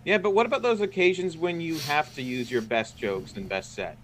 Yeah, 0.06 0.18
but 0.20 0.32
what 0.32 0.46
about 0.46 0.62
those 0.62 0.80
occasions 0.82 1.36
when 1.38 1.60
you 1.60 1.78
have 1.80 2.14
to 2.16 2.22
use 2.22 2.50
your 2.52 2.62
best 2.62 2.98
jokes 2.98 3.34
and 3.36 3.50
best 3.50 3.74
set? 3.74 3.98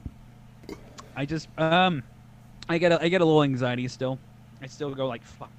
I 1.15 1.25
just 1.25 1.47
um, 1.58 2.04
I 2.67 2.78
get 2.80 2.91
a, 2.91 3.01
I 3.01 3.08
get 3.08 3.21
a 3.21 3.25
little 3.25 3.43
anxiety 3.43 3.88
still. 3.88 4.19
I 4.62 4.67
still 4.67 4.93
go 4.93 5.08
like, 5.08 5.23
fuck. 5.23 5.49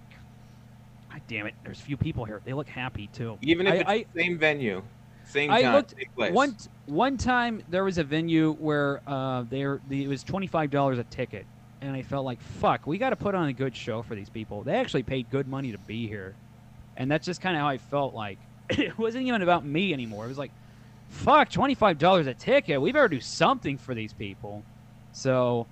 God 1.11 1.23
damn 1.29 1.47
it. 1.47 1.55
There's 1.65 1.81
a 1.81 1.83
few 1.85 1.97
people 1.97 2.25
here. 2.27 2.43
They 2.45 2.53
look 2.53 2.69
happy 2.69 3.09
too. 3.13 3.39
Even 3.43 3.67
if 3.67 3.73
I- 3.73 3.77
it's 3.77 3.89
I- 3.89 4.07
the 4.13 4.23
same 4.23 4.39
venue, 4.39 4.83
same 5.27 5.51
I 5.51 5.63
time, 5.63 5.75
looked. 5.75 5.95
One 6.17 6.57
one 6.87 7.17
time 7.17 7.63
there 7.69 7.85
was 7.85 7.99
a 7.99 8.05
venue 8.05 8.53
where 8.55 9.01
uh 9.07 9.45
there 9.49 9.81
the, 9.89 10.05
it 10.05 10.09
was 10.09 10.23
twenty 10.23 10.47
five 10.47 10.71
dollars 10.71 10.99
a 10.99 11.05
ticket, 11.05 11.47
and 11.81 11.95
I 11.95 12.03
felt 12.03 12.25
like 12.25 12.41
fuck, 12.41 12.87
we 12.87 12.99
got 12.99 13.11
to 13.11 13.17
put 13.17 13.35
on 13.35 13.49
a 13.49 13.53
good 13.53 13.77
show 13.77 14.03
for 14.03 14.15
these 14.15 14.31
people. 14.31 14.63
They 14.63 14.77
actually 14.77 15.03
paid 15.03 15.31
good 15.31 15.49
money 15.49 15.73
to 15.73 15.79
be 15.79 16.07
here, 16.07 16.35
and 16.97 17.11
that's 17.11 17.27
just 17.27 17.41
kind 17.41 17.57
of 17.57 17.61
how 17.61 17.69
I 17.69 17.79
felt. 17.79 18.15
Like 18.15 18.39
it 18.71 18.97
wasn't 18.99 19.27
even 19.27 19.43
about 19.43 19.65
me 19.65 19.93
anymore. 19.93 20.25
It 20.25 20.29
was 20.29 20.39
like, 20.39 20.53
fuck, 21.09 21.51
twenty 21.51 21.75
five 21.75 21.99
dollars 21.99 22.27
a 22.27 22.35
ticket. 22.35 22.81
We 22.81 22.93
better 22.93 23.09
do 23.09 23.21
something 23.21 23.79
for 23.79 23.95
these 23.95 24.13
people. 24.13 24.63
So 25.13 25.67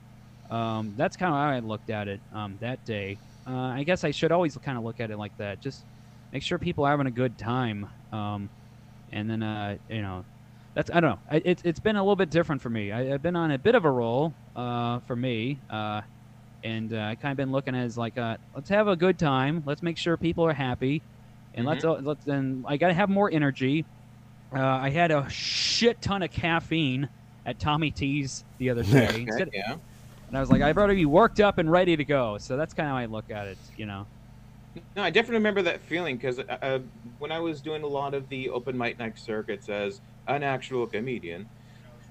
um, 0.51 0.95
that's 0.97 1.17
kind 1.17 1.33
of 1.33 1.39
how 1.39 1.51
I 1.51 1.59
looked 1.61 1.91
at 1.91 2.09
it 2.09 2.21
um, 2.33 2.57
that 2.61 2.85
day. 2.85 3.19
Uh, 3.47 3.53
I 3.53 3.85
guess 3.85 4.05
I 4.05 4.11
should 4.11 4.33
always 4.33 4.57
kind 4.57 4.79
of 4.79 4.85
look 4.85 5.01
at 5.01 5.11
it 5.11 5.19
like 5.19 5.37
that. 5.37 5.61
Just 5.61 5.85
make 6.33 6.43
sure 6.43 6.59
people 6.59 6.85
are 6.85 6.91
having 6.91 7.07
a 7.07 7.11
good 7.11 7.37
time. 7.37 7.89
Um, 8.11 8.49
and 9.15 9.31
then 9.31 9.43
uh, 9.43 9.79
you 9.89 10.03
know 10.03 10.25
that's 10.75 10.91
I 10.93 11.01
don't 11.01 11.13
know. 11.13 11.19
I, 11.31 11.41
it's 11.45 11.63
it's 11.65 11.81
been 11.81 11.97
a 11.97 12.03
little 12.03 12.17
bit 12.17 12.31
different 12.31 12.61
for 12.61 12.69
me. 12.69 12.93
I, 12.93 13.15
I've 13.15 13.23
been 13.23 13.37
on 13.37 13.53
a 13.53 13.59
bit 13.59 13.75
of 13.75 13.87
a 13.87 13.91
roll 13.91 14.35
uh, 14.55 14.99
for 15.07 15.17
me, 15.17 15.59
uh, 15.71 16.03
and 16.63 16.93
uh, 16.93 16.99
I 16.99 17.15
kind 17.15 17.31
of 17.31 17.37
been 17.39 17.53
looking 17.53 17.75
as 17.75 17.97
like 17.97 18.19
uh, 18.19 18.37
let's 18.55 18.69
have 18.69 18.89
a 18.89 18.97
good 18.97 19.19
time. 19.19 19.63
Let's 19.65 19.83
make 19.83 19.97
sure 19.97 20.17
people 20.17 20.45
are 20.45 20.53
happy, 20.53 21.01
and 21.55 21.65
let's 21.65 21.85
uh, 21.85 21.95
let's 22.03 22.25
then 22.25 22.65
I 22.67 22.77
got 22.77 22.89
to 22.89 22.95
have 22.95 23.09
more 23.09 23.31
energy. 23.33 23.87
Uh, 24.55 24.61
I 24.61 24.91
had 24.91 25.11
a 25.11 25.29
shit 25.31 26.01
ton 26.03 26.23
of 26.23 26.31
caffeine 26.31 27.09
at 27.47 27.59
Tommy 27.59 27.91
T's 27.91 28.45
the 28.59 28.71
other 28.71 28.83
day, 28.83 29.07
Okay, 29.09 29.23
Instead- 29.23 29.51
yeah. 29.53 29.77
and 30.29 30.37
I 30.37 30.41
was 30.41 30.51
like, 30.51 30.63
I'd 30.63 30.77
rather 30.77 30.95
be 30.95 31.07
worked 31.07 31.41
up 31.41 31.59
and 31.59 31.71
ready 31.71 31.97
to 31.97 32.05
go. 32.05 32.39
So 32.39 32.57
that's 32.57 32.73
kind 32.73 32.89
of 32.89 32.93
how 32.93 32.99
I 32.99 33.07
look 33.07 33.31
at 33.31 33.49
it, 33.49 33.59
you 33.77 33.87
know. 33.87 34.07
No, 34.97 35.03
I 35.03 35.11
definitely 35.11 35.37
remember 35.37 35.63
that 35.63 35.83
feeling 35.83 36.17
because 36.17 36.39
uh, 36.41 36.59
uh, 36.61 36.79
when 37.19 37.31
I 37.31 37.39
was 37.39 37.63
doing 37.63 37.83
a 37.83 37.87
lot 37.87 38.15
of 38.15 38.29
the 38.29 38.51
open 38.51 38.77
mic 38.77 38.99
night 38.99 39.19
circuits 39.19 39.69
as 39.69 40.01
an 40.27 40.43
actual 40.43 40.87
comedian, 40.89 41.51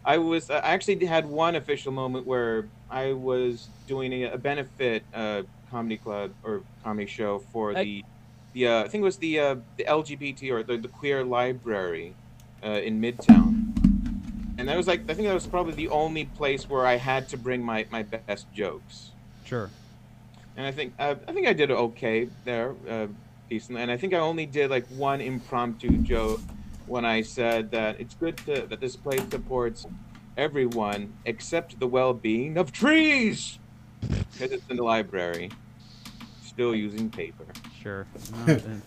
I 0.05 0.17
was 0.19 0.49
I 0.49 0.59
actually 0.59 1.05
had 1.05 1.25
one 1.27 1.55
official 1.55 1.91
moment 1.91 2.27
where 2.27 2.71
I 2.89 3.13
was 3.13 3.71
doing 3.85 4.13
a, 4.13 4.31
a 4.33 4.37
benefit 4.37 5.07
uh, 5.13 5.43
comedy 5.67 5.97
club 5.97 6.33
or 6.43 6.65
comedy 6.81 7.07
show 7.07 7.39
for 7.39 7.75
I- 7.75 7.83
the 7.83 8.05
the 8.53 8.67
uh, 8.67 8.83
I 8.85 8.87
think 8.89 9.01
it 9.01 9.05
was 9.05 9.19
the 9.19 9.39
uh, 9.39 9.55
the 9.77 9.87
LGBT 9.87 10.51
or 10.51 10.63
the, 10.63 10.77
the 10.77 10.89
queer 10.89 11.23
library 11.25 12.19
uh, 12.63 12.81
in 12.83 13.01
Midtown, 13.01 13.73
and 14.57 14.67
that 14.69 14.77
was 14.77 14.87
like 14.87 15.01
I 15.09 15.13
think 15.13 15.27
that 15.27 15.33
was 15.33 15.47
probably 15.47 15.73
the 15.73 15.89
only 15.89 16.25
place 16.25 16.69
where 16.69 16.85
I 16.85 16.97
had 16.97 17.27
to 17.29 17.37
bring 17.37 17.63
my 17.63 17.87
my 17.91 18.03
best 18.03 18.51
jokes 18.51 19.15
Sure. 19.43 19.75
And 20.57 20.65
I 20.65 20.71
think 20.71 20.93
uh, 20.99 21.15
I 21.27 21.31
think 21.33 21.47
I 21.47 21.53
did 21.53 21.71
okay 21.71 22.29
there, 22.45 22.75
uh, 22.89 23.07
decently. 23.49 23.81
And 23.81 23.91
I 23.91 23.97
think 23.97 24.13
I 24.13 24.19
only 24.19 24.45
did 24.45 24.69
like 24.69 24.87
one 24.87 25.21
impromptu 25.21 25.97
joke 25.97 26.41
when 26.87 27.05
I 27.05 27.21
said 27.21 27.71
that 27.71 27.99
it's 27.99 28.15
good 28.15 28.37
to, 28.45 28.67
that 28.67 28.79
this 28.79 28.95
place 28.95 29.21
supports 29.29 29.85
everyone 30.37 31.13
except 31.25 31.79
the 31.79 31.87
well-being 31.87 32.57
of 32.57 32.71
trees 32.71 33.59
because 34.01 34.51
it's 34.51 34.67
in 34.69 34.77
the 34.77 34.83
library, 34.83 35.51
still 36.43 36.75
using 36.75 37.09
paper. 37.09 37.45
Sure. 37.81 38.05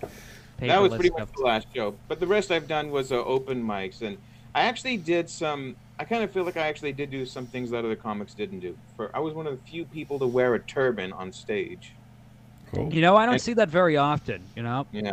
No, 0.58 0.68
that 0.68 0.80
was 0.80 0.94
pretty 0.94 1.10
much 1.10 1.28
the 1.36 1.42
last 1.42 1.70
joke. 1.74 1.98
But 2.08 2.18
the 2.18 2.26
rest 2.26 2.50
I've 2.50 2.66
done 2.66 2.90
was 2.90 3.12
uh, 3.12 3.16
open 3.16 3.62
mics, 3.62 4.00
and 4.00 4.16
I 4.54 4.62
actually 4.62 4.96
did 4.96 5.28
some. 5.28 5.76
I 5.98 6.04
kind 6.04 6.22
of 6.22 6.30
feel 6.30 6.44
like 6.44 6.56
I 6.56 6.66
actually 6.68 6.92
did 6.92 7.10
do 7.10 7.24
some 7.24 7.46
things 7.46 7.70
that 7.70 7.78
other 7.84 7.96
comics 7.96 8.34
didn't 8.34 8.60
do. 8.60 8.76
For 8.96 9.10
I 9.14 9.20
was 9.20 9.32
one 9.34 9.46
of 9.46 9.52
the 9.58 9.70
few 9.70 9.84
people 9.86 10.18
to 10.18 10.26
wear 10.26 10.54
a 10.54 10.60
turban 10.60 11.12
on 11.12 11.32
stage. 11.32 11.92
Cool. 12.72 12.92
You 12.92 13.00
know, 13.00 13.16
I 13.16 13.24
don't 13.24 13.34
And- 13.34 13.42
see 13.42 13.54
that 13.54 13.68
very 13.70 13.96
often. 13.96 14.42
You 14.54 14.62
know. 14.62 14.86
Yeah. 14.92 15.12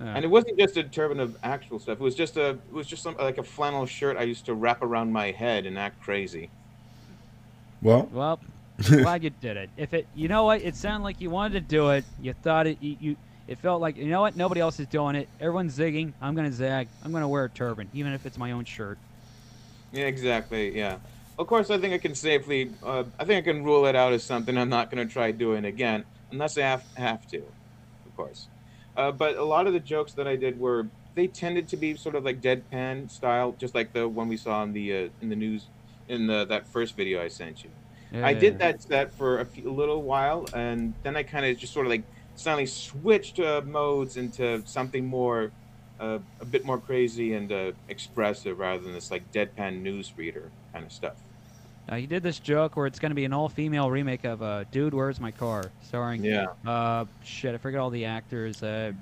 Yeah. 0.00 0.16
And 0.16 0.24
it 0.24 0.28
wasn't 0.28 0.58
just 0.58 0.76
a 0.76 0.82
turban 0.84 1.20
of 1.20 1.36
actual 1.44 1.78
stuff. 1.78 2.00
It 2.00 2.02
was 2.02 2.14
just 2.14 2.36
a 2.36 2.50
it 2.50 2.72
was 2.72 2.86
just 2.86 3.02
some, 3.02 3.16
like 3.18 3.38
a 3.38 3.42
flannel 3.42 3.86
shirt 3.86 4.16
I 4.16 4.22
used 4.22 4.46
to 4.46 4.54
wrap 4.54 4.82
around 4.82 5.12
my 5.12 5.30
head 5.30 5.66
and 5.66 5.78
act 5.78 6.02
crazy. 6.02 6.48
Well, 7.82 8.08
Well, 8.12 8.40
glad 8.88 9.22
you 9.22 9.30
did 9.30 9.56
it. 9.56 9.70
If 9.76 9.92
it, 9.94 10.06
you 10.14 10.28
know 10.28 10.44
what, 10.44 10.62
it 10.62 10.76
sounded 10.76 11.04
like 11.04 11.20
you 11.20 11.30
wanted 11.30 11.54
to 11.54 11.60
do 11.60 11.90
it. 11.90 12.04
You 12.20 12.32
thought 12.32 12.66
it, 12.66 12.78
you, 12.80 12.96
you 13.00 13.16
it 13.48 13.58
felt 13.58 13.80
like 13.80 13.96
you 13.96 14.06
know 14.06 14.22
what, 14.22 14.36
nobody 14.36 14.60
else 14.60 14.80
is 14.80 14.86
doing 14.86 15.14
it. 15.14 15.28
Everyone's 15.40 15.76
zigging. 15.76 16.12
I'm 16.22 16.34
gonna 16.34 16.52
zag. 16.52 16.88
I'm 17.04 17.12
gonna 17.12 17.28
wear 17.28 17.44
a 17.44 17.50
turban, 17.50 17.88
even 17.92 18.12
if 18.12 18.24
it's 18.24 18.38
my 18.38 18.52
own 18.52 18.64
shirt. 18.64 18.98
Yeah, 19.92 20.06
exactly. 20.06 20.76
Yeah. 20.76 21.00
Of 21.38 21.46
course, 21.46 21.70
I 21.70 21.78
think 21.78 21.94
I 21.94 21.98
can 21.98 22.14
safely. 22.14 22.76
Uh, 22.82 23.04
I 23.18 23.24
think 23.24 23.46
I 23.46 23.52
can 23.52 23.64
rule 23.64 23.86
it 23.86 23.96
out 23.96 24.12
as 24.12 24.24
something 24.26 24.56
I'm 24.56 24.68
not 24.68 24.90
going 24.90 25.06
to 25.06 25.12
try 25.12 25.32
doing 25.32 25.64
again, 25.64 26.06
unless 26.30 26.56
I 26.58 26.62
have 26.62 26.84
have 26.96 27.26
to, 27.28 27.54
of 28.06 28.14
course. 28.14 28.48
Uh, 28.96 29.12
but 29.12 29.36
a 29.36 29.44
lot 29.44 29.66
of 29.66 29.72
the 29.72 29.80
jokes 29.80 30.14
that 30.14 30.28
I 30.28 30.36
did 30.36 30.58
were 30.58 30.92
they 31.14 31.26
tended 31.26 31.68
to 31.68 31.76
be 31.76 31.96
sort 31.96 32.14
of 32.16 32.24
like 32.24 32.40
deadpan 32.40 33.10
style, 33.10 33.52
just 33.58 33.74
like 33.74 33.92
the 33.92 34.08
one 34.08 34.28
we 34.28 34.36
saw 34.36 34.62
in 34.62 34.72
the 34.72 34.92
uh, 34.92 35.08
in 35.20 35.28
the 35.30 35.36
news 35.36 35.70
in 36.08 36.26
the 36.26 36.44
that 36.46 36.68
first 36.70 36.96
video 36.96 37.22
I 37.22 37.28
sent 37.28 37.64
you. 37.64 37.72
I 38.22 38.34
did 38.34 38.54
Yeah. 38.54 38.58
that 38.58 38.82
set 38.82 39.14
for 39.16 39.40
a, 39.40 39.44
few, 39.46 39.68
a 39.70 39.72
little 39.72 40.02
while, 40.04 40.48
and 40.52 40.94
then 41.02 41.16
I 41.16 41.22
kind 41.24 41.44
of 41.46 41.56
just 41.58 41.72
sort 41.72 41.86
of 41.86 41.90
like 41.90 42.06
suddenly 42.34 42.66
switched 42.66 43.38
uh, 43.38 43.62
modes 43.64 44.16
into 44.16 44.62
something 44.66 45.06
more, 45.06 45.54
uh, 46.02 46.18
a 46.40 46.44
bit 46.44 46.64
more 46.64 46.78
crazy 46.78 47.34
and 47.34 47.50
uh, 47.52 47.72
expressive 47.88 48.58
rather 48.58 48.82
than 48.82 48.92
this 48.92 49.10
like 49.10 49.30
deadpan 49.32 49.82
newsreader 49.82 50.48
kind 50.72 50.84
of 50.84 50.92
stuff. 50.92 51.14
Uh, 51.88 51.96
he 51.96 52.06
did 52.06 52.22
this 52.22 52.38
joke 52.38 52.76
where 52.76 52.86
it's 52.86 52.98
gonna 52.98 53.14
be 53.14 53.24
an 53.24 53.32
all-female 53.32 53.90
remake 53.90 54.24
of 54.24 54.42
uh, 54.42 54.64
"Dude, 54.70 54.94
Where's 54.94 55.20
My 55.20 55.30
Car," 55.30 55.64
starring 55.82 56.24
Yeah. 56.24 56.46
uh 56.66 57.04
shit, 57.24 57.54
I 57.54 57.58
forget 57.58 57.80
all 57.80 57.90
the 57.90 58.04
actors. 58.04 58.62
Uh, 58.62 58.92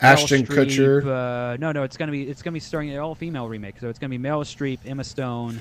Ashton 0.00 0.44
Streep, 0.44 0.66
Kutcher. 0.66 1.04
Uh, 1.06 1.56
no, 1.58 1.72
no, 1.72 1.82
it's 1.84 1.96
gonna 1.96 2.12
be 2.12 2.28
it's 2.28 2.42
gonna 2.42 2.54
be 2.54 2.60
starring 2.60 2.90
an 2.90 2.98
all-female 2.98 3.48
remake. 3.48 3.78
So 3.80 3.88
it's 3.88 3.98
gonna 3.98 4.16
be 4.16 4.18
Meryl 4.18 4.44
Streep, 4.44 4.78
Emma 4.86 5.04
Stone, 5.04 5.60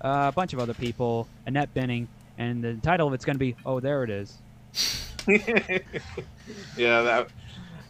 uh, 0.00 0.30
a 0.30 0.32
bunch 0.32 0.52
of 0.52 0.60
other 0.60 0.74
people, 0.74 1.26
Annette 1.46 1.74
Bening, 1.74 2.06
and 2.38 2.62
the 2.62 2.74
title 2.74 3.08
of 3.08 3.14
it's 3.14 3.24
gonna 3.24 3.38
be 3.38 3.56
"Oh, 3.66 3.80
there 3.80 4.04
it 4.04 4.10
is." 4.10 4.38
yeah, 6.76 7.02
that. 7.02 7.28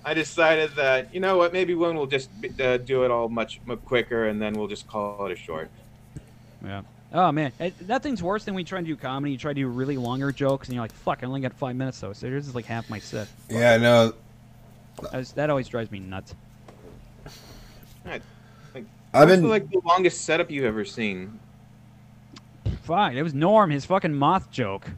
I 0.04 0.14
decided 0.14 0.74
that 0.76 1.14
you 1.14 1.20
know 1.20 1.36
what, 1.36 1.52
maybe 1.52 1.74
one 1.74 1.96
will 1.96 2.06
just 2.06 2.28
uh, 2.60 2.76
do 2.78 3.04
it 3.04 3.10
all 3.10 3.28
much, 3.28 3.60
much 3.66 3.84
quicker, 3.84 4.26
and 4.28 4.40
then 4.42 4.54
we'll 4.54 4.66
just 4.68 4.86
call 4.88 5.26
it 5.26 5.32
a 5.32 5.36
short. 5.36 5.70
Yeah. 6.64 6.82
Oh 7.14 7.30
man, 7.30 7.52
it, 7.60 7.74
nothing's 7.86 8.22
worse 8.22 8.44
than 8.44 8.54
when 8.54 8.62
you 8.62 8.66
try 8.66 8.80
to 8.80 8.86
do 8.86 8.96
comedy. 8.96 9.32
You 9.32 9.38
try 9.38 9.52
to 9.52 9.60
do 9.60 9.68
really 9.68 9.96
longer 9.96 10.32
jokes, 10.32 10.68
and 10.68 10.74
you're 10.74 10.82
like, 10.82 10.92
"Fuck, 10.92 11.20
I 11.22 11.26
only 11.26 11.40
got 11.40 11.52
five 11.52 11.76
minutes 11.76 12.00
though." 12.00 12.12
So 12.12 12.28
this 12.30 12.46
is 12.46 12.54
like 12.54 12.64
half 12.64 12.88
my 12.88 12.98
set. 12.98 13.28
yeah, 13.48 13.76
no. 13.76 14.14
That, 15.02 15.12
was- 15.14 15.32
that 15.32 15.50
always 15.50 15.68
drives 15.68 15.90
me 15.90 15.98
nuts. 16.00 16.34
Like, 18.04 18.22
I've 19.14 19.28
been 19.28 19.48
like 19.48 19.70
the 19.70 19.80
longest 19.84 20.22
setup 20.22 20.50
you've 20.50 20.64
ever 20.64 20.84
seen? 20.84 21.38
Fine. 22.82 23.16
It 23.16 23.22
was 23.22 23.34
Norm, 23.34 23.70
his 23.70 23.84
fucking 23.84 24.14
moth 24.14 24.50
joke. 24.50 24.90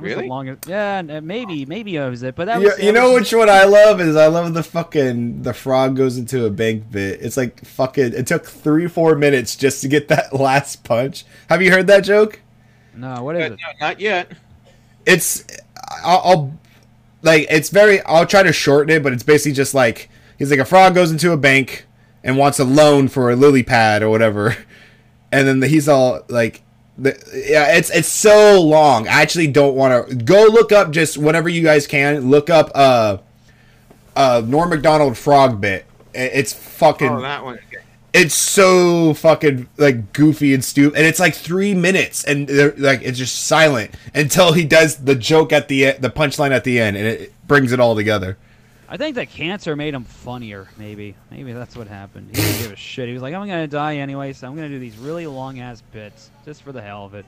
That 0.00 0.04
was 0.04 0.12
the 0.12 0.16
Really? 0.16 0.28
longest. 0.28 0.66
Yeah, 0.68 1.02
uh, 1.08 1.20
maybe, 1.20 1.66
maybe 1.66 1.96
it 1.96 2.08
was 2.08 2.22
it, 2.22 2.34
but 2.34 2.46
that 2.46 2.60
You, 2.60 2.68
was. 2.68 2.78
you 2.78 2.86
that 2.86 2.92
know 2.94 3.12
which 3.14 3.32
one 3.32 3.48
I 3.50 3.64
love 3.64 4.00
is 4.00 4.16
I 4.16 4.26
love 4.26 4.52
the 4.54 4.62
fucking 4.62 5.42
the 5.42 5.52
frog 5.54 5.96
goes 5.96 6.16
into 6.16 6.44
a 6.46 6.50
bank 6.50 6.90
bit. 6.90 7.20
It's 7.22 7.36
like 7.36 7.64
fucking. 7.64 8.14
It 8.14 8.26
took 8.26 8.46
three 8.46 8.88
four 8.88 9.14
minutes 9.16 9.56
just 9.56 9.82
to 9.82 9.88
get 9.88 10.08
that 10.08 10.34
last 10.38 10.84
punch. 10.84 11.24
Have 11.48 11.62
you 11.62 11.70
heard 11.70 11.86
that 11.88 12.00
joke? 12.04 12.40
No, 12.94 13.22
what 13.22 13.36
Uh, 13.36 13.40
is 13.40 13.50
no, 13.50 13.54
it? 13.54 13.60
not 13.80 14.00
yet. 14.00 14.32
It's 15.06 15.44
I'll, 16.04 16.20
I'll 16.24 16.58
like 17.22 17.46
it's 17.50 17.70
very. 17.70 18.00
I'll 18.02 18.26
try 18.26 18.42
to 18.42 18.52
shorten 18.52 18.94
it, 18.96 19.02
but 19.02 19.12
it's 19.12 19.22
basically 19.22 19.52
just 19.52 19.74
like 19.74 20.08
he's 20.38 20.50
like 20.50 20.60
a 20.60 20.64
frog 20.64 20.94
goes 20.94 21.10
into 21.10 21.32
a 21.32 21.36
bank 21.36 21.86
and 22.24 22.36
wants 22.36 22.58
a 22.58 22.64
loan 22.64 23.08
for 23.08 23.30
a 23.30 23.36
lily 23.36 23.62
pad 23.62 24.02
or 24.02 24.10
whatever, 24.10 24.56
and 25.32 25.46
then 25.46 25.62
he's 25.68 25.88
all 25.88 26.22
like. 26.28 26.62
The, 27.02 27.10
yeah, 27.48 27.76
it's 27.76 27.88
it's 27.90 28.08
so 28.08 28.60
long. 28.60 29.08
I 29.08 29.22
actually 29.22 29.46
don't 29.46 29.74
want 29.74 30.08
to 30.08 30.14
go 30.16 30.44
look 30.44 30.70
up 30.70 30.90
just 30.90 31.16
whenever 31.16 31.48
you 31.48 31.62
guys 31.62 31.86
can 31.86 32.28
look 32.28 32.50
up 32.50 32.70
uh 32.74 33.18
uh 34.16 34.42
Norm 34.46 34.70
Macdonald 34.70 35.16
frog 35.16 35.60
bit. 35.60 35.86
It's 36.12 36.52
fucking 36.52 37.08
Oh, 37.08 37.20
that 37.22 37.42
one. 37.44 37.54
Okay. 37.54 37.84
it's 38.12 38.34
so 38.34 39.14
fucking 39.14 39.68
like 39.78 40.12
goofy 40.12 40.52
and 40.52 40.64
stupid 40.64 40.98
and 40.98 41.06
it's 41.06 41.20
like 41.20 41.34
three 41.34 41.72
minutes 41.74 42.24
and 42.24 42.48
they're 42.48 42.74
like 42.76 43.00
it's 43.02 43.16
just 43.16 43.44
silent 43.46 43.94
until 44.14 44.52
he 44.52 44.64
does 44.64 44.96
the 45.04 45.14
joke 45.14 45.52
at 45.52 45.68
the 45.68 45.92
the 45.92 46.10
punchline 46.10 46.50
at 46.50 46.64
the 46.64 46.80
end 46.80 46.96
and 46.96 47.06
it 47.06 47.32
brings 47.46 47.70
it 47.72 47.78
all 47.80 47.94
together 47.94 48.36
I 48.92 48.96
think 48.96 49.14
that 49.14 49.30
cancer 49.30 49.76
made 49.76 49.94
him 49.94 50.02
funnier. 50.02 50.68
Maybe, 50.76 51.14
maybe 51.30 51.52
that's 51.52 51.76
what 51.76 51.86
happened. 51.86 52.34
He 52.34 52.42
didn't 52.42 52.62
give 52.62 52.72
a 52.72 52.76
shit. 52.76 53.06
He 53.06 53.14
was 53.14 53.22
like, 53.22 53.34
"I'm 53.34 53.46
gonna 53.46 53.68
die 53.68 53.98
anyway, 53.98 54.32
so 54.32 54.48
I'm 54.48 54.56
gonna 54.56 54.68
do 54.68 54.80
these 54.80 54.98
really 54.98 55.28
long 55.28 55.60
ass 55.60 55.80
bits 55.92 56.30
just 56.44 56.62
for 56.62 56.72
the 56.72 56.82
hell 56.82 57.04
of 57.04 57.14
it. 57.14 57.24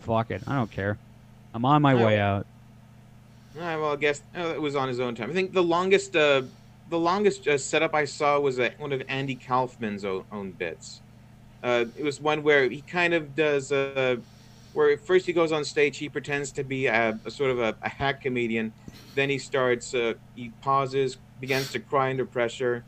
Fuck 0.00 0.30
it, 0.30 0.42
I 0.46 0.54
don't 0.54 0.70
care. 0.70 0.98
I'm 1.54 1.64
on 1.64 1.80
my 1.80 1.94
way 1.94 2.20
out." 2.20 2.46
All 3.56 3.62
right, 3.62 3.76
well, 3.76 3.92
I 3.92 3.96
guess 3.96 4.20
uh, 4.36 4.40
it 4.54 4.60
was 4.60 4.76
on 4.76 4.86
his 4.88 5.00
own 5.00 5.14
time. 5.14 5.30
I 5.30 5.32
think 5.32 5.52
the 5.54 5.62
longest, 5.62 6.14
uh, 6.14 6.42
the 6.90 6.98
longest 6.98 7.48
uh, 7.48 7.56
setup 7.56 7.94
I 7.94 8.04
saw 8.04 8.38
was 8.38 8.60
uh, 8.60 8.70
one 8.76 8.92
of 8.92 9.02
Andy 9.08 9.34
Kaufman's 9.34 10.04
own, 10.04 10.24
own 10.30 10.52
bits. 10.52 11.00
Uh, 11.62 11.86
it 11.96 12.04
was 12.04 12.20
one 12.20 12.42
where 12.42 12.68
he 12.68 12.82
kind 12.82 13.14
of 13.14 13.34
does, 13.34 13.72
uh, 13.72 14.16
where 14.78 14.96
first 14.96 15.26
he 15.26 15.32
goes 15.32 15.50
on 15.50 15.64
stage, 15.64 15.98
he 15.98 16.08
pretends 16.08 16.52
to 16.52 16.62
be 16.62 16.86
a, 16.86 17.18
a 17.24 17.30
sort 17.32 17.50
of 17.50 17.58
a, 17.58 17.74
a 17.82 17.88
hack 17.88 18.22
comedian. 18.22 18.72
Then 19.16 19.28
he 19.28 19.36
starts, 19.36 19.92
uh, 19.92 20.14
he 20.36 20.52
pauses, 20.62 21.18
begins 21.40 21.72
to 21.72 21.80
cry 21.80 22.10
under 22.10 22.24
pressure, 22.24 22.84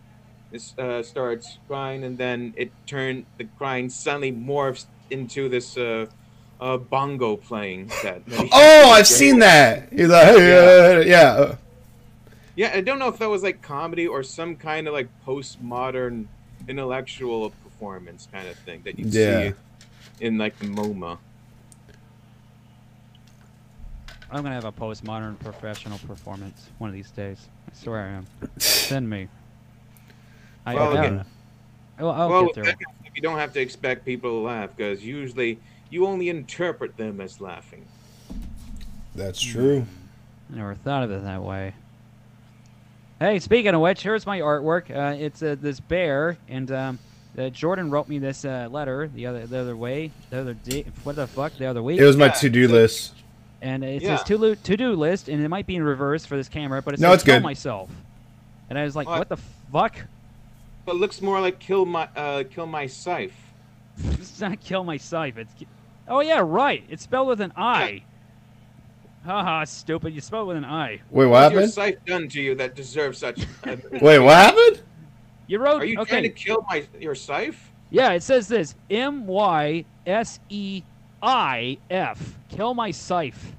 this, 0.53 0.73
uh, 0.79 1.03
starts 1.03 1.59
crying, 1.67 2.05
and 2.05 2.17
then 2.17 2.55
it 2.57 2.71
turned 2.87 3.27
the 3.39 3.45
crying 3.59 3.91
suddenly 3.91 4.31
morphs 4.31 4.85
into 5.11 5.49
this 5.49 5.77
uh, 5.77 6.07
uh, 6.61 6.77
bongo 6.77 7.35
playing 7.35 7.89
set. 7.89 8.23
oh 8.53 8.91
i've 8.93 9.09
seen 9.21 9.41
that 9.41 9.93
he's 9.93 10.09
like 10.09 10.29
hey, 10.29 10.49
yeah, 10.49 11.01
yeah. 11.01 11.55
Yeah, 12.55 12.73
I 12.75 12.83
don't 12.83 12.99
know 13.01 13.09
if 13.09 13.19
that 13.19 13.31
was 13.31 13.43
like 13.43 13.63
comedy 13.63 14.07
or 14.07 14.23
some 14.23 14.55
kind 14.55 14.87
of 14.87 14.93
like 14.93 15.09
postmodern 15.27 16.27
intellectual 16.69 17.51
performance 17.51 18.29
kind 18.31 18.47
of 18.47 18.57
thing 18.59 18.83
that 18.85 18.97
you 18.99 19.07
Yeah. 19.09 19.51
see 19.51 19.55
in 20.21 20.39
like 20.39 20.57
the 20.59 20.67
MoMA. 20.67 21.19
I'm 24.33 24.43
gonna 24.43 24.55
have 24.55 24.65
a 24.65 24.73
postmodern 24.73 25.39
professional 25.41 25.99
performance 25.99 26.69
one 26.79 26.89
of 26.91 26.95
these 26.95 27.11
days. 27.11 27.49
I 27.69 27.75
swear 27.75 28.01
I 28.01 28.09
am. 28.09 28.27
Send 28.59 29.09
me. 29.11 29.29
I, 30.67 30.75
Well, 30.75 30.97
I, 30.97 31.05
again- 31.05 31.25
I'll, 31.99 32.11
I'll 32.11 32.29
well, 32.31 32.47
get 32.47 32.55
there. 32.65 32.75
you 33.15 33.23
don't 33.23 33.39
have 33.39 33.53
to 33.55 33.61
expect 33.61 34.05
people 34.05 34.31
to 34.31 34.47
laugh 34.47 34.71
because 34.77 35.05
usually 35.05 35.59
you 35.91 36.07
only 36.07 36.29
interpret 36.29 36.97
them 36.97 37.21
as 37.21 37.41
laughing. 37.41 37.85
that's 39.15 39.41
true 39.41 39.85
I 40.53 40.57
never 40.57 40.75
thought 40.75 41.03
of 41.05 41.11
it 41.11 41.23
that 41.25 41.43
way. 41.43 41.75
Hey, 43.19 43.39
speaking 43.39 43.75
of 43.75 43.81
which, 43.83 44.03
here's 44.03 44.25
my 44.27 44.41
artwork. 44.41 44.91
Uh, 44.91 45.15
it's 45.19 45.43
uh, 45.43 45.57
this 45.61 45.79
bear, 45.79 46.39
and 46.49 46.73
um, 46.73 46.99
uh, 47.37 47.51
Jordan 47.51 47.91
wrote 47.91 48.09
me 48.09 48.19
this 48.19 48.45
uh, 48.47 48.67
letter 48.71 49.09
the 49.15 49.27
other 49.27 49.47
the 49.47 49.59
other 49.59 49.77
way, 49.77 50.11
the 50.31 50.41
other 50.41 50.55
day. 50.55 50.87
What 51.05 51.17
the 51.17 51.27
fuck? 51.27 51.53
The 51.59 51.67
other 51.67 51.83
week. 51.83 52.01
it 52.01 52.05
was 52.07 52.17
my 52.17 52.27
Yeah. 52.27 52.33
to-do 52.33 52.67
list 52.69 53.15
and 53.63 53.85
it 53.85 54.03
Yeah. 54.03 54.17
says 54.17 54.25
to 54.27 54.39
lo- 54.39 54.55
to 54.55 54.77
do 54.77 54.93
list, 54.95 55.29
and 55.29 55.43
it 55.43 55.49
might 55.49 55.67
be 55.67 55.77
in 55.77 55.83
reverse 55.83 56.25
for 56.27 56.37
this 56.37 56.49
camera, 56.49 56.83
but 56.83 56.95
it 56.95 57.01
No, 57.01 57.13
it's 57.13 57.23
kill 57.25 57.37
good. 57.37 57.43
myself. 57.43 57.91
And 58.69 58.79
I 58.79 58.85
was 58.85 58.95
like, 58.97 59.09
What? 59.09 59.19
what 59.19 59.29
the 59.29 59.37
fuck? 59.73 59.97
But 60.87 60.97
it 60.97 60.99
looks 60.99 61.21
more 61.21 61.41
like 61.41 61.59
kill 61.59 61.85
my 61.85 62.09
uh, 62.17 62.45
kill 62.51 62.67
my 62.67 62.87
scythe. 62.87 63.35
It's 64.13 64.41
not 64.41 64.61
kill 64.61 64.85
my 64.85 64.97
scythe. 64.97 65.37
It's 65.37 65.53
oh 66.09 66.21
yeah, 66.21 66.41
right. 66.45 66.85
It's 66.89 67.03
spelled 67.03 67.29
with 67.29 67.41
an 67.41 67.53
I. 67.57 68.03
Haha, 69.25 69.65
stupid. 69.65 70.15
You 70.15 70.21
spelled 70.23 70.49
with 70.49 70.57
an 70.57 70.65
I. 70.65 71.01
wait 71.11 71.27
what 71.27 71.29
What's 71.29 71.53
your 71.53 71.61
happened 71.61 71.73
scythe 71.73 72.05
done 72.07 72.29
to 72.31 72.41
you 72.41 72.55
that 72.55 72.75
deserves 72.75 73.19
such? 73.19 73.43
A, 73.65 73.77
wait 74.01 74.19
what 74.19 74.35
happened 74.37 74.83
You 75.47 75.59
wrote 75.59 75.83
Are 75.83 75.85
you 75.85 75.99
okay. 76.01 76.11
trying 76.11 76.23
to 76.23 76.31
kill 76.31 76.65
my 76.71 76.85
your 76.99 77.15
scythe? 77.15 77.59
Yeah, 77.91 78.13
it 78.13 78.23
says 78.23 78.49
this 78.49 78.75
M 78.89 79.27
Y 79.27 79.85
S 80.07 80.41
E 80.49 80.83
I 81.23 81.79
F. 81.91 82.35
Kill 82.49 82.75
my 82.75 82.91
scythe. 82.91 83.53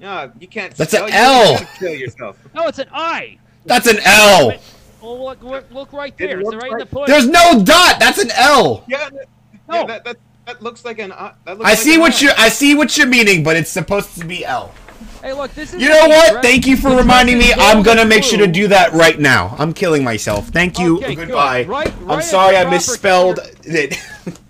Yeah, 0.00 0.30
you 0.40 0.48
can't. 0.48 0.74
That's 0.74 0.94
an 0.94 1.02
you 1.08 1.12
L. 1.12 1.52
gotta 1.54 1.66
Kill 1.78 1.94
yourself. 1.94 2.36
No, 2.54 2.66
it's 2.66 2.78
an 2.78 2.88
I. 2.92 3.38
that's 3.66 3.86
an 3.86 3.98
l 4.04 4.52
Well, 5.00 5.24
look, 5.24 5.42
look, 5.42 5.70
look 5.70 5.92
right 5.92 6.12
It 6.12 6.18
there. 6.26 6.40
It's 6.40 6.44
looks 6.50 6.62
right 6.62 6.72
in 6.72 6.78
the 6.78 6.84
like- 6.84 6.90
push. 6.90 7.06
there's 7.08 7.28
no 7.28 7.62
dot 7.62 8.00
that's 8.00 8.18
an 8.18 8.30
l 8.32 8.84
Yeah, 8.88 9.08
that, 9.10 9.26
No. 9.68 9.74
yeah, 9.76 9.86
that, 9.86 10.04
that 10.04 10.16
that 10.46 10.62
looks 10.62 10.84
like 10.84 10.98
an. 10.98 11.12
Uh, 11.12 11.34
that 11.44 11.58
looks 11.58 11.64
i 11.66 11.70
like 11.70 11.78
see 11.78 11.98
what 11.98 12.14
L. 12.14 12.28
you 12.28 12.34
i 12.36 12.48
see 12.48 12.74
what 12.74 12.96
you're 12.98 13.06
meaning 13.06 13.44
but 13.44 13.56
it's 13.56 13.70
supposed 13.70 14.18
to 14.18 14.24
be 14.26 14.44
l 14.44 14.72
Hey, 15.20 15.32
look, 15.32 15.52
this 15.54 15.72
is. 15.72 15.80
You 15.80 15.88
know 15.88 16.08
what? 16.08 16.28
direct- 16.30 16.44
Thank 16.44 16.66
you 16.66 16.76
for 16.76 16.90
the 16.90 16.96
reminding 16.96 17.38
me. 17.38 17.52
I'm 17.56 17.82
gonna 17.84 18.04
make 18.04 18.24
sure 18.24 18.38
to 18.38 18.46
do 18.48 18.66
that 18.68 18.92
right 18.92 19.18
now. 19.20 19.54
I'm 19.58 19.72
killing 19.72 20.02
myself. 20.02 20.48
Thank 20.48 20.80
you. 20.80 20.96
Okay, 20.98 21.14
good. 21.14 21.28
Goodbye. 21.28 21.62
Right- 21.64 21.92
I'm 22.08 22.22
sorry 22.22 22.56
I 22.56 22.64
the 22.64 22.70
proper 22.70 22.74
misspelled 22.74 23.38
it. 23.64 23.96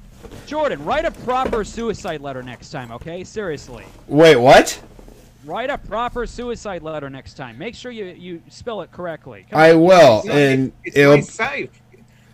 Jordan, 0.53 0.85
write 0.85 1.07
a 1.07 1.11
proper 1.11 1.65
suicide 1.65 2.21
letter 2.21 2.43
next 2.43 2.69
time, 2.69 2.93
okay? 2.93 3.25
Seriously. 3.25 3.87
Wait, 4.07 4.37
what? 4.37 4.79
Write 5.47 5.71
a 5.71 5.79
proper 5.79 6.27
suicide 6.27 6.83
letter 6.83 7.09
next 7.09 7.39
time. 7.39 7.57
Make 7.57 7.75
sure 7.75 7.91
you, 7.91 8.05
you 8.05 8.43
spell 8.51 8.83
it 8.83 8.93
correctly. 8.93 9.47
Come 9.51 9.59
I 9.59 9.73
on. 9.73 9.81
will, 9.81 10.23
No, 10.27 10.33
and 10.35 10.67
it's, 10.85 10.89
it's 10.89 10.97
it'll. 10.99 11.15
my 11.15 11.21
scythe. 11.23 11.71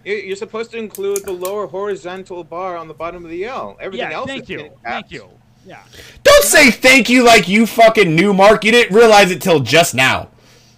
You- 0.04 0.16
You're 0.16 0.34
supposed 0.34 0.72
to 0.72 0.78
include 0.78 1.24
the 1.26 1.30
lower 1.30 1.68
horizontal 1.68 2.42
bar 2.42 2.76
on 2.76 2.88
the 2.88 2.94
bottom 2.94 3.24
of 3.24 3.30
the 3.30 3.44
L. 3.44 3.76
Everything 3.80 4.10
Yeah, 4.10 4.16
else 4.16 4.26
thank 4.26 4.42
is 4.42 4.48
you. 4.48 4.70
Thank 4.82 5.12
you. 5.12 5.28
Yeah. 5.64 5.78
Don't 6.24 6.42
say 6.44 6.72
thank 6.72 7.08
you 7.08 7.22
like 7.22 7.46
you 7.46 7.66
fucking 7.68 8.16
knew, 8.16 8.34
Mark. 8.34 8.64
You 8.64 8.72
didn't 8.72 8.96
realize 8.96 9.30
it 9.30 9.40
till 9.40 9.60
just 9.60 9.94
now. 9.94 10.26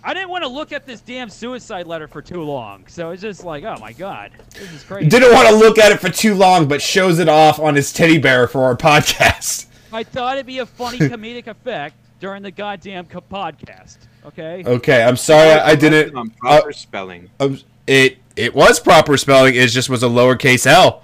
I 0.03 0.15
didn't 0.15 0.31
want 0.31 0.45
to 0.45 0.49
look 0.49 0.73
at 0.73 0.87
this 0.87 1.01
damn 1.01 1.29
suicide 1.29 1.87
letter 1.87 2.09
for 2.09 2.23
too 2.23 2.43
long, 2.43 2.87
so 2.87 3.11
it's 3.11 3.21
just 3.21 3.45
like, 3.45 3.65
oh 3.65 3.77
my 3.81 3.93
god, 3.93 4.33
this 4.55 4.73
is 4.73 4.83
crazy. 4.83 5.09
Didn't 5.09 5.33
want 5.33 5.49
to 5.49 5.55
look 5.55 5.79
at 5.79 5.93
it 5.93 6.01
for 6.01 6.09
too 6.09 6.35
long, 6.35 6.69
but 6.69 6.81
shows 6.81 7.19
it 7.19 7.29
off 7.29 7.59
on 7.59 7.75
his 7.75 7.93
teddy 7.93 8.19
bear 8.19 8.47
for 8.49 8.65
our 8.65 8.77
podcast. 8.77 9.67
I 9.93 10.03
thought 10.05 10.37
it'd 10.37 10.47
be 10.47 10.59
a 10.59 10.67
funny 10.67 10.99
comedic 10.99 11.49
effect 11.49 11.97
during 12.19 12.43
the 12.43 12.51
goddamn 12.51 13.07
co- 13.07 13.21
podcast. 13.21 13.99
Okay. 14.25 14.63
Okay, 14.67 15.03
I'm 15.03 15.17
sorry 15.17 15.51
I, 15.51 15.71
I 15.71 15.75
didn't. 15.75 16.17
On 16.17 16.31
proper 16.31 16.73
spelling. 16.73 17.31
Um, 17.41 17.59
it 17.87 18.19
it 18.37 18.55
was 18.55 18.81
proper 18.81 19.17
spelling. 19.17 19.55
It 19.55 19.67
just 19.69 19.91
was 19.91 20.03
a 20.03 20.07
lowercase 20.07 20.67
l. 20.67 21.03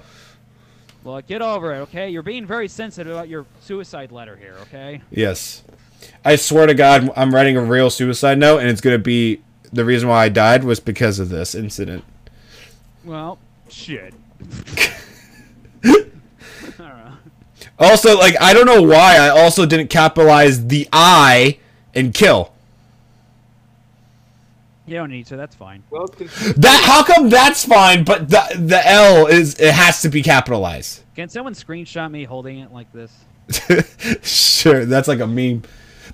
Well, 1.06 1.22
get 1.22 1.40
over 1.40 1.72
it. 1.72 1.78
Okay. 1.82 2.10
You're 2.10 2.24
being 2.24 2.46
very 2.46 2.66
sensitive 2.66 3.12
about 3.12 3.28
your 3.28 3.46
suicide 3.60 4.10
letter 4.10 4.34
here. 4.34 4.56
Okay. 4.62 5.02
Yes. 5.12 5.62
I 6.24 6.34
swear 6.34 6.66
to 6.66 6.74
God, 6.74 7.08
I'm 7.14 7.32
writing 7.32 7.56
a 7.56 7.62
real 7.62 7.90
suicide 7.90 8.38
note, 8.38 8.58
and 8.58 8.68
it's 8.68 8.80
gonna 8.80 8.98
be 8.98 9.40
the 9.72 9.84
reason 9.84 10.08
why 10.08 10.24
I 10.24 10.28
died 10.28 10.64
was 10.64 10.80
because 10.80 11.20
of 11.20 11.28
this 11.28 11.54
incident. 11.54 12.02
Well, 13.04 13.38
shit. 13.68 14.14
I 15.84 16.04
don't 16.76 16.80
know. 16.80 17.12
Also, 17.78 18.18
like 18.18 18.34
I 18.40 18.52
don't 18.52 18.66
know 18.66 18.82
why 18.82 19.16
I 19.16 19.28
also 19.28 19.64
didn't 19.64 19.88
capitalize 19.88 20.66
the 20.66 20.88
I 20.92 21.58
in 21.94 22.10
kill. 22.10 22.52
You 24.86 24.94
don't 24.94 25.10
need 25.10 25.26
to. 25.26 25.36
That's 25.36 25.54
fine. 25.54 25.82
Well, 25.90 26.06
That 26.06 26.82
how 26.84 27.02
come 27.02 27.28
that's 27.28 27.64
fine, 27.64 28.04
but 28.04 28.28
the 28.30 28.42
the 28.58 28.80
L 28.88 29.26
is 29.26 29.58
it 29.58 29.74
has 29.74 30.00
to 30.02 30.08
be 30.08 30.22
capitalized. 30.22 31.02
Can 31.16 31.28
someone 31.28 31.54
screenshot 31.54 32.10
me 32.10 32.24
holding 32.24 32.60
it 32.60 32.72
like 32.72 32.86
this? 32.92 33.10
sure, 34.22 34.84
that's 34.84 35.08
like 35.08 35.20
a 35.20 35.26
meme. 35.26 35.62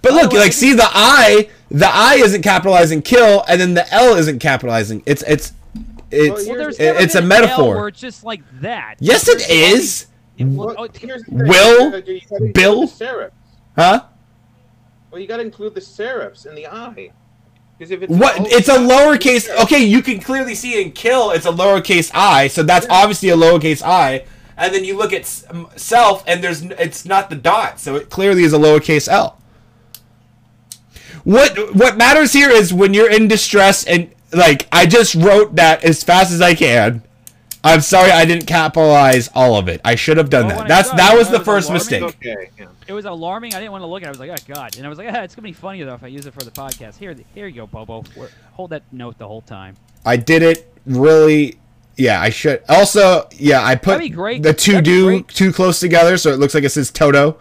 But 0.00 0.12
look, 0.14 0.32
Oh, 0.32 0.36
like 0.36 0.52
see 0.52 0.72
the 0.72 0.88
I, 0.88 1.48
the 1.70 1.86
I 1.88 2.14
isn't 2.14 2.42
capitalizing 2.42 3.02
kill, 3.02 3.44
and 3.48 3.60
then 3.60 3.74
the 3.74 3.92
L 3.92 4.14
isn't 4.16 4.38
capitalizing. 4.38 5.02
It's 5.06 5.22
it's 5.24 5.52
it's 6.10 6.46
Well, 6.46 6.58
Well, 6.58 6.68
it- 6.68 6.80
it's 6.80 7.14
a 7.14 7.20
been 7.20 7.26
an 7.32 7.32
L 7.32 7.40
metaphor. 7.42 7.76
where 7.76 7.88
it's 7.88 8.00
just 8.00 8.24
like 8.24 8.42
that. 8.60 8.96
yes, 9.00 9.28
it 9.28 9.48
is. 9.50 10.06
It- 10.38 10.44
well, 10.46 10.68
well, 10.68 10.76
oh, 10.78 10.88
here's. 10.98 11.22
Will? 11.28 11.84
You 11.84 11.90
gotta- 11.90 12.12
you 12.12 12.20
gotta 12.20 12.44
include 12.44 12.52
Bill? 12.54 12.86
the. 12.86 13.30
Huh? 13.76 14.04
Well, 15.10 15.20
you 15.20 15.26
got 15.26 15.36
to 15.36 15.42
include 15.42 15.74
the 15.74 15.80
serifs 15.80 16.46
in 16.46 16.54
the 16.54 16.66
I. 16.66 17.12
Because 17.82 17.90
if 17.90 18.02
it's 18.02 18.12
What? 18.12 18.36
It's 18.52 18.68
a 18.68 18.78
lowercase. 18.78 19.48
Okay, 19.64 19.82
you 19.82 20.02
can 20.02 20.20
clearly 20.20 20.54
see 20.54 20.80
in 20.80 20.92
kill. 20.92 21.32
It's 21.32 21.46
a 21.46 21.50
lowercase 21.50 22.12
i, 22.14 22.46
so 22.46 22.62
that's 22.62 22.86
obviously 22.88 23.30
a 23.30 23.36
lowercase 23.36 23.82
i. 23.82 24.24
And 24.56 24.72
then 24.72 24.84
you 24.84 24.96
look 24.96 25.12
at 25.12 25.26
self, 25.26 26.22
and 26.28 26.44
there's 26.44 26.62
it's 26.62 27.04
not 27.04 27.28
the 27.28 27.34
dot, 27.34 27.80
so 27.80 27.96
it 27.96 28.08
clearly 28.08 28.44
is 28.44 28.52
a 28.52 28.56
lowercase 28.56 29.08
l. 29.08 29.36
What 31.24 31.74
what 31.74 31.96
matters 31.96 32.32
here 32.32 32.50
is 32.50 32.72
when 32.72 32.94
you're 32.94 33.10
in 33.10 33.26
distress 33.26 33.82
and 33.82 34.12
like 34.32 34.68
I 34.70 34.86
just 34.86 35.16
wrote 35.16 35.56
that 35.56 35.82
as 35.82 36.04
fast 36.04 36.30
as 36.30 36.40
I 36.40 36.54
can. 36.54 37.02
I'm 37.64 37.80
sorry 37.80 38.10
I 38.10 38.24
didn't 38.24 38.46
capitalize 38.46 39.28
all 39.34 39.56
of 39.56 39.68
it. 39.68 39.80
I 39.84 39.94
should 39.94 40.16
have 40.16 40.30
done 40.30 40.48
Well, 40.48 40.58
that. 40.58 40.68
That's 40.68 40.88
saw 40.90 40.96
that 40.96 41.16
was 41.16 41.30
the 41.30 41.38
first 41.40 41.68
alarming. 41.68 41.74
mistake. 41.74 42.02
Okay. 42.02 42.50
Yeah. 42.58 42.66
It 42.88 42.92
was 42.92 43.04
alarming. 43.04 43.54
I 43.54 43.58
didn't 43.60 43.70
want 43.72 43.82
to 43.82 43.86
look 43.86 44.02
at 44.02 44.06
it. 44.06 44.08
I 44.08 44.10
was 44.10 44.18
like, 44.20 44.30
oh, 44.30 44.52
God. 44.54 44.76
And 44.76 44.84
I 44.84 44.88
was 44.88 44.98
like, 44.98 45.06
yeah, 45.06 45.22
it's 45.22 45.34
going 45.36 45.42
to 45.44 45.48
be 45.48 45.52
funny, 45.52 45.82
though, 45.82 45.94
if 45.94 46.02
I 46.02 46.08
use 46.08 46.26
it 46.26 46.34
for 46.34 46.42
the 46.44 46.50
podcast. 46.50 46.96
Here, 46.98 47.14
here 47.34 47.46
you 47.46 47.54
go, 47.54 47.66
Bobo. 47.68 48.04
We're- 48.16 48.30
Hold 48.54 48.70
that 48.70 48.82
note 48.92 49.16
the 49.18 49.26
whole 49.28 49.42
time. 49.42 49.76
I 50.04 50.16
did 50.16 50.42
it 50.42 50.72
really. 50.86 51.58
Yeah, 51.96 52.20
I 52.20 52.30
should. 52.30 52.62
Also, 52.68 53.28
yeah, 53.32 53.62
I 53.64 53.76
put 53.76 53.92
That'd 53.92 54.00
be 54.00 54.08
great. 54.08 54.42
the 54.42 54.52
two 54.54 54.80
do 54.80 55.22
too 55.22 55.52
close 55.52 55.78
together, 55.78 56.16
so 56.16 56.30
it 56.32 56.38
looks 56.38 56.54
like 56.54 56.64
it 56.64 56.70
says 56.70 56.90
Toto. 56.90 57.38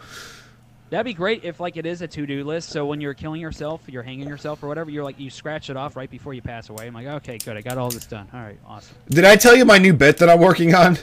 That'd 0.92 1.06
be 1.06 1.14
great 1.14 1.46
if, 1.46 1.62
like, 1.62 1.78
it 1.78 1.86
is 1.86 2.02
a 2.02 2.08
to-do 2.08 2.44
list. 2.44 2.70
So 2.70 2.86
when 2.86 3.00
you're 3.00 3.14
killing 3.14 3.39
yourself, 3.39 3.82
you're 3.88 4.04
hanging 4.04 4.28
yourself 4.28 4.62
or 4.62 4.68
whatever, 4.68 4.92
you're 4.92 5.06
like, 5.06 5.18
you 5.18 5.30
scratch 5.30 5.70
it 5.70 5.78
off 5.78 5.96
right 5.96 6.12
before 6.12 6.34
you 6.34 6.42
pass 6.42 6.70
away. 6.70 6.86
I'm 6.86 6.94
like, 6.94 7.08
okay, 7.08 7.38
good. 7.38 7.56
I 7.56 7.62
got 7.62 7.78
all 7.78 7.89
this 7.89 8.06
done. 8.06 8.28
All 8.34 8.42
right, 8.42 8.60
awesome. 8.68 8.98
Did 9.10 9.24
I 9.24 9.38
tell 9.38 9.56
you 9.56 9.64
my 9.64 9.78
new 9.78 9.94
bit 9.94 10.18
that 10.18 10.30
I'm 10.30 10.42
working 10.42 10.76
on? 10.76 10.98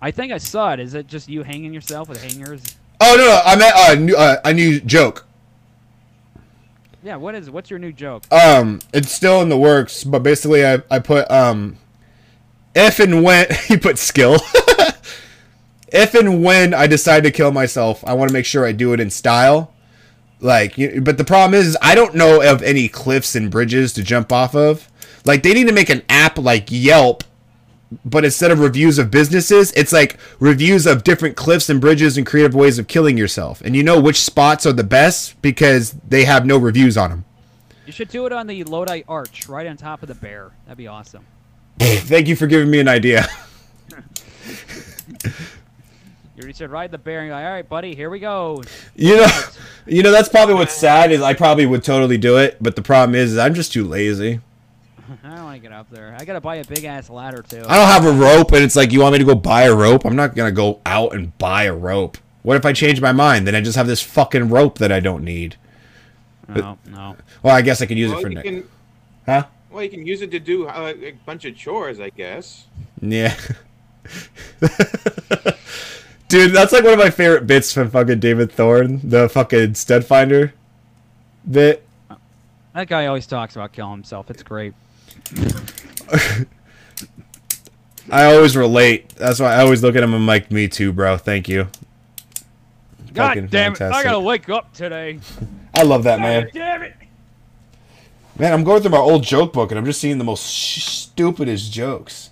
I 0.00 0.12
think 0.12 0.32
I 0.32 0.38
saw 0.38 0.72
it. 0.74 0.78
Is 0.80 0.94
it 0.94 1.08
just 1.08 1.28
you 1.28 1.42
hanging 1.42 1.74
yourself 1.74 2.08
with 2.08 2.22
hangers? 2.22 2.62
Oh 3.00 3.16
no, 3.16 3.24
no 3.24 3.40
I 3.44 3.56
meant 3.56 3.74
uh, 3.76 3.94
new, 3.96 4.16
uh, 4.16 4.40
a 4.44 4.52
new 4.52 4.80
joke. 4.80 5.26
Yeah, 7.02 7.16
what 7.16 7.34
is 7.34 7.50
What's 7.50 7.68
your 7.68 7.80
new 7.80 7.92
joke? 7.92 8.22
Um, 8.32 8.80
it's 8.94 9.10
still 9.10 9.42
in 9.42 9.48
the 9.48 9.58
works, 9.58 10.04
but 10.04 10.22
basically, 10.22 10.64
I 10.64 10.82
I 10.88 11.00
put 11.00 11.28
um, 11.32 11.78
if 12.76 13.00
and 13.00 13.24
when 13.24 13.48
he 13.66 13.76
put 13.76 13.98
skill. 13.98 14.38
if 15.92 16.14
and 16.14 16.42
when 16.42 16.74
I 16.74 16.86
decide 16.86 17.22
to 17.24 17.30
kill 17.30 17.52
myself, 17.52 18.02
I 18.06 18.14
want 18.14 18.28
to 18.28 18.32
make 18.32 18.46
sure 18.46 18.66
I 18.66 18.72
do 18.72 18.92
it 18.92 19.00
in 19.00 19.10
style. 19.10 19.72
Like, 20.40 20.74
but 21.02 21.18
the 21.18 21.24
problem 21.24 21.54
is, 21.54 21.78
I 21.80 21.94
don't 21.94 22.14
know 22.14 22.42
of 22.42 22.62
any 22.62 22.88
cliffs 22.88 23.36
and 23.36 23.50
bridges 23.50 23.92
to 23.92 24.02
jump 24.02 24.32
off 24.32 24.56
of. 24.56 24.88
Like, 25.24 25.44
they 25.44 25.54
need 25.54 25.68
to 25.68 25.72
make 25.72 25.88
an 25.88 26.02
app 26.08 26.36
like 26.36 26.66
Yelp, 26.68 27.22
but 28.04 28.24
instead 28.24 28.50
of 28.50 28.58
reviews 28.58 28.98
of 28.98 29.10
businesses, 29.10 29.70
it's 29.72 29.92
like 29.92 30.18
reviews 30.40 30.84
of 30.84 31.04
different 31.04 31.36
cliffs 31.36 31.70
and 31.70 31.80
bridges 31.80 32.16
and 32.16 32.26
creative 32.26 32.54
ways 32.54 32.78
of 32.78 32.88
killing 32.88 33.16
yourself. 33.16 33.60
And 33.60 33.76
you 33.76 33.84
know 33.84 34.00
which 34.00 34.20
spots 34.20 34.66
are 34.66 34.72
the 34.72 34.82
best 34.82 35.40
because 35.42 35.92
they 36.08 36.24
have 36.24 36.44
no 36.44 36.58
reviews 36.58 36.96
on 36.96 37.10
them. 37.10 37.24
You 37.86 37.92
should 37.92 38.08
do 38.08 38.26
it 38.26 38.32
on 38.32 38.46
the 38.46 38.64
Lodi 38.64 39.02
Arch, 39.06 39.48
right 39.48 39.66
on 39.66 39.76
top 39.76 40.02
of 40.02 40.08
the 40.08 40.14
bear. 40.14 40.50
That'd 40.64 40.78
be 40.78 40.88
awesome. 40.88 41.24
Thank 41.78 42.26
you 42.26 42.36
for 42.36 42.46
giving 42.46 42.70
me 42.70 42.80
an 42.80 42.88
idea. 42.88 43.28
You 46.42 46.46
already 46.46 46.56
said 46.56 46.70
ride 46.72 46.90
the 46.90 46.98
bear. 46.98 47.20
And 47.20 47.28
you're 47.28 47.36
like, 47.36 47.44
all 47.44 47.52
right, 47.52 47.68
buddy, 47.68 47.94
here 47.94 48.10
we 48.10 48.18
go. 48.18 48.62
You 48.96 49.18
know, 49.18 49.28
you 49.86 50.02
know 50.02 50.10
that's 50.10 50.28
probably 50.28 50.54
what's 50.56 50.72
sad 50.74 51.12
is 51.12 51.22
I 51.22 51.34
probably 51.34 51.66
would 51.66 51.84
totally 51.84 52.18
do 52.18 52.36
it, 52.38 52.56
but 52.60 52.74
the 52.74 52.82
problem 52.82 53.14
is, 53.14 53.32
is 53.32 53.38
I'm 53.38 53.54
just 53.54 53.72
too 53.72 53.84
lazy. 53.84 54.40
I 55.24 55.36
don't 55.36 55.44
want 55.44 55.56
to 55.56 55.68
get 55.68 55.72
up 55.72 55.88
there. 55.90 56.16
I 56.18 56.24
gotta 56.24 56.40
buy 56.40 56.56
a 56.56 56.64
big 56.64 56.84
ass 56.84 57.08
ladder 57.08 57.42
too. 57.42 57.62
I 57.68 57.76
don't 57.76 57.86
have 57.86 58.04
a 58.06 58.12
rope, 58.12 58.50
and 58.52 58.64
it's 58.64 58.74
like 58.74 58.90
you 58.90 59.00
want 59.02 59.12
me 59.12 59.20
to 59.20 59.24
go 59.24 59.36
buy 59.36 59.62
a 59.62 59.74
rope. 59.74 60.04
I'm 60.04 60.16
not 60.16 60.34
gonna 60.34 60.50
go 60.50 60.80
out 60.84 61.14
and 61.14 61.36
buy 61.38 61.64
a 61.64 61.74
rope. 61.74 62.18
What 62.42 62.56
if 62.56 62.66
I 62.66 62.72
change 62.72 63.00
my 63.00 63.12
mind? 63.12 63.46
Then 63.46 63.54
I 63.54 63.60
just 63.60 63.76
have 63.76 63.86
this 63.86 64.02
fucking 64.02 64.48
rope 64.48 64.78
that 64.78 64.90
I 64.90 64.98
don't 64.98 65.22
need. 65.22 65.54
No, 66.48 66.76
no. 66.90 67.16
Well, 67.42 67.54
I 67.54 67.62
guess 67.62 67.80
I 67.80 67.86
could 67.86 67.96
use 67.98 68.10
Well, 68.10 68.18
it 68.18 68.22
for 68.22 68.28
you 68.30 68.34
next. 68.34 68.48
can, 68.48 68.68
Huh? 69.26 69.44
well, 69.70 69.84
you 69.84 69.88
can 69.90 70.04
use 70.04 70.22
it 70.22 70.32
to 70.32 70.40
do 70.40 70.66
uh, 70.66 70.92
a 71.00 71.12
bunch 71.24 71.44
of 71.44 71.56
chores, 71.56 72.00
I 72.00 72.10
guess. 72.10 72.66
Yeah. 73.00 73.36
Dude, 76.32 76.52
that's 76.52 76.72
like 76.72 76.82
one 76.82 76.94
of 76.94 76.98
my 76.98 77.10
favorite 77.10 77.46
bits 77.46 77.74
from 77.74 77.90
fucking 77.90 78.18
David 78.18 78.50
Thorne, 78.50 79.00
the 79.04 79.28
fucking 79.28 79.74
stud 79.74 80.02
finder 80.02 80.54
bit. 81.50 81.86
That 82.72 82.88
guy 82.88 83.04
always 83.04 83.26
talks 83.26 83.54
about 83.54 83.74
killing 83.74 83.92
himself. 83.92 84.30
It's 84.30 84.42
great. 84.42 84.72
I 88.10 88.24
always 88.24 88.56
relate. 88.56 89.10
That's 89.10 89.40
why 89.40 89.52
I 89.52 89.60
always 89.60 89.82
look 89.82 89.94
at 89.94 90.02
him 90.02 90.14
and 90.14 90.22
I'm 90.22 90.26
like, 90.26 90.50
me 90.50 90.68
too, 90.68 90.90
bro. 90.94 91.18
Thank 91.18 91.50
you. 91.50 91.68
God 93.12 93.28
Fucking 93.28 93.48
damn 93.48 93.74
it! 93.74 93.82
I 93.82 94.02
gotta 94.02 94.18
wake 94.18 94.48
up 94.48 94.72
today. 94.72 95.20
I 95.74 95.82
love 95.82 96.04
that 96.04 96.18
man. 96.18 96.44
God 96.44 96.52
damn 96.54 96.82
it! 96.82 96.94
Man, 98.38 98.54
I'm 98.54 98.64
going 98.64 98.80
through 98.80 98.92
my 98.92 98.96
old 98.96 99.22
joke 99.22 99.52
book 99.52 99.70
and 99.70 99.78
I'm 99.78 99.84
just 99.84 100.00
seeing 100.00 100.16
the 100.16 100.24
most 100.24 100.50
sh- 100.50 100.82
stupidest 100.82 101.70
jokes. 101.70 102.30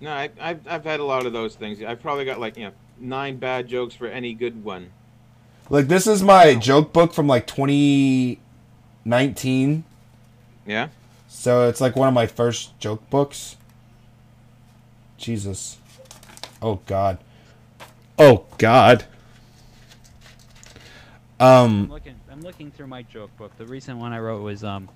No, 0.00 0.10
I, 0.10 0.30
I've, 0.40 0.66
I've 0.66 0.84
had 0.84 1.00
a 1.00 1.04
lot 1.04 1.26
of 1.26 1.32
those 1.32 1.56
things. 1.56 1.82
I've 1.82 2.00
probably 2.00 2.24
got 2.24 2.38
like, 2.38 2.56
you 2.56 2.66
know, 2.66 2.72
nine 2.98 3.36
bad 3.36 3.66
jokes 3.68 3.94
for 3.94 4.06
any 4.06 4.34
good 4.34 4.64
one. 4.64 4.92
Like 5.70 5.88
this 5.88 6.06
is 6.06 6.22
my 6.22 6.54
joke 6.54 6.92
book 6.92 7.12
from 7.12 7.26
like 7.26 7.46
2019. 7.46 9.84
Yeah? 10.66 10.88
So 11.28 11.68
it's 11.68 11.80
like 11.80 11.96
one 11.96 12.08
of 12.08 12.14
my 12.14 12.26
first 12.26 12.78
joke 12.78 13.08
books. 13.10 13.56
Jesus. 15.18 15.78
Oh 16.62 16.80
god. 16.86 17.18
Oh 18.18 18.46
god. 18.56 19.04
I'm 21.40 21.46
Um 21.46 21.90
looking. 21.90 22.16
I'm 22.30 22.40
looking 22.40 22.70
through 22.70 22.88
my 22.88 23.02
joke 23.02 23.36
book. 23.36 23.56
The 23.58 23.66
recent 23.66 23.98
one 23.98 24.12
I 24.12 24.18
wrote 24.18 24.42
was 24.42 24.64
um. 24.64 24.88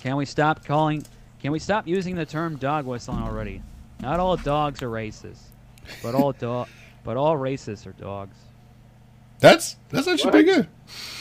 Can 0.00 0.16
we 0.16 0.24
stop 0.24 0.64
calling? 0.64 1.04
Can 1.40 1.52
we 1.52 1.58
stop 1.58 1.86
using 1.86 2.14
the 2.14 2.24
term 2.24 2.56
dog 2.56 2.86
whistling 2.86 3.18
already? 3.18 3.62
Not 4.00 4.20
all 4.20 4.36
dogs 4.36 4.82
are 4.82 4.88
racist, 4.88 5.40
but 6.02 6.14
all 6.14 6.32
dog, 6.32 6.68
but 7.04 7.16
all 7.16 7.36
racists 7.36 7.86
are 7.86 7.92
dogs. 7.92 8.36
that's 9.40 9.76
that's 9.90 10.06
actually 10.08 10.30
pretty 10.30 10.44
good. 10.52 10.68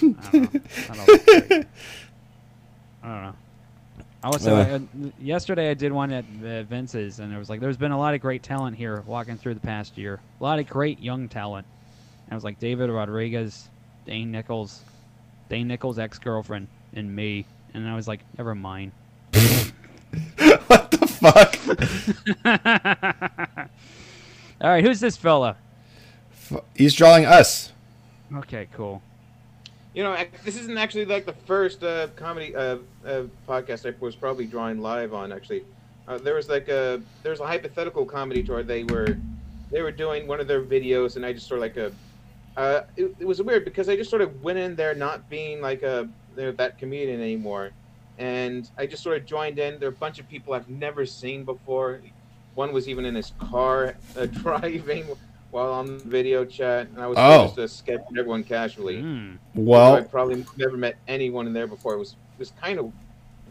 I 0.02 0.30
don't 0.32 0.54
know. 0.54 0.62
I 0.90 0.96
don't 0.96 1.50
know. 1.50 1.64
I 3.04 3.08
don't 3.08 3.24
know. 3.24 3.36
Also, 4.24 4.56
Uh. 4.56 4.60
uh, 4.60 5.10
yesterday 5.22 5.70
I 5.70 5.74
did 5.76 5.92
one 5.92 6.12
at 6.12 6.26
uh, 6.44 6.64
Vince's, 6.64 7.20
and 7.20 7.32
it 7.34 7.38
was 7.38 7.50
like, 7.50 7.60
there's 7.62 7.78
been 7.78 7.92
a 7.92 7.98
lot 7.98 8.14
of 8.16 8.22
great 8.22 8.42
talent 8.44 8.76
here 8.76 9.02
walking 9.06 9.38
through 9.38 9.54
the 9.54 9.60
past 9.60 9.98
year. 9.98 10.20
A 10.40 10.44
lot 10.44 10.60
of 10.60 10.68
great 10.68 11.00
young 11.00 11.30
talent. 11.30 11.66
And 12.26 12.34
I 12.34 12.36
was 12.36 12.44
like, 12.44 12.60
David 12.60 12.90
Rodriguez, 12.90 13.70
Dane 14.06 14.32
Nichols, 14.32 14.82
Dane 15.50 15.68
Nichols' 15.68 16.00
ex 16.00 16.18
girlfriend, 16.20 16.68
and 16.94 17.16
me. 17.16 17.46
And 17.74 17.88
I 17.88 17.96
was 17.96 18.08
like, 18.08 18.22
never 18.38 18.56
mind. 18.56 18.92
what 21.32 21.52
the 21.52 21.86
fuck? 22.44 23.70
All 24.62 24.70
right, 24.70 24.84
who's 24.84 25.00
this 25.00 25.18
fella? 25.18 25.58
F- 26.32 26.64
He's 26.76 26.94
drawing 26.94 27.26
us. 27.26 27.72
Okay, 28.34 28.68
cool. 28.74 29.02
You 29.94 30.04
know, 30.04 30.18
this 30.44 30.58
isn't 30.58 30.78
actually 30.78 31.06
like 31.06 31.26
the 31.26 31.34
first 31.34 31.84
uh, 31.84 32.08
comedy 32.16 32.56
uh, 32.56 32.78
uh, 33.06 33.24
podcast 33.48 33.92
I 33.92 33.96
was 34.00 34.16
probably 34.16 34.46
drawing 34.46 34.80
live 34.80 35.14
on. 35.14 35.32
Actually, 35.32 35.64
uh, 36.08 36.18
there 36.18 36.36
was 36.36 36.50
like 36.50 36.70
a 36.70 37.02
there's 37.24 37.40
a 37.40 37.48
hypothetical 37.48 38.06
comedy 38.06 38.44
tour. 38.44 38.64
They 38.64 38.84
were 38.84 39.18
they 39.72 39.82
were 39.82 39.92
doing 39.92 40.28
one 40.28 40.40
of 40.40 40.48
their 40.48 40.62
videos, 40.62 41.16
and 41.16 41.26
I 41.26 41.34
just 41.34 41.48
sort 41.48 41.60
of 41.60 41.62
like 41.64 41.78
a 41.78 41.92
uh, 42.58 42.84
it, 42.96 43.16
it 43.20 43.26
was 43.26 43.42
weird 43.42 43.66
because 43.66 43.90
I 43.90 43.96
just 43.96 44.10
sort 44.10 44.22
of 44.22 44.44
went 44.44 44.60
in 44.60 44.76
there 44.76 44.94
not 44.94 45.30
being 45.30 45.62
like 45.62 45.84
a 45.84 46.08
you 46.36 46.44
know, 46.44 46.52
that 46.54 46.78
comedian 46.78 47.22
anymore, 47.22 47.72
and 48.18 48.70
I 48.78 48.86
just 48.86 49.04
sort 49.04 49.18
of 49.18 49.26
joined 49.26 49.60
in. 49.60 49.80
There 49.80 49.90
are 49.90 49.92
a 49.92 49.96
bunch 49.96 50.20
of 50.20 50.28
people 50.30 50.54
I've 50.54 50.70
never 50.70 51.06
seen 51.06 51.44
before. 51.44 52.00
One 52.56 52.74
was 52.74 52.90
even 52.90 53.06
in 53.06 53.16
his 53.16 53.34
car 53.40 53.96
uh, 54.18 54.26
driving 54.32 55.06
while 55.52 55.72
on 55.72 55.86
the 55.86 56.04
video 56.04 56.44
chat, 56.44 56.88
and 56.88 57.00
I 57.02 57.08
was 57.08 57.18
Oh. 57.20 57.46
just 57.48 57.60
uh, 57.60 57.68
sketching 57.68 58.18
everyone 58.18 58.44
casually. 58.44 59.00
I 59.00 59.38
Well, 59.56 60.04
probably 60.04 60.44
never 60.58 60.76
met 60.78 60.98
anyone 61.08 61.48
in 61.48 61.54
there 61.54 61.68
before. 61.68 61.94
It 61.94 62.00
was 62.00 62.12
it 62.12 62.40
was 62.40 62.52
kind 62.62 62.80
of 62.80 62.92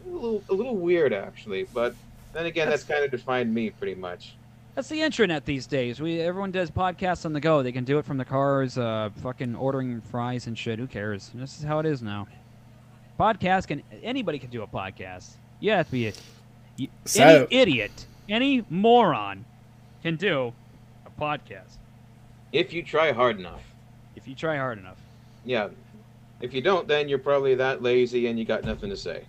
a 0.05 0.09
little, 0.09 0.43
a 0.49 0.53
little 0.53 0.75
weird 0.77 1.11
actually, 1.13 1.63
but 1.73 1.95
then 2.33 2.45
again, 2.45 2.69
that's, 2.69 2.83
kind 2.83 3.03
of 3.03 3.09
defined 3.11 3.53
me 3.53 3.69
pretty 3.71 3.95
much. 3.95 4.35
That's 4.75 4.89
the 4.89 5.01
internet 5.01 5.43
these 5.45 5.65
days. 5.65 5.99
We 5.99 6.21
everyone 6.21 6.51
does 6.51 6.69
podcasts 6.69 7.25
on 7.25 7.33
the 7.33 7.39
go. 7.39 7.63
They 7.63 7.71
can 7.71 7.83
do 7.83 7.97
it 7.97 8.05
from 8.05 8.17
the 8.17 8.25
cars, 8.25 8.77
uh, 8.77 9.09
fucking 9.23 9.55
ordering 9.55 10.01
fries 10.01 10.45
and 10.45 10.55
shit. 10.57 10.77
Who 10.77 10.85
cares? 10.85 11.31
This 11.33 11.57
is 11.57 11.63
how 11.63 11.79
it 11.79 11.85
is 11.87 12.03
now. 12.03 12.27
Podcast 13.19 13.67
can 13.67 13.81
anybody 14.03 14.39
can 14.39 14.49
do 14.49 14.61
a 14.63 14.67
podcast. 14.67 15.31
You 15.59 15.71
have 15.71 15.87
to 15.87 15.91
be 15.91 16.07
a 16.07 16.13
you, 16.75 16.87
So- 17.05 17.23
any 17.23 17.47
idiot, 17.61 18.05
any 18.29 18.63
moron 18.69 19.45
can 20.03 20.15
do 20.15 20.53
a 21.05 21.21
podcast 21.21 21.77
If 22.51 22.73
you 22.73 22.83
try 22.83 23.11
hard 23.11 23.39
enough, 23.39 23.63
if 24.15 24.27
you 24.27 24.35
try 24.35 24.57
hard 24.57 24.77
enough. 24.77 24.97
yeah. 25.45 25.69
If 26.39 26.53
you 26.53 26.61
don't, 26.61 26.87
then 26.87 27.09
you're 27.09 27.17
probably 27.17 27.55
that 27.55 27.81
lazy 27.81 28.27
and 28.27 28.37
you 28.37 28.45
got 28.45 28.63
nothing 28.63 28.91
to 28.91 28.97
say, 28.97 29.23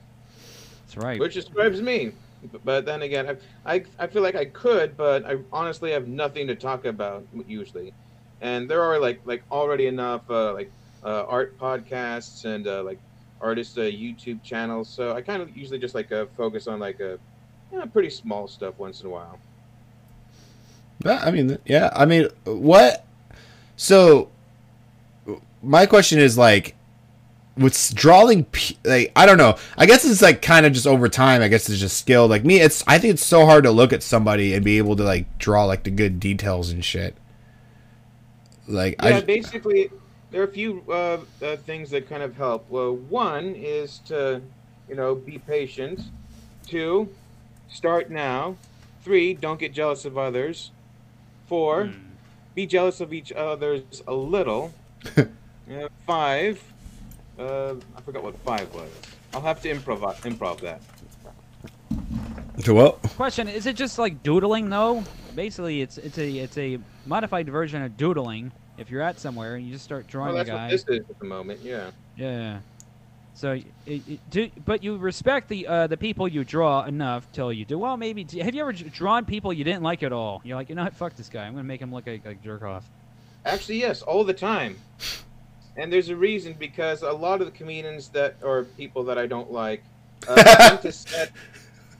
That's 0.82 0.99
right. 0.99 1.18
which 1.18 1.32
describes 1.32 1.80
me. 1.80 2.12
B- 2.53 2.59
But 2.62 2.84
then 2.84 3.01
again, 3.01 3.39
I, 3.64 3.74
I 3.76 3.84
I 3.99 4.07
feel 4.09 4.22
like 4.22 4.34
I 4.34 4.45
could, 4.45 4.95
but 4.95 5.24
I 5.24 5.39
honestly 5.51 5.91
have 5.93 6.07
nothing 6.07 6.47
to 6.49 6.55
talk 6.55 6.84
about 6.84 7.24
usually, 7.47 7.95
and 8.43 8.68
there 8.70 8.82
are 8.82 8.99
like 9.01 9.20
like 9.24 9.43
already 9.51 9.86
enough 9.86 10.20
uh, 10.30 10.53
like 10.53 10.70
uh, 11.03 11.24
art 11.26 11.59
podcasts 11.59 12.45
and 12.45 12.66
uh, 12.66 12.82
like 12.84 12.99
artists' 13.41 13.76
uh, 13.76 13.82
YouTube 13.82 14.43
channels. 14.43 14.89
So 14.89 15.14
I 15.14 15.22
kind 15.22 15.43
of 15.43 15.57
usually 15.57 15.78
just 15.78 15.95
like 15.95 16.11
uh, 16.12 16.26
focus 16.36 16.66
on 16.66 16.78
like 16.78 17.01
a 17.01 17.18
you 17.72 17.78
know, 17.78 17.86
pretty 17.86 18.11
small 18.11 18.49
stuff 18.49 18.74
once 18.78 19.01
in 19.01 19.07
a 19.07 19.11
while. 19.11 19.39
Yeah, 21.05 21.20
I 21.24 21.30
mean, 21.30 21.59
yeah, 21.64 21.91
I 21.95 22.07
mean, 22.07 22.28
what? 22.45 23.05
So, 23.76 24.30
my 25.62 25.86
question 25.86 26.18
is 26.18 26.36
like, 26.36 26.74
with 27.57 27.95
drawing, 27.95 28.47
like, 28.84 29.12
I 29.14 29.26
don't 29.26 29.39
know. 29.39 29.57
I 29.76 29.86
guess 29.86 30.05
it's 30.05 30.22
like 30.22 30.43
kind 30.43 30.66
of 30.66 30.72
just 30.72 30.86
over 30.86 31.09
time. 31.09 31.43
I 31.43 31.49
guess 31.49 31.68
it's 31.68 31.80
just 31.80 31.99
skill. 31.99 32.26
Like 32.26 32.45
me, 32.45 32.61
it's 32.61 32.82
I 32.86 32.99
think 32.99 33.14
it's 33.14 33.24
so 33.24 33.47
hard 33.47 33.64
to 33.64 33.70
look 33.70 33.93
at 33.93 34.03
somebody 34.03 34.55
and 34.55 34.64
be 34.64 34.78
able 34.78 34.97
to 34.97 35.05
like 35.05 35.39
draw 35.39 35.64
like 35.64 35.84
the 35.84 35.91
good 35.91 36.18
details 36.18 36.70
and 36.70 36.84
shit. 36.84 37.16
Like 38.66 38.97
Yeah, 39.03 39.18
I, 39.18 39.20
basically, 39.20 39.91
there 40.31 40.41
are 40.43 40.45
a 40.45 40.53
few 40.53 40.83
uh, 40.89 41.18
uh, 41.43 41.57
things 41.57 41.91
that 41.91 42.09
kind 42.09 42.22
of 42.22 42.37
help. 42.37 42.68
Well, 42.68 42.95
one 42.97 43.55
is 43.55 43.99
to, 44.07 44.41
you 44.89 44.95
know, 44.95 45.14
be 45.14 45.39
patient. 45.39 46.01
Two, 46.66 47.09
start 47.68 48.11
now. 48.11 48.57
Three, 49.03 49.35
don't 49.35 49.59
get 49.59 49.72
jealous 49.72 50.05
of 50.05 50.18
others. 50.18 50.70
Four, 51.47 51.87
Hmm. 51.87 51.93
be 52.55 52.66
jealous 52.66 53.01
of 53.01 53.12
each 53.12 53.33
other's 53.33 54.03
a 54.07 54.12
little. 54.14 54.72
uh, 55.16 55.24
five, 56.07 56.62
uh, 57.39 57.74
I 57.97 58.01
forgot 58.03 58.22
what 58.22 58.37
five 58.41 58.72
was. 58.74 58.91
I'll 59.33 59.41
have 59.43 59.62
to 59.62 59.72
improv 59.74 60.01
improv 60.22 60.61
that. 60.61 60.81
to 62.64 62.74
what? 62.74 63.01
Question: 63.16 63.49
Is 63.49 63.66
it 63.66 63.76
just 63.76 63.99
like 63.99 64.22
doodling 64.22 64.68
though? 64.68 65.05
Basically, 65.35 65.81
it's 65.81 65.97
it's 65.99 66.18
a 66.18 66.29
it's 66.31 66.59
a 66.59 66.79
modified 67.07 67.49
version 67.49 67.83
of 67.83 67.97
doodling. 67.97 68.51
If 68.79 68.91
you're 68.91 69.03
at 69.03 69.18
somewhere 69.18 69.57
and 69.57 69.66
you 69.66 69.72
just 69.72 69.85
start 69.85 70.07
drawing 70.07 70.35
Well, 70.35 70.43
a 70.43 70.45
that's 70.45 70.51
what 70.51 70.57
guy, 70.57 70.70
this 70.70 70.85
is 70.89 71.11
at 71.11 71.18
the 71.18 71.24
moment. 71.24 71.61
Yeah. 71.62 71.91
yeah. 72.16 72.61
So, 73.35 73.53
it, 73.53 73.64
it, 73.87 74.31
do, 74.31 74.51
but 74.64 74.83
you 74.83 74.97
respect 74.97 75.49
the 75.49 75.66
uh, 75.66 75.87
the 75.87 75.97
people 75.97 76.26
you 76.26 76.43
draw 76.43 76.85
enough 76.85 77.31
till 77.33 77.53
you 77.53 77.64
do 77.64 77.79
well. 77.79 77.97
Maybe 77.97 78.24
have 78.41 78.55
you 78.55 78.61
ever 78.61 78.72
drawn 78.72 79.24
people 79.24 79.53
you 79.53 79.62
didn't 79.62 79.83
like 79.83 80.03
at 80.03 80.12
all? 80.12 80.41
You're 80.45 80.57
like, 80.57 80.68
you 80.68 80.74
know 80.74 80.85
what, 80.85 80.95
fuck 80.95 81.14
this 81.14 81.29
guy. 81.29 81.47
I'm 81.47 81.53
gonna 81.53 81.64
make 81.64 81.81
him 81.81 81.93
look 81.93 82.07
like 82.07 82.24
like 82.24 82.43
jerk 82.43 82.62
off. 82.62 82.85
Actually, 83.45 83.79
yes, 83.79 84.03
all 84.03 84.24
the 84.24 84.35
time. 84.35 84.76
And 85.76 85.93
there's 85.93 86.09
a 86.09 86.16
reason 86.16 86.57
because 86.59 87.03
a 87.03 87.12
lot 87.12 87.41
of 87.41 87.47
the 87.47 87.53
comedians 87.53 88.09
that 88.09 88.35
or 88.43 88.64
people 88.64 89.05
that 89.05 89.18
I 89.18 89.26
don't 89.26 89.53
like, 89.53 89.85
uh, 90.26 90.43
I've 90.45 90.83
been 90.83 90.91
to 90.91 90.99
set 90.99 91.31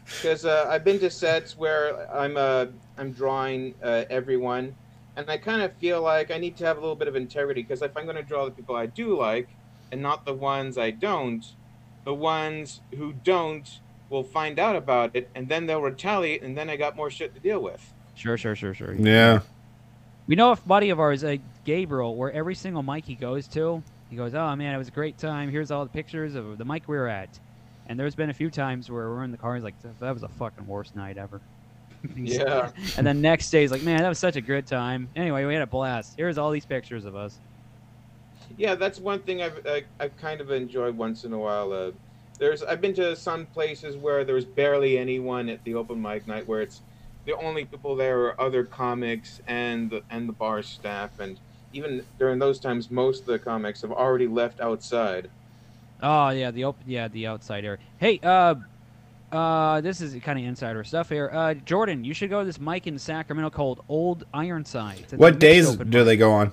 because 0.05 0.45
uh, 0.45 0.67
I've 0.69 0.85
been 0.85 0.99
to 1.01 1.11
sets 1.11 1.57
where 1.57 2.11
I'm 2.13 2.37
uh, 2.37 2.67
I'm 2.97 3.13
drawing 3.13 3.75
uh, 3.83 4.05
everyone, 4.11 4.75
and 5.19 5.29
I 5.29 5.37
kind 5.37 5.61
of 5.63 5.75
feel 5.75 6.01
like 6.01 6.31
I 6.31 6.39
need 6.39 6.57
to 6.59 6.65
have 6.65 6.79
a 6.79 6.81
little 6.81 6.95
bit 6.95 7.09
of 7.09 7.17
integrity 7.17 7.63
because 7.63 7.83
if 7.83 7.95
I'm 7.97 8.05
going 8.05 8.17
to 8.17 8.23
draw 8.23 8.45
the 8.45 8.53
people 8.53 8.77
I 8.77 8.87
do 8.87 9.19
like 9.19 9.49
and 9.91 10.01
not 10.01 10.25
the 10.25 10.33
ones 10.33 10.79
I 10.79 10.93
don't, 10.93 11.45
the 12.05 12.15
ones 12.15 12.81
who 12.97 13.13
don't 13.25 13.69
will 14.11 14.23
find 14.23 14.61
out 14.61 14.77
about 14.77 15.11
it 15.15 15.29
and 15.35 15.49
then 15.49 15.67
they'll 15.67 15.83
retaliate 15.83 16.43
and 16.43 16.57
then 16.57 16.71
I 16.71 16.77
got 16.77 16.95
more 16.95 17.11
shit 17.11 17.35
to 17.35 17.41
deal 17.41 17.61
with. 17.61 17.93
Sure, 18.15 18.39
sure, 18.39 18.55
sure, 18.55 18.75
sure. 18.75 18.95
Yeah. 18.95 19.41
We 20.29 20.37
know 20.37 20.53
a 20.53 20.57
buddy 20.57 20.91
of 20.91 21.01
ours, 21.01 21.25
uh, 21.25 21.37
Gabriel, 21.65 22.15
where 22.15 22.31
every 22.31 22.55
single 22.55 22.85
mic 22.85 23.05
he 23.05 23.17
goes 23.17 23.49
to, 23.49 23.83
he 24.11 24.17
goes, 24.17 24.35
"Oh 24.35 24.55
man, 24.57 24.75
it 24.75 24.79
was 24.79 24.89
a 24.89 24.93
great 24.93 25.19
time. 25.19 25.51
Here's 25.51 25.71
all 25.71 25.85
the 25.85 25.91
pictures 25.91 26.35
of 26.35 26.59
the 26.59 26.65
mic 26.65 26.87
we 26.87 26.97
were 26.97 27.09
at." 27.09 27.41
And 27.87 27.99
there's 27.99 28.15
been 28.15 28.29
a 28.29 28.35
few 28.35 28.51
times 28.51 28.91
where 28.91 29.09
we're 29.09 29.25
in 29.25 29.31
the 29.31 29.39
car, 29.39 29.55
he's 29.55 29.65
like, 29.65 29.77
"That 30.01 30.13
was 30.13 30.23
a 30.23 30.29
fucking 30.29 30.67
worst 30.67 30.95
night 30.95 31.17
ever." 31.17 31.41
Yeah. 32.15 32.71
and 32.97 33.07
then 33.07 33.21
next 33.21 33.51
day, 33.51 33.63
he's 33.63 33.71
like, 33.71 33.83
"Man, 33.83 34.03
that 34.03 34.09
was 34.09 34.19
such 34.19 34.37
a 34.37 34.41
good 34.41 34.67
time. 34.67 35.09
Anyway, 35.17 35.45
we 35.45 35.55
had 35.55 35.63
a 35.63 35.67
blast. 35.67 36.15
Here's 36.17 36.39
all 36.39 36.51
these 36.51 36.67
pictures 36.67 37.05
of 37.05 37.17
us." 37.17 37.41
Yeah, 38.57 38.75
that's 38.75 38.99
one 38.99 39.21
thing 39.21 39.43
I've 39.43 39.61
I, 39.67 39.85
I've 40.01 40.17
kind 40.17 40.41
of 40.41 40.51
enjoyed 40.51 40.97
once 40.97 41.25
in 41.25 41.33
a 41.33 41.39
while. 41.39 41.73
Uh, 41.73 41.91
there's 42.39 42.63
I've 42.63 42.81
been 42.81 42.95
to 42.95 43.17
some 43.17 43.47
places 43.47 43.97
where 43.97 44.25
there's 44.25 44.45
barely 44.45 44.99
anyone 44.99 45.49
at 45.49 45.63
the 45.65 45.75
open 45.75 46.01
mic 46.01 46.27
night, 46.27 46.49
where 46.49 46.63
it's 46.63 46.81
the 47.27 47.37
only 47.37 47.65
people 47.65 47.95
there 47.95 48.21
are 48.23 48.41
other 48.41 48.65
comics 48.65 49.41
and 49.47 49.91
the, 49.91 50.03
and 50.11 50.29
the 50.29 50.33
bar 50.33 50.63
staff, 50.63 51.19
and 51.19 51.39
even 51.73 52.05
during 52.19 52.39
those 52.39 52.59
times, 52.59 52.91
most 52.91 53.21
of 53.21 53.27
the 53.27 53.39
comics 53.39 53.83
have 53.83 53.93
already 53.93 54.27
left 54.27 54.61
outside. 54.61 55.31
Oh 56.01 56.31
yeah, 56.31 56.51
the 56.51 56.65
open, 56.65 56.85
yeah, 56.87 57.09
the 57.09 57.27
outside 57.27 57.65
area. 57.65 57.79
Hey, 57.99 58.21
uh, 58.23 58.55
uh, 59.33 59.81
this 59.81 60.01
is 60.01 60.15
kind 60.23 60.39
of 60.39 60.45
insider 60.45 60.85
stuff 60.85 61.09
here. 61.09 61.31
Uh, 61.33 61.55
Jordan, 61.55 62.05
you 62.05 62.15
should 62.15 62.31
go 62.31 62.41
to 62.41 62.47
this 62.47 62.61
mic 62.61 62.87
in 62.87 62.99
Sacramento 62.99 63.51
called 63.51 63.85
Old 63.89 64.25
Ironside. 64.33 65.07
What 65.17 65.39
days 65.39 65.77
do 65.77 65.85
mic. 65.85 66.07
they 66.07 66.17
go 66.17 66.33
on? 66.33 66.53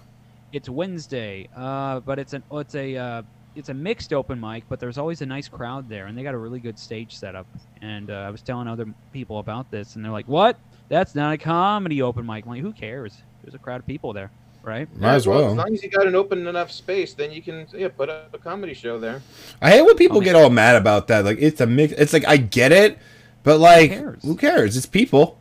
It's 0.51 0.69
Wednesday, 0.69 1.49
uh, 1.55 2.01
but 2.01 2.19
it's 2.19 2.33
an 2.33 2.43
it's 2.51 2.75
a 2.75 2.97
uh, 2.97 3.21
it's 3.55 3.69
a 3.69 3.73
mixed 3.73 4.13
open 4.13 4.39
mic, 4.39 4.65
but 4.67 4.79
there's 4.79 4.97
always 4.97 5.21
a 5.21 5.25
nice 5.25 5.47
crowd 5.47 5.87
there, 5.87 6.07
and 6.07 6.17
they 6.17 6.23
got 6.23 6.33
a 6.33 6.37
really 6.37 6.59
good 6.59 6.77
stage 6.77 7.15
setup. 7.15 7.47
And 7.81 8.09
uh, 8.09 8.13
I 8.13 8.29
was 8.29 8.41
telling 8.41 8.67
other 8.67 8.85
people 9.13 9.39
about 9.39 9.71
this, 9.71 9.95
and 9.95 10.03
they're 10.03 10.11
like, 10.11 10.27
"What? 10.27 10.59
That's 10.89 11.15
not 11.15 11.33
a 11.33 11.37
comedy 11.37 12.01
open 12.01 12.25
mic." 12.25 12.45
I'm 12.45 12.51
like, 12.51 12.61
"Who 12.61 12.73
cares? 12.73 13.17
There's 13.43 13.55
a 13.55 13.59
crowd 13.59 13.79
of 13.79 13.87
people 13.87 14.11
there, 14.11 14.31
right?" 14.65 14.87
Might 14.97 15.15
as 15.15 15.27
well. 15.27 15.49
As 15.51 15.55
long 15.55 15.73
as 15.73 15.83
you 15.83 15.89
got 15.89 16.07
an 16.07 16.15
open 16.15 16.47
enough 16.47 16.71
space, 16.71 17.13
then 17.13 17.31
you 17.31 17.41
can 17.41 17.67
yeah 17.73 17.89
put 17.89 18.09
up 18.09 18.33
a 18.33 18.37
comedy 18.37 18.73
show 18.73 18.99
there. 18.99 19.21
I 19.61 19.69
hate 19.71 19.81
when 19.83 19.95
people 19.95 20.17
Oh, 20.17 20.21
get 20.21 20.35
all 20.35 20.49
mad 20.49 20.75
about 20.75 21.07
that. 21.07 21.25
Like 21.25 21.37
it's 21.39 21.61
a 21.61 21.67
mix. 21.67 21.93
It's 21.93 22.13
like 22.13 22.27
I 22.27 22.37
get 22.37 22.71
it, 22.71 22.97
but 23.43 23.59
like 23.59 23.91
who 23.91 23.97
cares? 23.97 24.23
who 24.23 24.35
cares? 24.35 24.77
It's 24.77 24.85
people. 24.85 25.39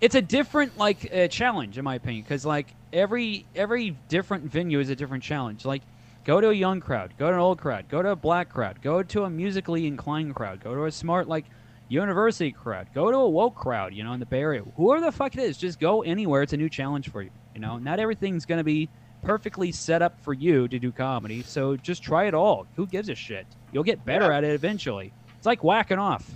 it's 0.00 0.14
a 0.14 0.22
different 0.22 0.76
like 0.78 1.10
uh, 1.14 1.26
challenge 1.28 1.78
in 1.78 1.84
my 1.84 1.94
opinion 1.96 2.22
because 2.22 2.44
like 2.44 2.74
every 2.92 3.46
every 3.54 3.96
different 4.08 4.44
venue 4.44 4.78
is 4.78 4.90
a 4.90 4.96
different 4.96 5.22
challenge 5.24 5.64
like 5.64 5.82
go 6.24 6.40
to 6.40 6.50
a 6.50 6.52
young 6.54 6.80
crowd 6.80 7.14
go 7.18 7.28
to 7.28 7.34
an 7.34 7.40
old 7.40 7.58
crowd 7.58 7.88
go 7.88 8.02
to 8.02 8.10
a 8.10 8.16
black 8.16 8.48
crowd 8.50 8.80
go 8.82 9.02
to 9.02 9.24
a 9.24 9.30
musically 9.30 9.86
inclined 9.86 10.34
crowd 10.34 10.60
go 10.62 10.74
to 10.74 10.84
a 10.84 10.90
smart 10.92 11.28
like 11.28 11.46
university 11.88 12.52
crowd 12.52 12.86
go 12.94 13.10
to 13.10 13.16
a 13.16 13.28
woke 13.28 13.54
crowd 13.54 13.94
you 13.94 14.04
know 14.04 14.12
in 14.12 14.20
the 14.20 14.26
bay 14.26 14.40
area 14.40 14.62
whoever 14.76 15.00
the 15.00 15.10
fuck 15.12 15.34
it 15.34 15.40
is 15.40 15.56
just 15.56 15.80
go 15.80 16.02
anywhere 16.02 16.42
it's 16.42 16.52
a 16.52 16.56
new 16.56 16.68
challenge 16.68 17.10
for 17.10 17.22
you 17.22 17.30
you 17.56 17.62
know 17.62 17.78
not 17.78 17.98
everything's 17.98 18.44
going 18.44 18.58
to 18.58 18.64
be 18.64 18.88
perfectly 19.22 19.72
set 19.72 20.02
up 20.02 20.20
for 20.20 20.34
you 20.34 20.68
to 20.68 20.78
do 20.78 20.92
comedy 20.92 21.42
so 21.42 21.74
just 21.76 22.02
try 22.02 22.26
it 22.26 22.34
all 22.34 22.66
who 22.76 22.86
gives 22.86 23.08
a 23.08 23.14
shit 23.14 23.46
you'll 23.72 23.82
get 23.82 24.04
better 24.04 24.26
Yeah. 24.26 24.36
at 24.36 24.44
it 24.44 24.50
eventually 24.52 25.10
it's 25.38 25.46
like 25.46 25.64
whacking 25.64 25.98
off 25.98 26.30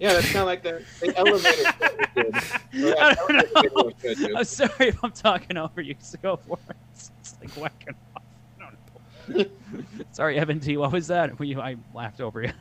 Yeah, 0.00 0.14
that's 0.14 0.26
kind 0.32 0.38
of 0.40 0.46
like 0.46 0.62
the, 0.64 0.82
the 1.00 1.16
elevator. 1.18 1.62
show 1.64 1.88
we 1.98 2.22
did. 2.22 2.34
Or 2.84 3.02
I 3.02 3.14
don't 3.14 3.30
elevator 3.30 3.48
video 3.54 3.84
we 3.84 3.94
showed 4.14 4.18
you. 4.28 4.36
I'm 4.36 4.44
sorry 4.44 4.88
if 4.88 5.02
I'm 5.04 5.10
talking 5.12 5.56
over 5.56 5.80
you. 5.80 5.94
So 5.98 6.18
go 6.22 6.36
for 6.36 6.58
it. 6.70 6.76
It's, 6.92 7.10
like 7.40 7.50
whacking 7.52 7.94
off. 8.14 8.22
Know. 9.28 9.44
sorry, 10.12 10.38
Evan 10.38 10.60
T. 10.60 10.76
What 10.76 10.92
was 10.92 11.08
that? 11.08 11.32
I 11.40 11.76
laughed 11.94 12.20
over 12.20 12.42
you. 12.42 12.52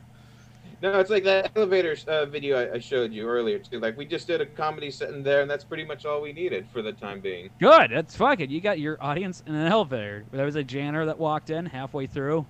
No, 0.81 0.99
it's 0.99 1.09
like 1.09 1.23
that 1.23 1.51
elevator 1.55 1.95
uh, 2.07 2.25
video 2.25 2.57
I, 2.57 2.75
I 2.75 2.79
showed 2.79 3.11
you 3.11 3.27
earlier 3.27 3.59
too. 3.59 3.79
Like 3.79 3.97
we 3.97 4.05
just 4.05 4.27
did 4.27 4.41
a 4.41 4.45
comedy 4.45 4.91
set 4.91 5.09
in 5.09 5.23
there, 5.23 5.41
and 5.41 5.49
that's 5.49 5.63
pretty 5.63 5.85
much 5.85 6.05
all 6.05 6.21
we 6.21 6.33
needed 6.33 6.67
for 6.71 6.81
the 6.81 6.91
time 6.91 7.19
being. 7.19 7.49
Good. 7.59 7.91
That's 7.91 8.15
fucking. 8.15 8.49
You 8.49 8.61
got 8.61 8.79
your 8.79 8.97
audience 9.01 9.41
in 9.47 9.55
an 9.55 9.67
elevator. 9.71 10.25
There 10.31 10.45
was 10.45 10.55
a 10.55 10.63
janitor 10.63 11.05
that 11.07 11.17
walked 11.17 11.49
in 11.49 11.65
halfway 11.65 12.05
through. 12.05 12.45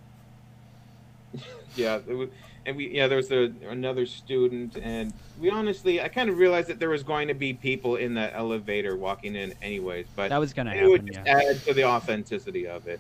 Yeah, 1.75 1.97
was, 1.97 2.29
and 2.65 2.75
we 2.75 2.89
yeah 2.93 3.07
there 3.07 3.17
was 3.17 3.31
a, 3.31 3.51
another 3.67 4.05
student, 4.05 4.77
and 4.81 5.13
we 5.37 5.49
honestly 5.49 6.01
I 6.01 6.07
kind 6.09 6.29
of 6.29 6.37
realized 6.37 6.69
that 6.69 6.79
there 6.79 6.89
was 6.89 7.03
going 7.03 7.27
to 7.27 7.33
be 7.35 7.53
people 7.53 7.97
in 7.97 8.13
that 8.15 8.33
elevator 8.35 8.97
walking 8.97 9.35
in 9.35 9.53
anyways, 9.61 10.07
but 10.15 10.29
That 10.29 10.37
was 10.37 10.53
gonna 10.53 10.73
it 10.73 10.87
would 10.87 11.05
just 11.05 11.19
Yeah. 11.25 11.39
add 11.49 11.61
to 11.67 11.73
the 11.73 11.83
authenticity 11.85 12.67
of 12.67 12.87
it. 12.87 12.99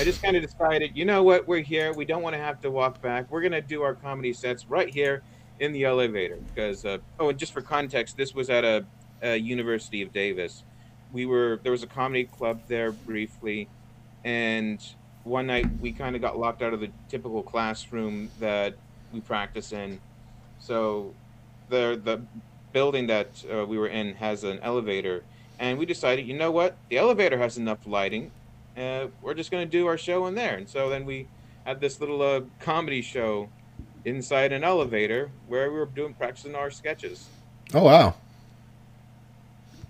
I 0.00 0.04
just 0.04 0.22
kind 0.22 0.36
of 0.36 0.42
decided, 0.42 0.96
you 0.96 1.04
know 1.04 1.22
what, 1.22 1.46
we're 1.46 1.60
here. 1.60 1.92
We 1.94 2.04
don't 2.04 2.22
want 2.22 2.34
to 2.34 2.40
have 2.40 2.60
to 2.62 2.70
walk 2.70 3.00
back. 3.00 3.30
We're 3.30 3.42
gonna 3.42 3.62
do 3.62 3.82
our 3.82 3.94
comedy 3.94 4.32
sets 4.32 4.66
right 4.68 4.88
here 4.88 5.22
in 5.58 5.72
the 5.72 5.84
elevator 5.84 6.38
because 6.54 6.84
uh, 6.84 6.98
oh, 7.18 7.28
and 7.28 7.38
just 7.38 7.52
for 7.52 7.62
context, 7.62 8.16
this 8.16 8.34
was 8.34 8.50
at 8.50 8.64
a, 8.64 8.86
a 9.22 9.36
University 9.36 10.02
of 10.02 10.12
Davis. 10.12 10.64
We 11.10 11.26
were 11.26 11.60
there 11.62 11.72
was 11.72 11.82
a 11.82 11.86
comedy 11.88 12.24
club 12.24 12.62
there 12.66 12.92
briefly, 12.92 13.70
and 14.24 14.80
one 15.24 15.46
night 15.46 15.66
we 15.80 15.92
kind 15.92 16.16
of 16.16 16.22
got 16.22 16.38
locked 16.38 16.62
out 16.62 16.72
of 16.72 16.80
the 16.80 16.90
typical 17.08 17.42
classroom 17.42 18.30
that 18.40 18.74
we 19.12 19.20
practice 19.20 19.72
in. 19.72 20.00
So 20.60 21.14
the 21.68 22.00
the 22.02 22.22
building 22.72 23.06
that 23.08 23.28
uh, 23.52 23.66
we 23.66 23.78
were 23.78 23.88
in 23.88 24.14
has 24.14 24.44
an 24.44 24.58
elevator, 24.60 25.24
and 25.58 25.78
we 25.78 25.86
decided, 25.86 26.26
you 26.26 26.34
know 26.36 26.50
what, 26.50 26.76
the 26.88 26.98
elevator 26.98 27.36
has 27.38 27.58
enough 27.58 27.86
lighting. 27.86 28.30
Uh, 28.76 29.08
we're 29.20 29.34
just 29.34 29.50
going 29.50 29.66
to 29.66 29.70
do 29.70 29.86
our 29.86 29.98
show 29.98 30.26
in 30.26 30.34
there. 30.34 30.56
And 30.56 30.68
so 30.68 30.88
then 30.88 31.04
we 31.04 31.26
had 31.66 31.80
this 31.80 32.00
little 32.00 32.22
uh, 32.22 32.42
comedy 32.60 33.02
show 33.02 33.48
inside 34.04 34.52
an 34.52 34.62
elevator 34.64 35.30
where 35.48 35.70
we 35.70 35.78
were 35.78 35.86
doing 35.86 36.14
practicing 36.14 36.54
our 36.54 36.70
sketches. 36.70 37.26
Oh 37.74 37.82
wow. 37.84 38.14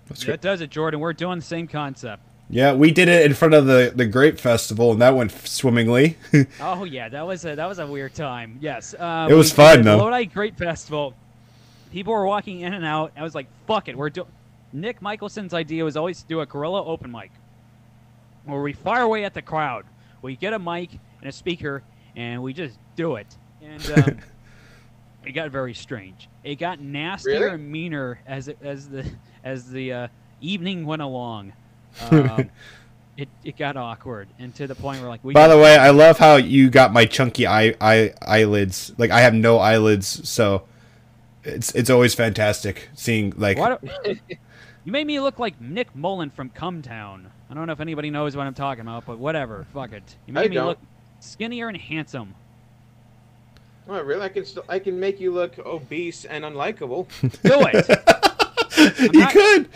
That's 0.07 0.21
That 0.21 0.25
good. 0.25 0.41
does 0.41 0.61
it, 0.61 0.69
Jordan. 0.71 0.99
We're 0.99 1.13
doing 1.13 1.39
the 1.39 1.45
same 1.45 1.67
concept. 1.67 2.23
Yeah, 2.53 2.73
we 2.73 2.91
did 2.91 3.07
it 3.07 3.25
in 3.25 3.33
front 3.33 3.53
of 3.53 3.65
the 3.65 3.93
the 3.95 4.05
Grape 4.05 4.37
Festival, 4.37 4.91
and 4.91 5.01
that 5.01 5.15
went 5.15 5.31
swimmingly. 5.31 6.17
Oh 6.59 6.83
yeah, 6.83 7.07
that 7.09 7.25
was 7.25 7.45
a 7.45 7.55
that 7.55 7.65
was 7.67 7.79
a 7.79 7.87
weird 7.87 8.13
time. 8.13 8.57
Yes, 8.61 8.93
uh, 8.93 9.27
It 9.29 9.33
was 9.33 9.51
we- 9.51 9.55
fun, 9.55 9.77
the 9.83 9.91
though. 9.91 9.97
Lodi 9.97 10.25
Grape 10.25 10.57
Festival. 10.57 11.13
People 11.91 12.13
were 12.13 12.25
walking 12.25 12.59
in 12.61 12.73
and 12.73 12.85
out. 12.85 13.11
I 13.17 13.23
was 13.23 13.33
like, 13.35 13.47
"Fuck 13.67 13.87
it, 13.87 13.97
we're 13.97 14.09
doing." 14.09 14.27
Nick 14.73 15.01
Michelson's 15.01 15.53
idea 15.53 15.83
was 15.83 15.95
always 15.97 16.21
to 16.21 16.27
do 16.27 16.39
a 16.41 16.45
guerrilla 16.45 16.83
open 16.85 17.09
mic, 17.11 17.31
where 18.45 18.61
we 18.61 18.73
fire 18.73 19.01
away 19.03 19.23
at 19.25 19.33
the 19.33 19.41
crowd. 19.41 19.85
We 20.21 20.35
get 20.35 20.53
a 20.53 20.59
mic 20.59 20.91
and 21.21 21.29
a 21.29 21.31
speaker, 21.31 21.83
and 22.15 22.41
we 22.43 22.53
just 22.53 22.77
do 22.95 23.15
it. 23.15 23.27
And 23.61 23.91
um, 23.91 24.17
it 25.25 25.31
got 25.33 25.51
very 25.51 25.73
strange. 25.73 26.27
It 26.43 26.55
got 26.55 26.79
nastier 26.81 27.39
Really? 27.39 27.55
and 27.55 27.71
meaner 27.71 28.19
as 28.27 28.49
as 28.61 28.89
the 28.89 29.05
as 29.43 29.69
the 29.69 29.93
uh, 29.93 30.07
evening 30.41 30.85
went 30.85 31.01
along. 31.01 31.53
Um, 32.09 32.49
it, 33.17 33.29
it 33.43 33.57
got 33.57 33.77
awkward 33.77 34.27
and 34.39 34.53
to 34.55 34.67
the 34.67 34.75
point 34.75 34.99
where 35.01 35.09
like 35.09 35.23
we 35.23 35.33
By 35.33 35.47
the 35.47 35.57
way, 35.57 35.77
I 35.77 35.89
love 35.89 36.17
how 36.17 36.37
you 36.37 36.69
got 36.69 36.93
my 36.93 37.05
chunky 37.05 37.45
eye, 37.45 37.75
eye 37.81 38.13
eyelids. 38.21 38.93
Like 38.97 39.11
I 39.11 39.21
have 39.21 39.33
no 39.33 39.57
eyelids, 39.59 40.27
so 40.27 40.63
it's 41.43 41.73
it's 41.75 41.89
always 41.89 42.13
fantastic 42.15 42.89
seeing 42.93 43.33
like 43.37 43.57
Why 43.57 43.77
do- 44.03 44.15
you 44.85 44.91
made 44.91 45.05
me 45.07 45.19
look 45.19 45.39
like 45.39 45.59
Nick 45.59 45.95
Mullen 45.95 46.29
from 46.29 46.49
Cum 46.49 46.81
Town. 46.81 47.29
I 47.49 47.53
don't 47.53 47.67
know 47.67 47.73
if 47.73 47.81
anybody 47.81 48.09
knows 48.09 48.35
what 48.37 48.47
I'm 48.47 48.53
talking 48.53 48.81
about, 48.81 49.05
but 49.05 49.19
whatever. 49.19 49.65
Fuck 49.73 49.91
it. 49.91 50.15
You 50.25 50.33
made 50.33 50.45
I 50.45 50.47
me 50.47 50.55
don't. 50.55 50.67
look 50.67 50.79
skinnier 51.19 51.67
and 51.67 51.75
handsome. 51.77 52.33
Oh, 53.89 53.99
really? 54.01 54.21
I 54.21 54.29
can 54.29 54.45
still 54.45 54.63
I 54.69 54.79
can 54.79 54.99
make 54.99 55.19
you 55.19 55.31
look 55.33 55.59
obese 55.59 56.23
and 56.25 56.45
unlikable. 56.45 57.07
Do 57.41 57.67
it. 57.67 59.13
you 59.13 59.19
not- 59.19 59.33
could. 59.33 59.69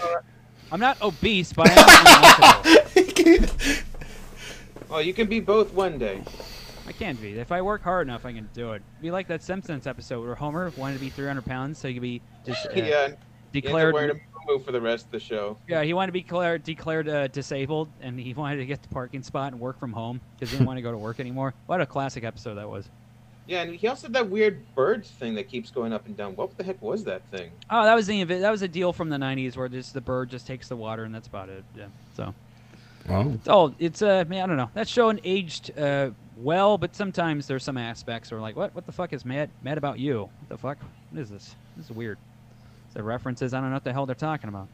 I'm 0.71 0.79
not 0.79 1.01
obese, 1.01 1.53
but 1.53 1.67
I 1.69 2.91
am. 2.95 3.45
Well, 4.89 5.01
you 5.01 5.13
can 5.13 5.27
be 5.27 5.39
both 5.39 5.73
one 5.73 5.97
day. 5.97 6.21
I 6.87 6.91
can 6.91 7.15
be. 7.15 7.39
If 7.39 7.51
I 7.51 7.61
work 7.61 7.81
hard 7.81 8.07
enough, 8.07 8.25
I 8.25 8.31
can 8.31 8.47
do 8.53 8.73
it. 8.73 8.83
Be 9.01 9.09
like 9.11 9.27
that 9.27 9.41
Simpsons 9.41 9.87
episode 9.87 10.23
where 10.23 10.35
Homer 10.35 10.71
wanted 10.77 10.93
to 10.93 10.99
be 10.99 11.09
300 11.09 11.43
pounds, 11.43 11.79
so 11.79 11.87
he 11.87 11.95
could 11.95 12.03
be 12.03 12.21
just 12.45 12.65
uh, 12.67 12.69
yeah. 12.75 12.83
You 12.83 12.93
end 12.93 13.13
up 13.13 13.19
declared. 13.51 13.93
wearing 13.93 14.11
a 14.11 14.51
moo 14.51 14.59
for 14.59 14.71
the 14.71 14.79
rest 14.79 15.05
of 15.05 15.11
the 15.11 15.19
show. 15.19 15.57
Yeah, 15.67 15.83
he 15.83 15.93
wanted 15.93 16.07
to 16.07 16.11
be 16.13 16.21
declared 16.21 16.63
declared 16.63 17.09
uh, 17.09 17.27
disabled, 17.27 17.89
and 17.99 18.19
he 18.19 18.33
wanted 18.33 18.57
to 18.57 18.65
get 18.65 18.81
the 18.83 18.89
parking 18.89 19.23
spot 19.23 19.51
and 19.53 19.59
work 19.59 19.79
from 19.79 19.91
home 19.91 20.21
because 20.35 20.51
he 20.51 20.57
didn't 20.57 20.67
want 20.67 20.77
to 20.77 20.81
go 20.83 20.91
to 20.91 20.97
work 20.97 21.19
anymore. 21.19 21.53
What 21.65 21.81
a 21.81 21.85
classic 21.85 22.23
episode 22.23 22.55
that 22.55 22.69
was. 22.69 22.87
Yeah, 23.47 23.61
and 23.61 23.75
he 23.75 23.87
also 23.87 24.07
had 24.07 24.13
that 24.13 24.29
weird 24.29 24.65
bird 24.73 25.05
thing 25.05 25.35
that 25.35 25.47
keeps 25.49 25.69
going 25.69 25.93
up 25.93 26.07
and 26.07 26.17
down. 26.17 26.35
What 26.35 26.57
the 26.57 26.63
heck 26.63 26.81
was 26.81 27.03
that 27.03 27.21
thing? 27.29 27.51
Oh, 27.69 27.83
that 27.83 27.93
was 27.93 28.07
the 28.07 28.23
invi- 28.25 28.41
that 28.41 28.49
was 28.51 28.61
a 28.63 28.67
deal 28.67 28.91
from 28.91 29.09
the 29.09 29.17
'90s 29.17 29.55
where 29.55 29.69
just 29.69 29.93
the 29.93 30.01
bird 30.01 30.29
just 30.29 30.47
takes 30.47 30.67
the 30.67 30.75
water 30.75 31.03
and 31.03 31.13
that's 31.13 31.27
about 31.27 31.49
it. 31.49 31.63
Yeah. 31.75 31.85
So 32.15 32.33
Oh. 33.07 33.37
oh, 33.47 33.75
it's 33.77 34.01
uh, 34.01 34.25
man, 34.27 34.43
I 34.43 34.47
don't 34.47 34.57
know. 34.57 34.71
That 34.73 34.87
show 34.87 35.13
aged 35.23 35.77
uh 35.77 36.09
well, 36.37 36.77
but 36.77 36.95
sometimes 36.95 37.45
there's 37.47 37.63
some 37.63 37.77
aspects 37.77 38.31
where 38.31 38.41
like, 38.41 38.55
what 38.55 38.73
what 38.73 38.85
the 38.87 38.91
fuck 38.91 39.13
is 39.13 39.23
mad 39.25 39.49
mad 39.61 39.77
about 39.77 39.99
you? 39.99 40.21
What 40.21 40.49
the 40.49 40.57
fuck? 40.57 40.77
What 41.11 41.21
is 41.21 41.29
this? 41.29 41.55
This 41.77 41.85
is 41.89 41.95
weird. 41.95 42.17
The 42.93 43.03
references, 43.03 43.53
I 43.53 43.59
don't 43.59 43.69
know 43.69 43.75
what 43.75 43.83
the 43.83 43.93
hell 43.93 44.05
they're 44.05 44.15
talking 44.15 44.47
about. 44.47 44.67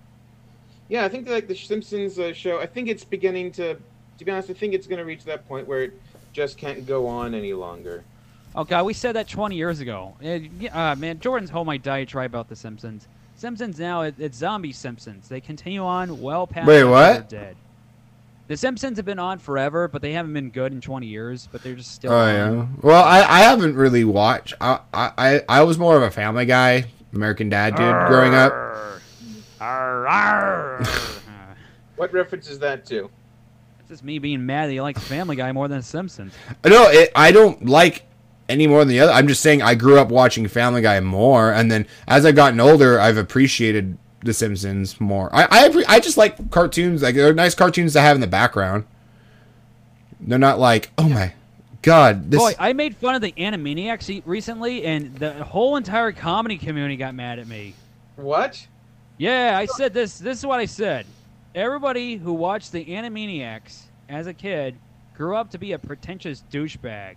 Yeah, 0.88 1.04
I 1.06 1.10
think 1.10 1.28
like 1.28 1.48
the 1.48 1.56
Simpsons 1.56 2.20
uh, 2.20 2.34
show. 2.34 2.60
I 2.60 2.68
think 2.68 2.88
it's 2.88 3.04
beginning 3.04 3.52
to. 3.54 3.78
To 4.18 4.26
be 4.26 4.32
honest, 4.32 4.52
I 4.52 4.54
think 4.54 4.76
it's 4.76 4.86
going 4.86 5.00
to 5.00 5.06
reach 5.06 5.24
that 5.24 5.48
point 5.48 5.68
where 5.68 5.82
it 5.84 6.00
just 6.32 6.56
can't 6.60 6.86
go 6.86 7.08
on 7.08 7.34
any 7.34 7.54
longer. 7.54 8.04
Oh 8.56 8.64
god, 8.64 8.86
we 8.86 8.94
said 8.94 9.14
that 9.16 9.28
20 9.28 9.56
years 9.56 9.80
ago. 9.80 10.14
Uh, 10.24 10.40
yeah, 10.60 10.92
uh, 10.92 10.96
man, 10.96 11.20
Jordan's 11.20 11.50
whole 11.50 11.66
my 11.66 11.78
diatribe 11.78 12.32
about 12.32 12.50
the 12.50 12.56
Simpsons. 12.56 13.08
Simpsons 13.36 13.80
now 13.80 14.02
it, 14.02 14.16
it's 14.20 14.38
zombie 14.38 14.74
Simpsons. 14.74 15.28
They 15.28 15.42
continue 15.42 15.84
on 15.84 16.22
well 16.22 16.46
past 16.46 16.68
Wait, 16.68 16.84
what? 16.84 17.30
they're 17.30 17.42
dead. 17.46 17.56
The 18.48 18.58
Simpsons 18.58 18.98
have 18.98 19.06
been 19.06 19.20
on 19.20 19.40
forever, 19.40 19.88
but 19.88 20.02
they 20.02 20.12
haven't 20.12 20.34
been 20.34 20.50
good 20.50 20.74
in 20.74 20.82
20 20.82 21.08
years. 21.08 21.48
But 21.52 21.64
they're 21.64 21.76
just 21.76 21.94
still. 21.94 22.12
Oh 22.12 22.18
on. 22.18 22.58
yeah. 22.58 22.68
Well, 22.82 23.04
I, 23.04 23.22
I 23.22 23.40
haven't 23.40 23.76
really 23.76 24.04
watched. 24.04 24.54
I, 24.60 24.80
I 24.94 25.12
I 25.18 25.42
I 25.48 25.64
was 25.64 25.78
more 25.78 25.96
of 25.96 26.04
a 26.04 26.12
Family 26.12 26.46
Guy, 26.46 26.86
American 27.14 27.48
Dad 27.48 27.76
dude 27.78 28.08
growing 28.08 28.34
up. 28.34 28.52
Arr, 28.52 29.02
arr, 29.62 30.08
arr. 30.08 30.84
What 31.96 32.12
reference 32.14 32.50
is 32.50 32.58
that 32.60 32.84
to? 32.88 33.12
It's 33.80 33.90
just 33.90 34.04
me 34.04 34.18
being 34.18 34.44
mad 34.44 34.70
that 34.70 34.74
you 34.74 34.82
like 34.82 34.98
Family 34.98 35.36
Guy 35.36 35.52
more 35.52 35.68
than 35.68 35.84
Simpsons. 35.84 36.34
No, 36.66 36.90
it, 36.90 37.12
I 37.16 37.32
don't 37.32 37.68
like 37.68 38.04
any 38.52 38.68
more 38.68 38.80
than 38.80 38.90
the 38.90 39.00
other. 39.00 39.12
I'm 39.12 39.28
just 39.28 39.42
saying 39.42 39.62
I 39.62 39.76
grew 39.76 40.00
up 40.00 40.10
watching 40.10 40.48
Family 40.48 40.82
Guy 40.82 41.00
more, 41.00 41.52
and 41.52 41.72
then 41.72 41.88
as 42.08 42.26
I've 42.26 42.36
gotten 42.36 42.60
older, 42.60 43.00
I've 43.00 43.18
appreciated 43.18 43.98
The 44.24 44.34
Simpsons 44.34 45.00
more. 45.00 45.30
I 45.34 45.48
I, 45.50 45.84
I 45.88 46.00
just 46.00 46.18
like 46.18 46.52
cartoons. 46.52 47.02
Like 47.02 47.16
they're 47.16 47.34
nice 47.34 47.56
cartoons 47.56 47.94
to 47.94 48.02
have 48.02 48.16
in 48.16 48.22
the 48.22 48.28
background. 48.28 48.86
They're 50.20 50.38
not 50.38 50.60
like, 50.60 50.92
oh 50.98 51.10
my 51.10 51.34
god, 51.82 52.30
this. 52.30 52.40
Boy, 52.40 52.54
I 52.60 52.74
made 52.74 52.96
fun 52.96 53.16
of 53.16 53.22
the 53.22 53.32
Animaniacs 53.32 54.10
e- 54.10 54.24
recently, 54.26 54.84
and 54.86 55.16
the 55.16 55.44
whole 55.44 55.78
entire 55.78 56.12
comedy 56.12 56.58
community 56.58 56.96
got 56.98 57.16
mad 57.16 57.40
at 57.40 57.48
me. 57.48 57.74
What? 58.18 58.68
Yeah, 59.18 59.58
I 59.58 59.66
said 59.66 59.94
this. 59.94 60.18
This 60.20 60.40
is 60.40 60.46
what 60.46 60.60
I 60.60 60.66
said. 60.66 61.06
Everybody 61.56 62.16
who 62.18 62.34
watched 62.34 62.72
the 62.72 62.86
Animaniacs 62.86 63.84
as 64.10 64.28
a 64.28 64.34
kid 64.34 64.76
grew 65.16 65.36
up 65.36 65.52
to 65.52 65.58
be 65.58 65.74
a 65.74 65.80
pretentious 65.80 66.44
douchebag, 66.52 67.16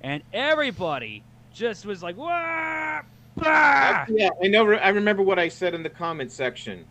and 0.00 0.22
everybody 0.32 1.22
just 1.52 1.86
was 1.86 2.02
like, 2.02 2.16
"Wah!" 2.16 3.02
bah!" 3.36 4.06
Oh, 4.08 4.12
yeah, 4.12 4.30
I 4.42 4.48
know. 4.48 4.72
I 4.72 4.90
remember 4.90 5.22
what 5.22 5.38
I 5.38 5.48
said 5.48 5.74
in 5.74 5.82
the 5.82 5.90
comment 5.90 6.32
section. 6.32 6.84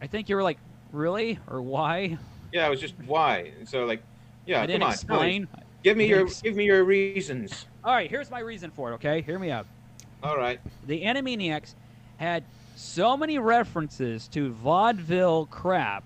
I 0.00 0.06
think 0.06 0.28
you 0.28 0.36
were 0.36 0.42
like, 0.42 0.58
"Really?" 0.92 1.38
or 1.48 1.60
"Why?" 1.62 2.18
Yeah, 2.52 2.66
it 2.66 2.70
was 2.70 2.80
just 2.80 2.94
why. 3.06 3.52
And 3.58 3.68
so 3.68 3.84
like, 3.84 4.02
yeah, 4.46 4.62
I 4.62 4.66
didn't 4.66 4.80
come 4.80 4.88
on, 4.88 4.92
explain. 4.94 5.48
Give 5.82 5.96
me 5.96 6.06
your 6.06 6.22
ex- 6.22 6.42
give 6.42 6.56
me 6.56 6.64
your 6.64 6.84
reasons. 6.84 7.66
All 7.84 7.94
right, 7.94 8.10
here's 8.10 8.30
my 8.30 8.40
reason 8.40 8.70
for 8.70 8.90
it. 8.90 8.94
Okay, 8.94 9.20
hear 9.22 9.38
me 9.38 9.50
out. 9.50 9.66
All 10.22 10.36
right. 10.36 10.60
the 10.86 11.02
Animaniacs 11.02 11.74
had 12.16 12.42
so 12.74 13.16
many 13.16 13.38
references 13.38 14.26
to 14.28 14.50
vaudeville 14.50 15.46
crap, 15.46 16.02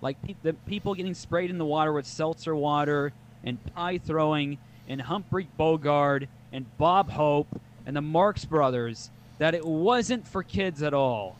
like 0.00 0.20
pe- 0.22 0.34
the 0.42 0.52
people 0.52 0.94
getting 0.94 1.14
sprayed 1.14 1.50
in 1.50 1.58
the 1.58 1.64
water 1.64 1.92
with 1.92 2.06
seltzer 2.06 2.56
water, 2.56 3.12
and 3.44 3.58
pie 3.74 3.98
throwing, 3.98 4.58
and 4.88 5.00
Humphrey 5.00 5.48
Bogart, 5.56 6.26
and 6.52 6.66
Bob 6.78 7.10
Hope, 7.10 7.48
and 7.86 7.96
the 7.96 8.00
Marx 8.02 8.44
Brothers, 8.44 9.10
that 9.38 9.54
it 9.54 9.64
wasn't 9.64 10.26
for 10.26 10.42
kids 10.42 10.82
at 10.82 10.94
all. 10.94 11.36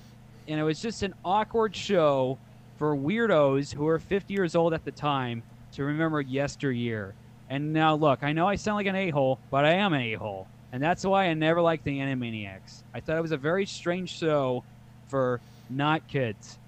And 0.49 0.59
it 0.59 0.63
was 0.63 0.81
just 0.81 1.03
an 1.03 1.15
awkward 1.25 1.77
show 1.77 2.39
for 2.79 2.97
weirdos 2.97 3.73
who 3.73 3.85
were 3.85 3.99
50 3.99 4.35
years 4.35 4.55
old 4.55 4.75
at 4.75 4.85
the 4.85 4.91
time 4.91 5.43
to 5.73 5.85
remember 5.85 6.21
yesteryear. 6.21 7.15
And 7.49 7.73
now, 7.73 7.95
look, 7.95 8.23
I 8.23 8.33
know 8.33 8.49
I 8.49 8.57
sound 8.57 8.77
like 8.77 8.87
an 8.87 8.97
a 8.97 9.11
hole, 9.11 9.39
but 9.51 9.65
I 9.65 9.75
am 9.75 9.93
an 9.93 10.01
a 10.01 10.15
hole. 10.15 10.47
And 10.73 10.83
that's 10.83 11.05
why 11.05 11.27
I 11.27 11.35
never 11.35 11.61
liked 11.61 11.85
the 11.85 11.99
Animaniacs. 11.99 12.83
I 12.95 13.01
thought 13.01 13.19
it 13.19 13.23
was 13.23 13.33
a 13.33 13.37
very 13.37 13.67
strange 13.67 14.11
show 14.11 14.65
for 15.09 15.41
not 15.69 16.09
kids. 16.09 16.59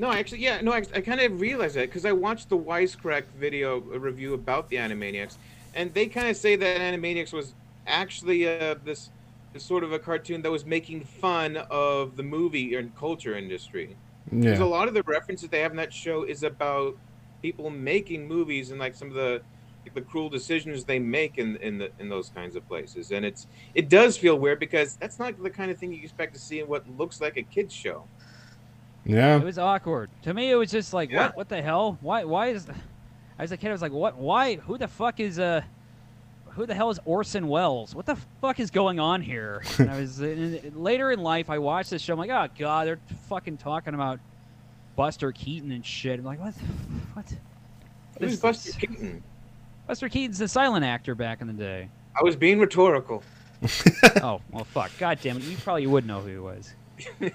No, 0.00 0.10
actually, 0.10 0.38
yeah, 0.38 0.62
no, 0.62 0.72
I, 0.72 0.78
I 0.94 1.02
kind 1.02 1.20
of 1.20 1.42
realized 1.42 1.76
that 1.76 1.90
because 1.90 2.06
I 2.06 2.12
watched 2.12 2.48
the 2.48 2.56
Wisecrack 2.56 3.24
video 3.38 3.76
uh, 3.76 3.98
review 3.98 4.32
about 4.32 4.70
the 4.70 4.76
Animaniacs, 4.76 5.36
and 5.74 5.92
they 5.92 6.06
kind 6.06 6.26
of 6.26 6.38
say 6.38 6.56
that 6.56 6.80
Animaniacs 6.80 7.34
was 7.34 7.52
actually 7.86 8.48
uh, 8.48 8.76
this, 8.82 9.10
this 9.52 9.62
sort 9.62 9.84
of 9.84 9.92
a 9.92 9.98
cartoon 9.98 10.40
that 10.40 10.50
was 10.50 10.64
making 10.64 11.04
fun 11.04 11.58
of 11.70 12.16
the 12.16 12.22
movie 12.22 12.76
and 12.76 12.96
culture 12.96 13.36
industry. 13.36 13.94
Because 14.30 14.60
a 14.60 14.64
lot 14.64 14.88
of 14.88 14.94
the 14.94 15.02
references 15.02 15.50
they 15.50 15.60
have 15.60 15.72
in 15.72 15.76
that 15.76 15.92
show 15.92 16.22
is 16.22 16.44
about 16.44 16.96
people 17.42 17.68
making 17.68 18.26
movies 18.26 18.70
and 18.70 18.80
like 18.80 18.94
some 18.94 19.08
of 19.08 19.14
the 19.14 19.42
like, 19.84 19.92
the 19.92 20.00
cruel 20.00 20.30
decisions 20.30 20.84
they 20.84 20.98
make 20.98 21.36
in 21.36 21.56
in 21.56 21.76
the 21.76 21.90
in 21.98 22.08
those 22.08 22.30
kinds 22.30 22.56
of 22.56 22.66
places, 22.68 23.10
and 23.10 23.26
it's 23.26 23.46
it 23.74 23.90
does 23.90 24.16
feel 24.16 24.38
weird 24.38 24.60
because 24.60 24.96
that's 24.96 25.18
not 25.18 25.42
the 25.42 25.50
kind 25.50 25.70
of 25.70 25.76
thing 25.76 25.92
you 25.92 26.02
expect 26.02 26.32
to 26.32 26.40
see 26.40 26.60
in 26.60 26.68
what 26.68 26.88
looks 26.96 27.20
like 27.20 27.36
a 27.36 27.42
kids 27.42 27.74
show. 27.74 28.04
Yeah. 29.04 29.36
It 29.36 29.44
was 29.44 29.58
awkward. 29.58 30.10
To 30.22 30.34
me, 30.34 30.50
it 30.50 30.54
was 30.56 30.70
just 30.70 30.92
like, 30.92 31.10
Yeah. 31.10 31.26
what? 31.26 31.36
What 31.36 31.48
the 31.48 31.62
hell? 31.62 31.98
Why? 32.00 32.24
Why 32.24 32.48
is? 32.48 32.66
As 33.38 33.52
a 33.52 33.56
kid, 33.56 33.68
I 33.68 33.72
was 33.72 33.82
like, 33.82 33.92
what? 33.92 34.16
Why? 34.16 34.56
Who 34.56 34.76
the 34.78 34.88
fuck 34.88 35.20
is 35.20 35.38
uh? 35.38 35.62
Who 36.50 36.66
the 36.66 36.74
hell 36.74 36.90
is 36.90 36.98
Orson 37.04 37.48
Welles? 37.48 37.94
What 37.94 38.06
the 38.06 38.16
fuck 38.40 38.58
is 38.60 38.70
going 38.70 38.98
on 39.00 39.22
here? 39.22 39.62
And 39.78 39.90
I 39.90 40.00
was 40.00 40.18
and 40.20 40.76
later 40.76 41.12
in 41.12 41.20
life, 41.20 41.48
I 41.48 41.58
watched 41.58 41.90
this 41.90 42.02
show. 42.02 42.12
I'm 42.12 42.18
like, 42.18 42.30
oh 42.30 42.48
god, 42.58 42.86
they're 42.86 42.98
fucking 43.28 43.56
talking 43.58 43.94
about 43.94 44.18
Buster 44.96 45.32
Keaton 45.32 45.70
and 45.72 45.86
shit. 45.86 46.18
I'm 46.18 46.24
like, 46.24 46.40
what? 46.40 46.54
What? 47.14 47.24
Who's 48.18 48.32
This- 48.32 48.40
Buster 48.40 48.72
Keaton? 48.86 49.22
Buster 49.86 50.08
Keaton's 50.08 50.38
the 50.38 50.46
silent 50.48 50.84
actor 50.84 51.14
back 51.14 51.40
in 51.40 51.46
the 51.46 51.52
day. 51.52 51.88
I 52.18 52.22
was 52.22 52.36
being 52.36 52.58
rhetorical. 52.60 53.22
oh 54.22 54.40
well, 54.52 54.64
fuck. 54.64 54.90
God 54.98 55.18
damn 55.22 55.36
it, 55.36 55.42
you 55.44 55.56
probably 55.56 55.86
would 55.86 56.06
know 56.06 56.20
who 56.20 56.28
he 56.28 56.38
was. 56.38 56.74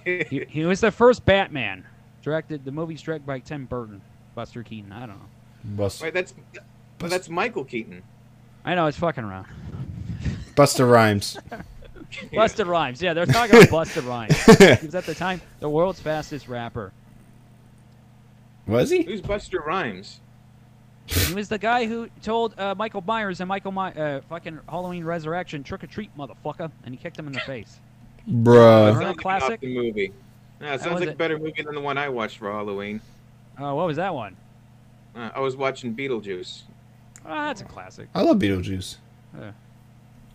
He, 0.03 0.45
he 0.49 0.65
was 0.65 0.81
the 0.81 0.91
first 0.91 1.25
Batman. 1.25 1.85
Directed 2.21 2.65
the 2.65 2.71
movie's 2.71 3.01
directed 3.01 3.25
by 3.27 3.39
Tim 3.39 3.65
Burton. 3.65 4.01
Buster 4.33 4.63
Keaton. 4.63 4.91
I 4.91 5.01
don't 5.01 5.09
know. 5.09 5.25
Bust, 5.63 6.01
Wait, 6.01 6.13
that's 6.13 6.33
but 6.97 7.09
that's 7.09 7.29
Michael 7.29 7.63
Keaton. 7.63 8.03
I 8.63 8.75
know 8.75 8.87
it's 8.87 8.97
fucking 8.97 9.23
around. 9.23 9.47
Busta 10.55 10.89
Rhymes. 10.89 11.37
Busta 12.33 12.65
Rhymes. 12.65 13.01
Yeah, 13.01 13.13
they're 13.13 13.25
talking 13.25 13.55
about 13.57 13.69
Busta 13.69 14.05
Rhymes. 14.07 14.79
He 14.79 14.85
was 14.85 14.95
at 14.95 15.05
the 15.05 15.15
time 15.15 15.41
the 15.59 15.69
world's 15.69 15.99
fastest 15.99 16.47
rapper. 16.47 16.91
Was 18.67 18.89
he? 18.89 19.03
Who's 19.03 19.21
Busta 19.21 19.63
Rhymes? 19.63 20.19
He 21.07 21.33
was 21.35 21.49
the 21.49 21.59
guy 21.59 21.85
who 21.85 22.09
told 22.23 22.59
uh, 22.59 22.73
Michael 22.75 23.03
Myers 23.05 23.39
and 23.39 23.47
Michael 23.47 23.71
My- 23.71 23.93
uh, 23.93 24.21
fucking 24.27 24.59
Halloween 24.67 25.03
Resurrection 25.03 25.63
trick 25.63 25.83
or 25.83 25.87
treat, 25.87 26.15
motherfucker, 26.17 26.71
and 26.83 26.95
he 26.95 26.97
kicked 26.97 27.17
him 27.19 27.27
in 27.27 27.33
the 27.33 27.39
face. 27.41 27.79
Bruh. 28.29 28.33
Remember 28.33 28.91
Sounds 28.91 28.99
that 28.99 29.07
like 29.07 29.17
classic? 29.17 29.63
an 29.63 29.73
movie. 29.73 30.11
Yeah, 30.61 30.73
it 30.75 30.81
sounds 30.81 30.99
like 30.99 31.09
a 31.09 31.11
it? 31.11 31.17
better 31.17 31.37
movie 31.37 31.61
than 31.61 31.75
the 31.75 31.81
one 31.81 31.97
I 31.97 32.09
watched 32.09 32.37
for 32.37 32.51
Halloween. 32.51 33.01
Oh, 33.59 33.75
what 33.75 33.87
was 33.87 33.97
that 33.97 34.13
one? 34.13 34.35
Uh, 35.15 35.29
I 35.35 35.39
was 35.39 35.55
watching 35.55 35.95
Beetlejuice. 35.95 36.63
Ah, 37.25 37.47
that's 37.47 37.61
a 37.61 37.65
classic. 37.65 38.07
I 38.15 38.21
love 38.21 38.37
Beetlejuice. 38.37 38.97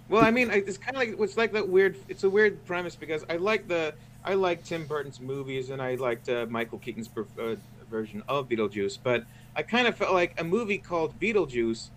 Well, 0.08 0.24
I 0.24 0.30
mean, 0.32 0.50
it's 0.50 0.76
kind 0.76 0.96
of 0.96 1.00
like 1.00 1.20
it's 1.20 1.36
like 1.36 1.52
that 1.52 1.68
weird. 1.68 1.96
It's 2.08 2.24
a 2.24 2.30
weird 2.30 2.64
premise 2.66 2.96
because 2.96 3.24
I 3.30 3.36
like 3.36 3.68
the 3.68 3.94
I 4.24 4.34
like 4.34 4.64
Tim 4.64 4.86
Burton's 4.86 5.20
movies 5.20 5.70
and 5.70 5.80
I 5.80 5.94
liked 5.94 6.28
uh, 6.28 6.46
Michael 6.50 6.78
Keaton's 6.78 7.08
per- 7.08 7.26
uh, 7.40 7.54
version 7.90 8.22
of 8.28 8.48
Beetlejuice, 8.48 8.98
but 9.02 9.24
I 9.54 9.62
kind 9.62 9.86
of 9.86 9.96
felt 9.96 10.12
like 10.12 10.38
a 10.40 10.44
movie 10.44 10.78
called 10.78 11.18
Beetlejuice 11.20 11.88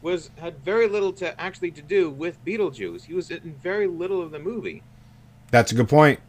was 0.00 0.30
had 0.38 0.58
very 0.60 0.88
little 0.88 1.12
to 1.14 1.38
actually 1.40 1.70
to 1.72 1.82
do 1.82 2.08
with 2.10 2.42
Beetlejuice. 2.44 3.04
He 3.04 3.14
was 3.14 3.30
in 3.30 3.54
very 3.62 3.86
little 3.86 4.22
of 4.22 4.30
the 4.30 4.38
movie. 4.38 4.82
That's 5.50 5.72
a 5.72 5.74
good 5.74 5.88
point. 5.88 6.20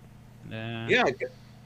Nah. 0.50 0.88
Yeah, 0.88 1.04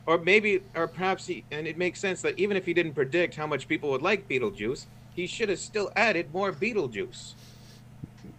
or 0.06 0.18
maybe, 0.18 0.62
or 0.76 0.88
perhaps 0.88 1.28
he, 1.28 1.44
and 1.52 1.66
it 1.66 1.78
makes 1.78 2.00
sense 2.00 2.22
that 2.22 2.38
even 2.38 2.58
if 2.58 2.66
he 2.66 2.74
didn't 2.74 2.94
predict 2.94 3.36
how 3.36 3.48
much 3.48 3.68
people 3.68 3.92
would 3.92 4.02
like 4.02 4.28
Beetlejuice, 4.28 4.86
he 5.16 5.28
should 5.28 5.50
have 5.50 5.60
still 5.60 5.92
added 5.96 6.34
more 6.34 6.52
Beetlejuice. 6.52 7.34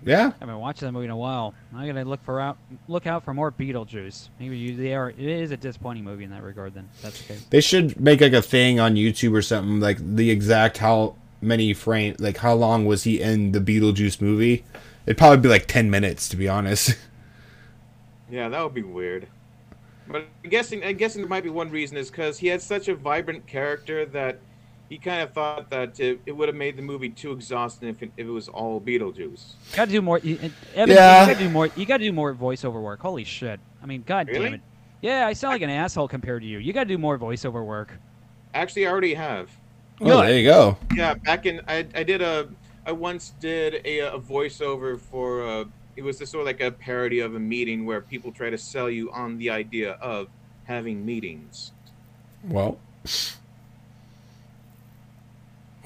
Yeah. 0.04 0.32
I 0.36 0.38
haven't 0.40 0.58
watched 0.58 0.80
that 0.80 0.92
movie 0.92 1.06
in 1.06 1.10
a 1.10 1.16
while. 1.16 1.54
I'm 1.74 1.86
gonna 1.86 2.04
look 2.04 2.22
for 2.24 2.38
out 2.38 2.58
look 2.88 3.06
out 3.06 3.24
for 3.24 3.32
more 3.32 3.50
Beetlejuice. 3.50 4.28
Maybe 4.38 4.58
you, 4.58 4.76
they 4.76 4.94
are. 4.94 5.10
It 5.10 5.18
is 5.18 5.50
a 5.50 5.56
disappointing 5.56 6.04
movie 6.04 6.24
in 6.24 6.30
that 6.30 6.42
regard. 6.42 6.74
Then 6.74 6.88
that's 7.00 7.22
okay. 7.22 7.38
They 7.48 7.62
should 7.62 7.98
make 7.98 8.20
like 8.20 8.34
a 8.34 8.42
thing 8.42 8.78
on 8.78 8.96
YouTube 8.96 9.32
or 9.32 9.40
something 9.40 9.80
like 9.80 9.96
the 10.00 10.30
exact 10.30 10.78
how 10.78 11.16
many 11.40 11.72
frame 11.72 12.16
like 12.18 12.38
how 12.38 12.54
long 12.54 12.84
was 12.84 13.04
he 13.04 13.20
in 13.20 13.52
the 13.52 13.60
Beetlejuice 13.60 14.20
movie? 14.20 14.64
It'd 15.06 15.16
probably 15.16 15.38
be 15.38 15.48
like 15.48 15.66
ten 15.66 15.90
minutes 15.90 16.28
to 16.30 16.36
be 16.36 16.48
honest. 16.48 16.96
Yeah, 18.34 18.48
that 18.48 18.62
would 18.64 18.74
be 18.74 18.82
weird. 18.82 19.28
But 20.08 20.24
I'm 20.42 20.50
guessing, 20.50 20.84
I'm 20.84 20.96
guessing 20.96 21.22
there 21.22 21.28
might 21.28 21.44
be 21.44 21.50
one 21.50 21.70
reason 21.70 21.96
is 21.96 22.10
because 22.10 22.36
he 22.36 22.48
had 22.48 22.60
such 22.60 22.88
a 22.88 22.96
vibrant 22.96 23.46
character 23.46 24.04
that 24.06 24.40
he 24.88 24.98
kind 24.98 25.22
of 25.22 25.32
thought 25.32 25.70
that 25.70 26.00
it, 26.00 26.20
it 26.26 26.32
would 26.32 26.48
have 26.48 26.56
made 26.56 26.76
the 26.76 26.82
movie 26.82 27.10
too 27.10 27.30
exhausting 27.30 27.88
if 27.88 28.02
it, 28.02 28.10
if 28.16 28.26
it 28.26 28.30
was 28.30 28.48
all 28.48 28.80
Beetlejuice. 28.80 29.52
Got 29.76 29.84
to 29.84 29.92
do 29.92 30.02
more. 30.02 30.18
you- 30.18 30.38
Evan, 30.74 30.96
Yeah. 30.96 31.20
you 31.28 31.32
gotta 31.32 31.44
do 31.44 31.48
more. 31.50 31.68
You 31.76 31.86
got 31.86 31.98
to 31.98 32.04
do 32.04 32.12
more 32.12 32.34
voiceover 32.34 32.82
work. 32.82 32.98
Holy 33.00 33.22
shit! 33.22 33.60
I 33.80 33.86
mean, 33.86 34.02
god 34.04 34.26
Really? 34.26 34.44
damn 34.46 34.54
it. 34.54 34.60
Yeah, 35.00 35.26
I 35.28 35.32
sound 35.32 35.52
like 35.54 35.62
an 35.62 35.70
asshole 35.70 36.08
compared 36.08 36.42
to 36.42 36.48
you. 36.48 36.58
You 36.58 36.72
got 36.72 36.84
to 36.84 36.88
do 36.88 36.98
more 36.98 37.16
voiceover 37.16 37.64
work. 37.64 37.92
Actually, 38.52 38.86
I 38.88 38.90
already 38.90 39.14
have. 39.14 39.48
oh, 40.00 40.22
there 40.22 40.36
you 40.36 40.44
go. 40.48 40.76
Yeah, 40.94 41.14
back 41.14 41.46
in 41.46 41.60
I, 41.68 41.86
I 41.94 42.02
did 42.02 42.20
a 42.20 42.48
I 42.84 42.90
once 42.92 43.32
did 43.38 43.80
a, 43.86 44.00
a 44.00 44.18
voiceover 44.18 44.98
for 45.00 45.46
uh 45.46 45.64
it 45.96 46.02
was 46.02 46.18
this 46.18 46.30
sort 46.30 46.42
of 46.42 46.46
like 46.46 46.60
a 46.60 46.70
parody 46.70 47.20
of 47.20 47.34
a 47.34 47.40
meeting 47.40 47.86
where 47.86 48.00
people 48.00 48.32
try 48.32 48.50
to 48.50 48.58
sell 48.58 48.90
you 48.90 49.10
on 49.12 49.38
the 49.38 49.50
idea 49.50 49.92
of 50.00 50.28
having 50.64 51.04
meetings. 51.04 51.72
Well. 52.48 52.78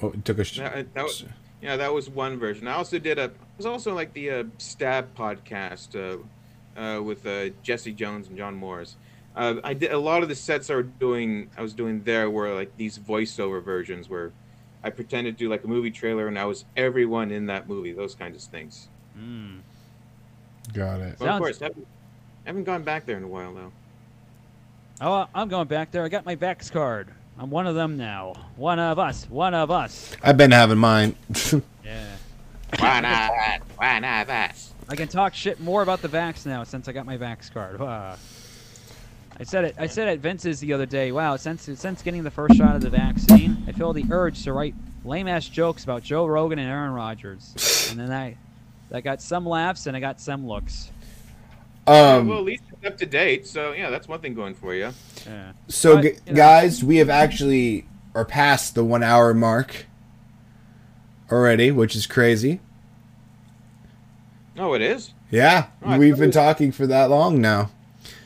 Oh, 0.01 0.11
it 0.11 0.23
took 0.25 0.39
a. 0.39 0.43
Sh- 0.43 0.57
That, 0.57 0.93
that 0.93 1.03
was, 1.03 1.25
yeah, 1.61 1.75
that 1.77 1.93
was 1.93 2.09
one 2.09 2.37
version. 2.39 2.67
I 2.67 2.73
also 2.73 2.99
did 2.99 3.17
a. 3.17 3.25
It 3.25 3.37
was 3.57 3.65
also 3.65 3.93
like 3.93 4.13
the 4.13 4.29
uh, 4.31 4.43
Stab 4.57 5.13
podcast 5.15 5.95
uh, 5.95 6.79
uh, 6.79 7.01
with 7.01 7.25
uh, 7.25 7.49
Jesse 7.63 7.91
Jones 7.91 8.27
and 8.27 8.37
John 8.37 8.55
Morris. 8.55 8.95
Uh, 9.35 9.55
I 9.63 9.73
did 9.73 9.91
a 9.91 9.97
lot 9.97 10.23
of 10.23 10.29
the 10.29 10.35
sets 10.35 10.69
I 10.69 10.75
were 10.75 10.83
doing. 10.83 11.49
I 11.57 11.61
was 11.61 11.73
doing 11.73 12.03
there 12.03 12.29
were 12.29 12.53
like 12.53 12.75
these 12.77 12.97
voiceover 12.97 13.63
versions 13.63 14.09
where 14.09 14.31
I 14.83 14.89
pretended 14.89 15.37
to 15.37 15.45
do 15.45 15.49
like 15.49 15.63
a 15.63 15.67
movie 15.67 15.91
trailer 15.91 16.27
and 16.27 16.39
I 16.39 16.45
was 16.45 16.65
everyone 16.77 17.31
in 17.31 17.47
that 17.47 17.67
movie. 17.67 17.91
Those 17.91 18.15
kinds 18.15 18.41
of 18.41 18.49
things. 18.49 18.87
Mm. 19.17 19.59
Got 20.73 21.01
it. 21.01 21.19
Well, 21.19 21.27
Sounds- 21.27 21.35
of 21.35 21.39
course, 21.39 21.59
haven't, 21.59 21.87
haven't 22.45 22.63
gone 22.63 22.83
back 22.83 23.05
there 23.05 23.17
in 23.17 23.23
a 23.23 23.27
while 23.27 23.53
though. 23.53 23.71
Oh, 25.01 25.27
I'm 25.33 25.47
going 25.47 25.67
back 25.67 25.91
there. 25.91 26.03
I 26.03 26.09
got 26.09 26.25
my 26.25 26.35
Vax 26.35 26.71
card. 26.71 27.07
I'm 27.37 27.49
one 27.49 27.67
of 27.67 27.75
them 27.75 27.95
now. 27.95 28.33
One 28.57 28.79
of 28.79 28.99
us. 28.99 29.25
One 29.29 29.53
of 29.53 29.71
us. 29.71 30.13
I've 30.21 30.35
been 30.37 30.51
having 30.51 30.77
mine. 30.77 31.15
Yeah. 31.85 32.17
Why 32.77 32.99
not 32.99 33.31
that? 33.31 33.59
Why 33.77 33.97
not 33.97 34.27
that? 34.27 34.63
I 34.89 34.95
can 34.95 35.07
talk 35.07 35.33
shit 35.33 35.59
more 35.59 35.81
about 35.81 36.03
the 36.03 36.07
Vax 36.07 36.45
now 36.45 36.63
since 36.63 36.87
I 36.87 36.91
got 36.91 37.07
my 37.07 37.17
Vax 37.17 37.51
card. 37.51 37.77
Ah. 37.81 38.15
I 39.39 39.43
said 39.43 39.65
it. 39.65 39.75
I 39.79 39.87
said 39.87 40.07
at 40.07 40.19
Vince's 40.19 40.59
the 40.59 40.71
other 40.73 40.85
day. 40.85 41.11
Wow, 41.11 41.35
since 41.37 41.63
since 41.63 42.03
getting 42.03 42.21
the 42.23 42.29
first 42.29 42.57
shot 42.57 42.75
of 42.75 42.81
the 42.81 42.91
vaccine, 42.91 43.63
I 43.67 43.71
feel 43.71 43.91
the 43.93 44.05
urge 44.11 44.43
to 44.43 44.53
write 44.53 44.75
lame 45.03 45.27
ass 45.27 45.47
jokes 45.47 45.83
about 45.83 46.03
Joe 46.03 46.27
Rogan 46.27 46.59
and 46.59 46.69
Aaron 46.69 46.91
Rodgers, 46.91 47.87
and 47.89 47.99
then 47.99 48.11
I, 48.11 48.37
I 48.91 49.01
got 49.01 49.21
some 49.21 49.45
laughs 49.45 49.85
and 49.87 49.95
I 49.95 49.99
got 49.99 50.19
some 50.19 50.47
looks. 50.47 50.91
um. 51.87 52.27
well, 52.27 52.39
at 52.39 52.43
least 52.45 52.63
it's 52.73 52.85
up 52.85 52.97
to 52.97 53.05
date. 53.05 53.45
So 53.47 53.71
yeah, 53.73 53.89
that's 53.89 54.07
one 54.07 54.19
thing 54.19 54.33
going 54.33 54.53
for 54.55 54.73
you. 54.73 54.91
Yeah. 55.27 55.51
So, 55.67 55.95
But, 55.95 56.01
g- 56.01 56.07
you 56.09 56.15
know- 56.33 56.35
guys, 56.35 56.83
we 56.83 56.97
have 56.97 57.09
actually 57.09 57.87
are 58.15 58.25
past 58.25 58.75
the 58.75 58.83
one 58.83 59.03
hour 59.03 59.33
mark 59.33 59.85
already, 61.31 61.71
which 61.71 61.95
is 61.95 62.07
crazy. 62.07 62.59
Oh, 64.57 64.73
it 64.73 64.81
is. 64.81 65.13
Yeah, 65.31 65.67
Oh, 65.85 65.97
we've 65.97 66.17
been 66.17 66.31
talking 66.31 66.71
for 66.71 66.87
that 66.87 67.09
long 67.09 67.39
now. 67.39 67.69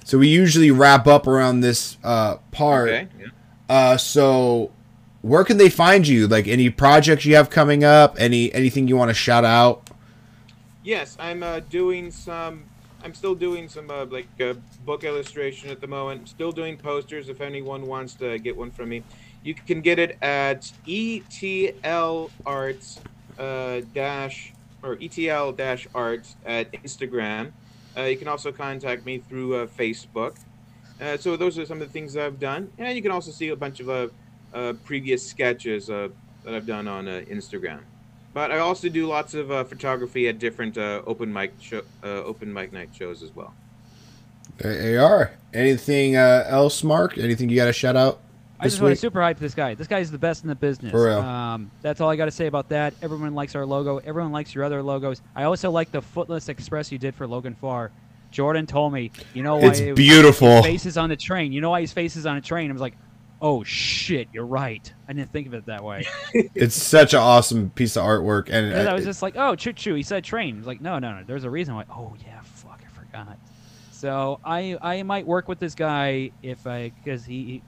So 0.05 0.17
we 0.17 0.29
usually 0.29 0.71
wrap 0.71 1.05
up 1.05 1.27
around 1.27 1.59
this 1.59 1.97
uh, 2.03 2.37
part. 2.51 2.89
Okay. 2.89 3.07
Yeah. 3.19 3.27
Uh, 3.69 3.97
so 3.97 4.71
where 5.21 5.43
can 5.43 5.57
they 5.57 5.69
find 5.69 6.07
you? 6.07 6.27
Like 6.27 6.47
any 6.47 6.69
projects 6.69 7.25
you 7.25 7.35
have 7.35 7.49
coming 7.49 7.83
up? 7.83 8.15
Any 8.17 8.53
anything 8.53 8.87
you 8.87 8.95
want 8.97 9.09
to 9.09 9.13
shout 9.13 9.45
out? 9.45 9.89
Yes, 10.83 11.15
I'm 11.17 11.43
uh, 11.43 11.61
doing 11.61 12.11
some. 12.11 12.65
I'm 13.05 13.13
still 13.13 13.35
doing 13.35 13.69
some 13.69 13.89
uh, 13.89 14.05
like 14.05 14.27
uh, 14.41 14.53
book 14.85 15.05
illustration 15.05 15.69
at 15.69 15.79
the 15.79 15.87
moment. 15.87 16.27
Still 16.27 16.51
doing 16.51 16.75
posters. 16.77 17.29
If 17.29 17.39
anyone 17.39 17.87
wants 17.87 18.15
to 18.15 18.37
get 18.37 18.57
one 18.57 18.69
from 18.69 18.89
me, 18.89 19.03
you 19.43 19.53
can 19.53 19.79
get 19.79 19.97
it 19.97 20.17
at 20.21 20.69
ETL 20.85 22.31
Arts 22.45 22.99
uh, 23.39 23.81
dash 23.93 24.51
or 24.81 24.97
ETL 25.01 25.53
dash 25.53 25.87
Arts 25.95 26.35
at 26.45 26.69
Instagram. 26.73 27.53
Uh, 27.97 28.01
you 28.01 28.17
can 28.17 28.27
also 28.27 28.51
contact 28.51 29.05
me 29.05 29.19
through 29.19 29.55
uh, 29.55 29.67
Facebook. 29.67 30.35
So 31.19 31.35
those 31.35 31.57
are 31.59 31.65
some 31.65 31.81
of 31.81 31.87
the 31.87 31.91
things 31.91 32.15
I've 32.15 32.39
done, 32.39 32.71
and 32.77 32.95
you 32.95 33.01
can 33.01 33.11
also 33.11 33.29
see 33.31 33.49
a 33.49 33.57
bunch 33.57 33.81
of 33.81 34.11
previous 34.85 35.27
sketches 35.27 35.87
that 35.87 36.11
I've 36.47 36.65
done 36.65 36.87
on 36.87 37.05
Instagram. 37.07 37.81
But 38.33 38.51
I 38.51 38.59
also 38.59 38.89
do 38.89 39.07
lots 39.07 39.33
of 39.35 39.51
uh, 39.51 39.63
photography 39.63 40.27
at 40.27 40.39
different 40.39 40.77
uh, 40.77 41.01
open 41.05 41.31
mic 41.31 41.53
show, 41.61 41.81
uh, 42.03 42.07
open 42.23 42.51
mic 42.51 42.73
night 42.73 42.89
shows 42.97 43.21
as 43.21 43.35
well. 43.35 43.53
There 44.57 44.91
you 44.91 44.99
are. 45.01 45.31
Anything 45.53 46.15
uh, 46.15 46.45
else, 46.47 46.83
Mark? 46.83 47.17
Anything 47.17 47.49
you 47.49 47.55
got 47.55 47.65
to 47.65 47.73
shout 47.73 47.95
out? 47.95 48.19
I 48.59 48.65
this 48.65 48.73
just 48.73 48.81
want 48.81 48.93
to 48.93 48.99
super 48.99 49.21
hype 49.21 49.39
this 49.39 49.53
guy. 49.53 49.73
This 49.75 49.87
guy's 49.87 50.09
the 50.09 50.17
best 50.17 50.43
in 50.43 50.49
the 50.49 50.55
business. 50.55 50.91
For 50.91 51.05
real. 51.07 51.19
Um, 51.19 51.69
that's 51.81 52.01
all 52.01 52.09
I 52.09 52.15
got 52.15 52.25
to 52.25 52.31
say 52.31 52.47
about 52.47 52.69
that. 52.69 52.93
Everyone 53.01 53.35
likes 53.35 53.55
our 53.55 53.65
logo. 53.65 53.97
Everyone 53.97 54.31
likes 54.31 54.55
your 54.55 54.63
other 54.63 54.81
logos. 54.81 55.21
I 55.35 55.43
also 55.43 55.69
like 55.69 55.91
the 55.91 56.01
Footless 56.01 56.49
Express 56.49 56.91
you 56.91 56.97
did 56.97 57.13
for 57.13 57.27
Logan 57.27 57.55
Farr. 57.55 57.91
Jordan 58.31 58.65
told 58.65 58.93
me, 58.93 59.11
you 59.33 59.43
know 59.43 59.57
why 59.57 59.67
It's 59.67 59.79
it 59.79 59.91
was- 59.91 59.97
beautiful. 59.97 60.63
Faces 60.63 60.97
on 60.97 61.09
the 61.09 61.15
train. 61.15 61.51
You 61.51 61.61
know 61.61 61.69
why 61.69 61.81
his 61.81 61.91
face 61.93 62.15
is 62.15 62.25
on 62.25 62.37
a 62.37 62.41
train? 62.41 62.69
I 62.69 62.73
was 62.73 62.81
like, 62.81 62.95
oh 63.43 63.63
shit, 63.63 64.27
you're 64.33 64.45
right. 64.45 64.91
I 65.07 65.13
didn't 65.13 65.31
think 65.31 65.45
of 65.45 65.53
it 65.53 65.67
that 65.67 65.83
way. 65.83 66.05
It's 66.55 66.75
such 66.81 67.13
an 67.13 67.19
awesome 67.19 67.69
piece 67.71 67.95
of 67.97 68.03
artwork, 68.03 68.49
and 68.49 68.69
Because 68.69 68.87
I 68.87 68.93
was 68.93 69.05
just 69.05 69.21
like, 69.21 69.35
oh, 69.37 69.55
choo 69.55 69.73
choo. 69.73 69.93
He 69.93 70.01
said 70.01 70.23
train. 70.23 70.55
I 70.55 70.57
was 70.57 70.65
like, 70.67 70.81
no, 70.81 70.97
no, 70.97 71.11
no. 71.13 71.23
There's 71.27 71.43
a 71.43 71.49
reason 71.49 71.75
why. 71.75 71.83
Oh 71.91 72.15
yeah, 72.25 72.39
fuck, 72.41 72.81
I 72.83 72.97
forgot. 72.99 73.37
So 73.91 74.39
I 74.43 74.77
I 74.81 75.03
might 75.03 75.27
work 75.27 75.47
with 75.47 75.59
this 75.59 75.75
guy 75.75 76.31
if 76.41 76.65
I 76.65 76.91
because 77.03 77.23
he. 77.25 77.43
he 77.43 77.61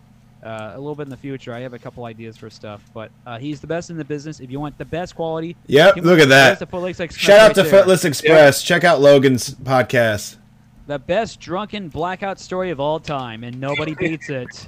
uh, 0.43 0.73
a 0.75 0.77
little 0.77 0.93
bit 0.93 1.03
in 1.03 1.09
the 1.09 1.17
future, 1.17 1.51
I 1.55 1.61
have 1.61 1.73
a 1.73 1.79
couple 1.79 2.05
ideas 2.05 2.37
for 2.37 2.51
stuff, 2.51 2.83
but 2.93 3.09
uh, 3.25 3.39
he's 3.39 3.59
the 3.61 3.65
best 3.65 3.89
in 3.89 3.97
the 3.97 4.05
business. 4.05 4.39
If 4.39 4.51
you 4.51 4.59
want 4.59 4.77
the 4.77 4.85
best 4.85 5.15
quality, 5.15 5.55
Yep, 5.65 5.95
look 6.03 6.19
at 6.19 6.29
that. 6.29 6.59
the 6.59 6.67
Footless 6.67 6.99
Express 6.99 7.15
Shout 7.15 7.39
out 7.39 7.47
right 7.47 7.55
to 7.55 7.63
there. 7.63 7.71
Footless 7.71 8.05
Express. 8.05 8.61
Check 8.61 8.83
out 8.83 9.01
Logan's 9.01 9.55
podcast. 9.55 10.37
The 10.85 10.99
best 10.99 11.39
drunken 11.39 11.89
blackout 11.89 12.39
story 12.39 12.69
of 12.69 12.79
all 12.79 12.99
time, 12.99 13.43
and 13.43 13.59
nobody 13.59 13.95
beats 13.99 14.29
it. 14.29 14.67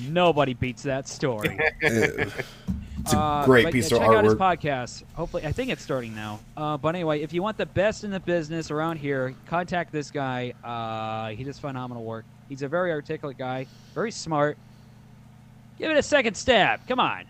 Nobody 0.00 0.54
beats 0.54 0.82
that 0.84 1.08
story. 1.08 1.58
It's 3.04 3.12
a 3.14 3.18
Uh, 3.18 3.44
great 3.46 3.64
but, 3.64 3.72
piece 3.72 3.90
yeah, 3.90 3.96
of 3.96 4.02
check 4.04 4.10
out 4.16 4.24
his 4.24 4.34
artwork. 4.34 4.58
podcast. 4.60 5.02
Hopefully, 5.14 5.44
I 5.44 5.50
think 5.50 5.70
it's 5.72 5.82
starting 5.82 6.14
now. 6.14 6.38
Uh, 6.56 6.76
but 6.76 6.94
anyway, 6.94 7.20
if 7.20 7.32
you 7.32 7.42
want 7.42 7.56
the 7.56 7.66
best 7.66 8.04
in 8.04 8.12
the 8.12 8.20
business 8.20 8.70
around 8.70 8.98
here, 8.98 9.34
contact 9.46 9.90
this 9.90 10.12
guy. 10.12 10.52
Uh, 10.62 11.34
he 11.34 11.42
does 11.42 11.58
phenomenal 11.58 12.04
work. 12.04 12.24
He's 12.48 12.62
a 12.62 12.68
very 12.68 12.92
articulate 12.92 13.36
guy, 13.38 13.66
very 13.92 14.12
smart. 14.12 14.56
Give 15.80 15.90
it 15.90 15.96
a 15.96 16.02
second 16.02 16.36
stab. 16.36 16.86
Come 16.86 17.00
on. 17.00 17.24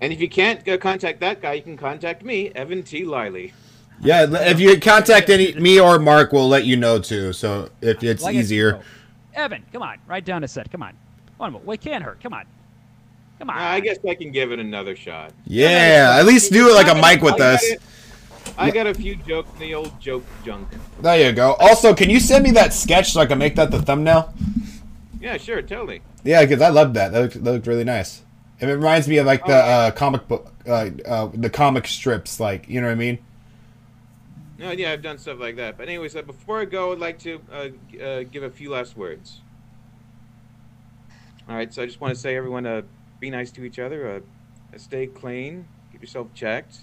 And 0.00 0.14
if 0.14 0.20
you 0.20 0.30
can't 0.30 0.64
go 0.64 0.78
contact 0.78 1.20
that 1.20 1.42
guy, 1.42 1.52
you 1.54 1.62
can 1.62 1.76
contact 1.76 2.24
me, 2.24 2.50
Evan 2.54 2.82
T. 2.82 3.04
Liley. 3.04 3.52
Yeah, 4.00 4.26
if 4.48 4.58
you 4.60 4.80
contact 4.80 5.28
any 5.28 5.52
me 5.56 5.78
or 5.78 5.98
Mark, 5.98 6.32
we'll 6.32 6.48
let 6.48 6.64
you 6.64 6.76
know 6.78 6.98
too. 6.98 7.34
So 7.34 7.68
if 7.82 8.02
it's 8.02 8.22
Like 8.22 8.34
easier. 8.34 8.80
Evan, 9.34 9.62
come 9.74 9.82
on. 9.82 9.98
Write 10.06 10.24
down 10.24 10.42
a 10.42 10.48
set. 10.48 10.70
Come 10.72 10.82
on. 10.82 10.94
One 11.42 11.54
more. 11.54 11.62
Wait, 11.62 11.80
can't 11.80 12.04
hurt. 12.04 12.22
Come 12.22 12.34
on. 12.34 12.44
Come 13.40 13.50
on. 13.50 13.56
I 13.58 13.80
guess 13.80 13.98
I 14.08 14.14
can 14.14 14.30
give 14.30 14.52
it 14.52 14.60
another 14.60 14.94
shot. 14.94 15.32
Yeah, 15.44 16.14
at 16.20 16.24
least 16.24 16.52
do 16.52 16.68
it 16.68 16.72
like 16.72 16.86
a 16.86 16.94
mic 16.94 17.20
with 17.20 17.40
us. 17.40 17.64
I 18.56 18.70
got 18.70 18.86
a 18.86 18.94
few 18.94 19.16
jokes 19.16 19.50
in 19.54 19.58
the 19.58 19.74
old 19.74 20.00
joke 20.00 20.24
junk. 20.44 20.68
There 21.00 21.26
you 21.26 21.32
go. 21.32 21.54
Also, 21.54 21.94
can 21.94 22.10
you 22.10 22.20
send 22.20 22.44
me 22.44 22.52
that 22.52 22.72
sketch 22.72 23.10
so 23.12 23.20
I 23.20 23.26
can 23.26 23.38
make 23.38 23.56
that 23.56 23.72
the 23.72 23.82
thumbnail? 23.82 24.32
Yeah, 25.20 25.36
sure, 25.36 25.60
totally. 25.62 26.00
Yeah, 26.22 26.42
because 26.42 26.62
I 26.62 26.68
love 26.68 26.94
that. 26.94 27.10
That 27.10 27.20
looked, 27.22 27.42
that 27.42 27.52
looked 27.52 27.66
really 27.66 27.82
nice. 27.82 28.22
And 28.60 28.70
It 28.70 28.74
reminds 28.74 29.08
me 29.08 29.16
of 29.16 29.26
like 29.26 29.44
the 29.44 29.56
Oh. 29.56 29.68
uh, 29.68 29.90
comic 29.90 30.28
book, 30.28 30.52
uh, 30.64 30.90
uh, 31.04 31.28
the 31.34 31.50
comic 31.50 31.88
strips. 31.88 32.38
Like 32.38 32.68
you 32.68 32.80
know 32.80 32.86
what 32.86 32.92
I 32.92 32.94
mean? 32.94 33.18
No, 34.60 34.70
yeah, 34.70 34.92
I've 34.92 35.02
done 35.02 35.18
stuff 35.18 35.40
like 35.40 35.56
that. 35.56 35.76
But 35.76 35.88
anyways, 35.88 36.14
uh, 36.14 36.22
before 36.22 36.60
I 36.60 36.66
go, 36.66 36.92
I'd 36.92 37.00
like 37.00 37.18
to 37.20 37.40
uh, 37.52 37.68
uh, 38.00 38.22
give 38.30 38.44
a 38.44 38.50
few 38.50 38.70
last 38.70 38.96
words. 38.96 39.40
All 41.52 41.58
right, 41.58 41.72
so 41.72 41.82
I 41.82 41.86
just 41.86 42.00
want 42.00 42.14
to 42.14 42.18
say, 42.18 42.34
everyone, 42.34 42.64
uh, 42.64 42.80
be 43.20 43.28
nice 43.28 43.50
to 43.50 43.62
each 43.62 43.78
other. 43.78 44.22
Uh, 44.72 44.78
stay 44.78 45.06
clean. 45.06 45.68
keep 45.92 46.00
yourself 46.00 46.32
checked. 46.32 46.78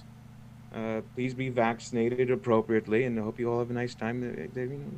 Uh, 0.71 1.01
please 1.15 1.33
be 1.33 1.49
vaccinated 1.49 2.29
appropriately, 2.29 3.05
and 3.05 3.19
I 3.19 3.23
hope 3.23 3.39
you 3.39 3.51
all 3.51 3.57
have 3.57 3.71
a 3.71 3.73
nice 3.73 3.95
time. 3.95 4.21
you 4.21 4.67
know. 4.67 4.91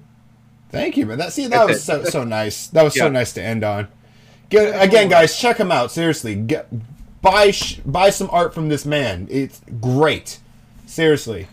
Thank 0.72 0.98
you, 0.98 1.06
man. 1.06 1.20
That 1.20 1.32
see, 1.32 1.48
that 1.48 1.66
was 1.66 1.82
so, 1.82 2.04
so 2.04 2.24
nice. 2.26 2.68
That 2.68 2.84
was 2.84 2.96
so 2.96 3.08
nice 3.08 3.32
to 3.32 3.42
end 3.42 3.64
on. 3.64 3.88
Get, 4.50 4.84
again, 4.84 5.08
guys, 5.08 5.40
check 5.40 5.56
him 5.56 5.72
out. 5.72 5.90
Seriously, 5.90 6.36
get 6.36 6.68
buy 7.22 7.52
sh- 7.52 7.80
buy 7.86 8.10
some 8.10 8.30
art 8.30 8.54
from 8.54 8.68
this 8.68 8.86
man. 8.86 9.26
It's 9.32 9.62
great. 9.80 10.40
Seriously. 10.86 11.48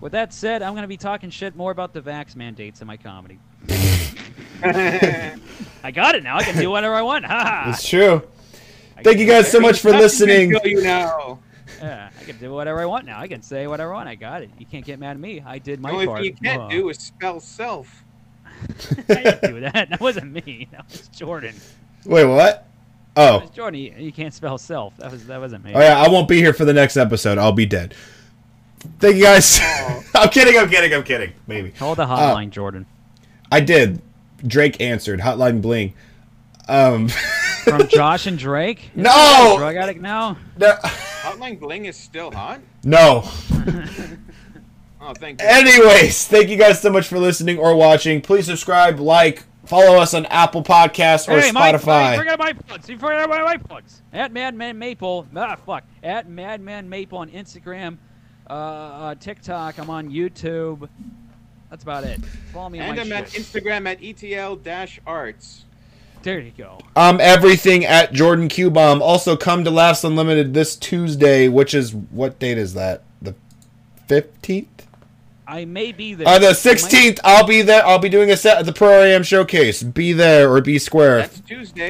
With 0.00 0.10
that 0.10 0.32
said, 0.32 0.60
I'm 0.60 0.72
going 0.72 0.82
to 0.82 0.88
be 0.88 0.96
talking 0.96 1.30
shit 1.30 1.54
more 1.54 1.70
about 1.70 1.92
the 1.92 2.00
vax 2.00 2.34
mandates 2.34 2.80
in 2.80 2.88
my 2.88 2.96
comedy. 2.96 3.38
I 5.84 5.90
got 5.92 6.14
it 6.14 6.22
now. 6.22 6.36
I 6.36 6.42
can 6.42 6.56
do 6.56 6.70
whatever 6.70 6.94
I 6.94 7.02
want. 7.02 7.24
Ha 7.24 7.40
ha. 7.64 7.70
It's 7.70 7.88
true. 7.88 8.22
I 8.96 9.02
Thank 9.02 9.18
you 9.18 9.26
guys 9.26 9.50
so 9.50 9.60
much 9.60 9.78
for 9.80 9.90
listening. 9.90 10.50
kill 10.52 10.66
you 10.66 10.82
now. 10.82 11.40
Yeah, 11.80 12.10
I 12.20 12.24
can 12.24 12.36
do 12.38 12.52
whatever 12.52 12.80
I 12.80 12.86
want 12.86 13.06
now. 13.06 13.20
I 13.20 13.28
can 13.28 13.40
say 13.40 13.68
whatever 13.68 13.92
I 13.92 13.96
want. 13.98 14.08
I 14.08 14.16
got 14.16 14.42
it. 14.42 14.50
You 14.58 14.66
can't 14.66 14.84
get 14.84 14.98
mad 14.98 15.10
at 15.12 15.20
me. 15.20 15.40
I 15.46 15.58
did 15.60 15.78
The 15.78 15.82
my 15.82 15.90
only 15.92 16.06
part. 16.06 16.18
thing 16.22 16.24
you 16.24 16.34
can't 16.34 16.62
Ugh. 16.62 16.70
do 16.72 16.88
is 16.88 16.98
spell 16.98 17.38
self. 17.38 18.02
I 19.08 19.14
didn't 19.14 19.42
do 19.42 19.60
that. 19.60 19.90
That 19.90 20.00
wasn't 20.00 20.32
me. 20.32 20.66
That 20.72 20.88
was 20.90 21.06
Jordan. 21.08 21.54
Wait, 22.04 22.24
what? 22.24 22.66
Oh. 23.16 23.22
That 23.22 23.32
Oh, 23.34 23.38
was 23.42 23.50
Jordan. 23.50 23.78
You, 23.80 23.94
you 23.96 24.10
can't 24.12 24.34
spell 24.34 24.58
self. 24.58 24.96
That 24.96 25.12
was 25.12 25.24
that 25.26 25.38
wasn't 25.38 25.62
me. 25.64 25.72
oh 25.72 25.78
yeah. 25.78 26.00
I 26.02 26.08
won't 26.08 26.26
be 26.26 26.38
here 26.38 26.52
for 26.52 26.64
the 26.64 26.72
next 26.72 26.96
episode. 26.96 27.38
I'll 27.38 27.52
be 27.52 27.66
dead. 27.66 27.94
Thank 28.98 29.14
you 29.16 29.22
guys. 29.24 29.60
Oh. 29.62 30.02
I'm 30.16 30.30
kidding. 30.30 30.58
I'm 30.58 30.68
kidding. 30.68 30.92
I'm 30.92 31.04
kidding. 31.04 31.32
Maybe. 31.46 31.70
Call 31.70 31.94
the 31.94 32.02
uh, 32.02 32.34
hotline, 32.34 32.50
Jordan. 32.50 32.86
I 33.52 33.60
did. 33.60 34.02
Drake 34.46 34.80
answered. 34.80 35.20
Hotline 35.20 35.60
bling. 35.62 35.94
Um. 36.68 37.08
From 37.64 37.86
Josh 37.88 38.26
and 38.26 38.38
Drake. 38.38 38.90
Is 38.96 39.02
No! 39.02 39.56
drug 39.58 39.76
addict 39.76 40.00
now. 40.00 40.38
no. 40.56 40.74
Hotline 40.82 41.58
Bling 41.60 41.84
is 41.84 41.96
still 41.96 42.30
hot. 42.30 42.60
no. 42.84 43.28
Oh, 45.00 45.14
thank 45.14 45.40
you. 45.40 45.46
Anyways, 45.48 46.26
thank 46.26 46.48
you 46.48 46.56
guys 46.56 46.82
so 46.82 46.90
much 46.90 47.06
for 47.06 47.18
listening 47.20 47.56
or 47.56 47.76
watching. 47.76 48.20
Please 48.20 48.46
subscribe, 48.46 48.98
like, 48.98 49.44
follow 49.64 49.96
us 49.96 50.12
on 50.12 50.26
Apple 50.26 50.62
Podcasts 50.64 51.28
or 51.28 51.40
hey, 51.40 51.52
my, 51.52 51.68
hey, 51.70 51.74
Spotify. 51.78 52.16
forget 52.18 52.38
my 52.38 52.52
plugs. 52.52 52.88
You 52.88 52.98
forgot 52.98 53.24
about 53.26 53.44
my 53.44 53.56
plugs. 53.58 54.02
At 54.12 54.32
Madman 54.32 54.76
Maple. 54.76 55.26
Ah, 55.36 55.54
fuck. 55.54 55.84
At 56.02 56.28
Madman 56.28 56.88
Maple 56.88 57.18
on 57.18 57.30
Instagram, 57.30 57.96
uh, 58.50 58.52
uh, 58.52 59.14
TikTok. 59.14 59.78
I'm 59.78 59.88
on 59.88 60.10
YouTube. 60.10 60.88
That's 61.70 61.82
about 61.82 62.04
it. 62.04 62.24
Follow 62.52 62.70
me 62.70 62.80
on 62.80 62.90
and 62.90 63.00
I'm 63.00 63.12
at. 63.12 63.26
Instagram 63.28 63.86
at 63.86 64.02
etl-arts. 64.02 65.64
There 66.22 66.40
you 66.40 66.52
go. 66.58 66.78
um, 66.96 67.18
everything 67.20 67.84
at 67.84 68.12
Jordan 68.12 68.48
Q 68.48 68.70
Bomb. 68.70 69.00
Also, 69.02 69.36
come 69.36 69.62
to 69.64 69.70
Laughs 69.70 70.02
Unlimited 70.02 70.52
this 70.52 70.74
Tuesday, 70.76 71.46
which 71.48 71.74
is 71.74 71.94
what 71.94 72.38
date 72.38 72.58
is 72.58 72.74
that? 72.74 73.02
The 73.22 73.34
fifteenth. 74.06 74.86
I 75.46 75.64
may 75.64 75.92
be 75.92 76.14
there. 76.14 76.26
Uh, 76.26 76.32
I 76.32 76.38
the 76.38 76.46
might- 76.48 76.56
sixteenth. 76.56 77.20
I'll 77.24 77.46
be 77.46 77.62
there. 77.62 77.84
I'll 77.86 77.98
be 78.00 78.08
doing 78.08 78.30
a 78.30 78.36
set 78.36 78.58
at 78.58 78.66
the 78.66 78.72
Pro 78.72 79.02
AM 79.02 79.22
Showcase. 79.22 79.82
Be 79.82 80.12
there 80.12 80.50
or 80.52 80.60
be 80.60 80.78
square. 80.78 81.18
That's 81.18 81.40
Tuesday. 81.40 81.88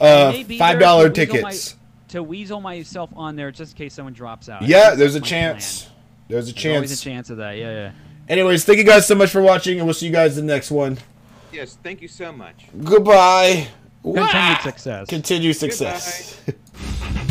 Uh, 0.00 0.32
five 0.58 0.78
dollar 0.80 1.08
dollar 1.08 1.10
to 1.10 1.20
weasel 1.20 1.42
my- 1.42 1.50
tickets. 1.50 1.76
To 2.08 2.22
weasel 2.22 2.60
myself 2.60 3.10
on 3.16 3.36
there 3.36 3.50
just 3.50 3.72
in 3.72 3.78
case 3.78 3.94
someone 3.94 4.12
drops 4.14 4.48
out. 4.48 4.62
Yeah, 4.62 4.94
there's 4.94 5.14
a 5.16 5.20
That's 5.20 5.30
my 5.30 5.36
chance. 5.36 5.82
plan. 5.82 5.92
There's 6.28 6.48
a 6.50 6.52
There's 6.54 6.74
always 6.76 7.00
a 7.00 7.02
chance 7.04 7.30
of 7.30 7.36
that. 7.38 7.56
Yeah, 7.56 7.70
yeah. 7.70 7.92
Anyways, 8.28 8.64
thank 8.64 8.78
you 8.78 8.84
guys 8.84 9.06
so 9.06 9.14
much 9.14 9.30
for 9.30 9.42
watching, 9.42 9.78
and 9.78 9.86
we'll 9.86 9.94
see 9.94 10.06
you 10.06 10.12
guys 10.12 10.38
in 10.38 10.46
the 10.46 10.52
next 10.52 10.70
one. 10.70 10.98
Yes, 11.52 11.78
thank 11.82 12.00
you 12.02 12.08
so 12.08 12.32
much. 12.32 12.66
Goodbye. 12.82 13.68
Continued 14.02 14.28
Wah! 14.32 14.58
success. 14.58 15.08
Continued 15.08 15.56
success. 15.56 16.40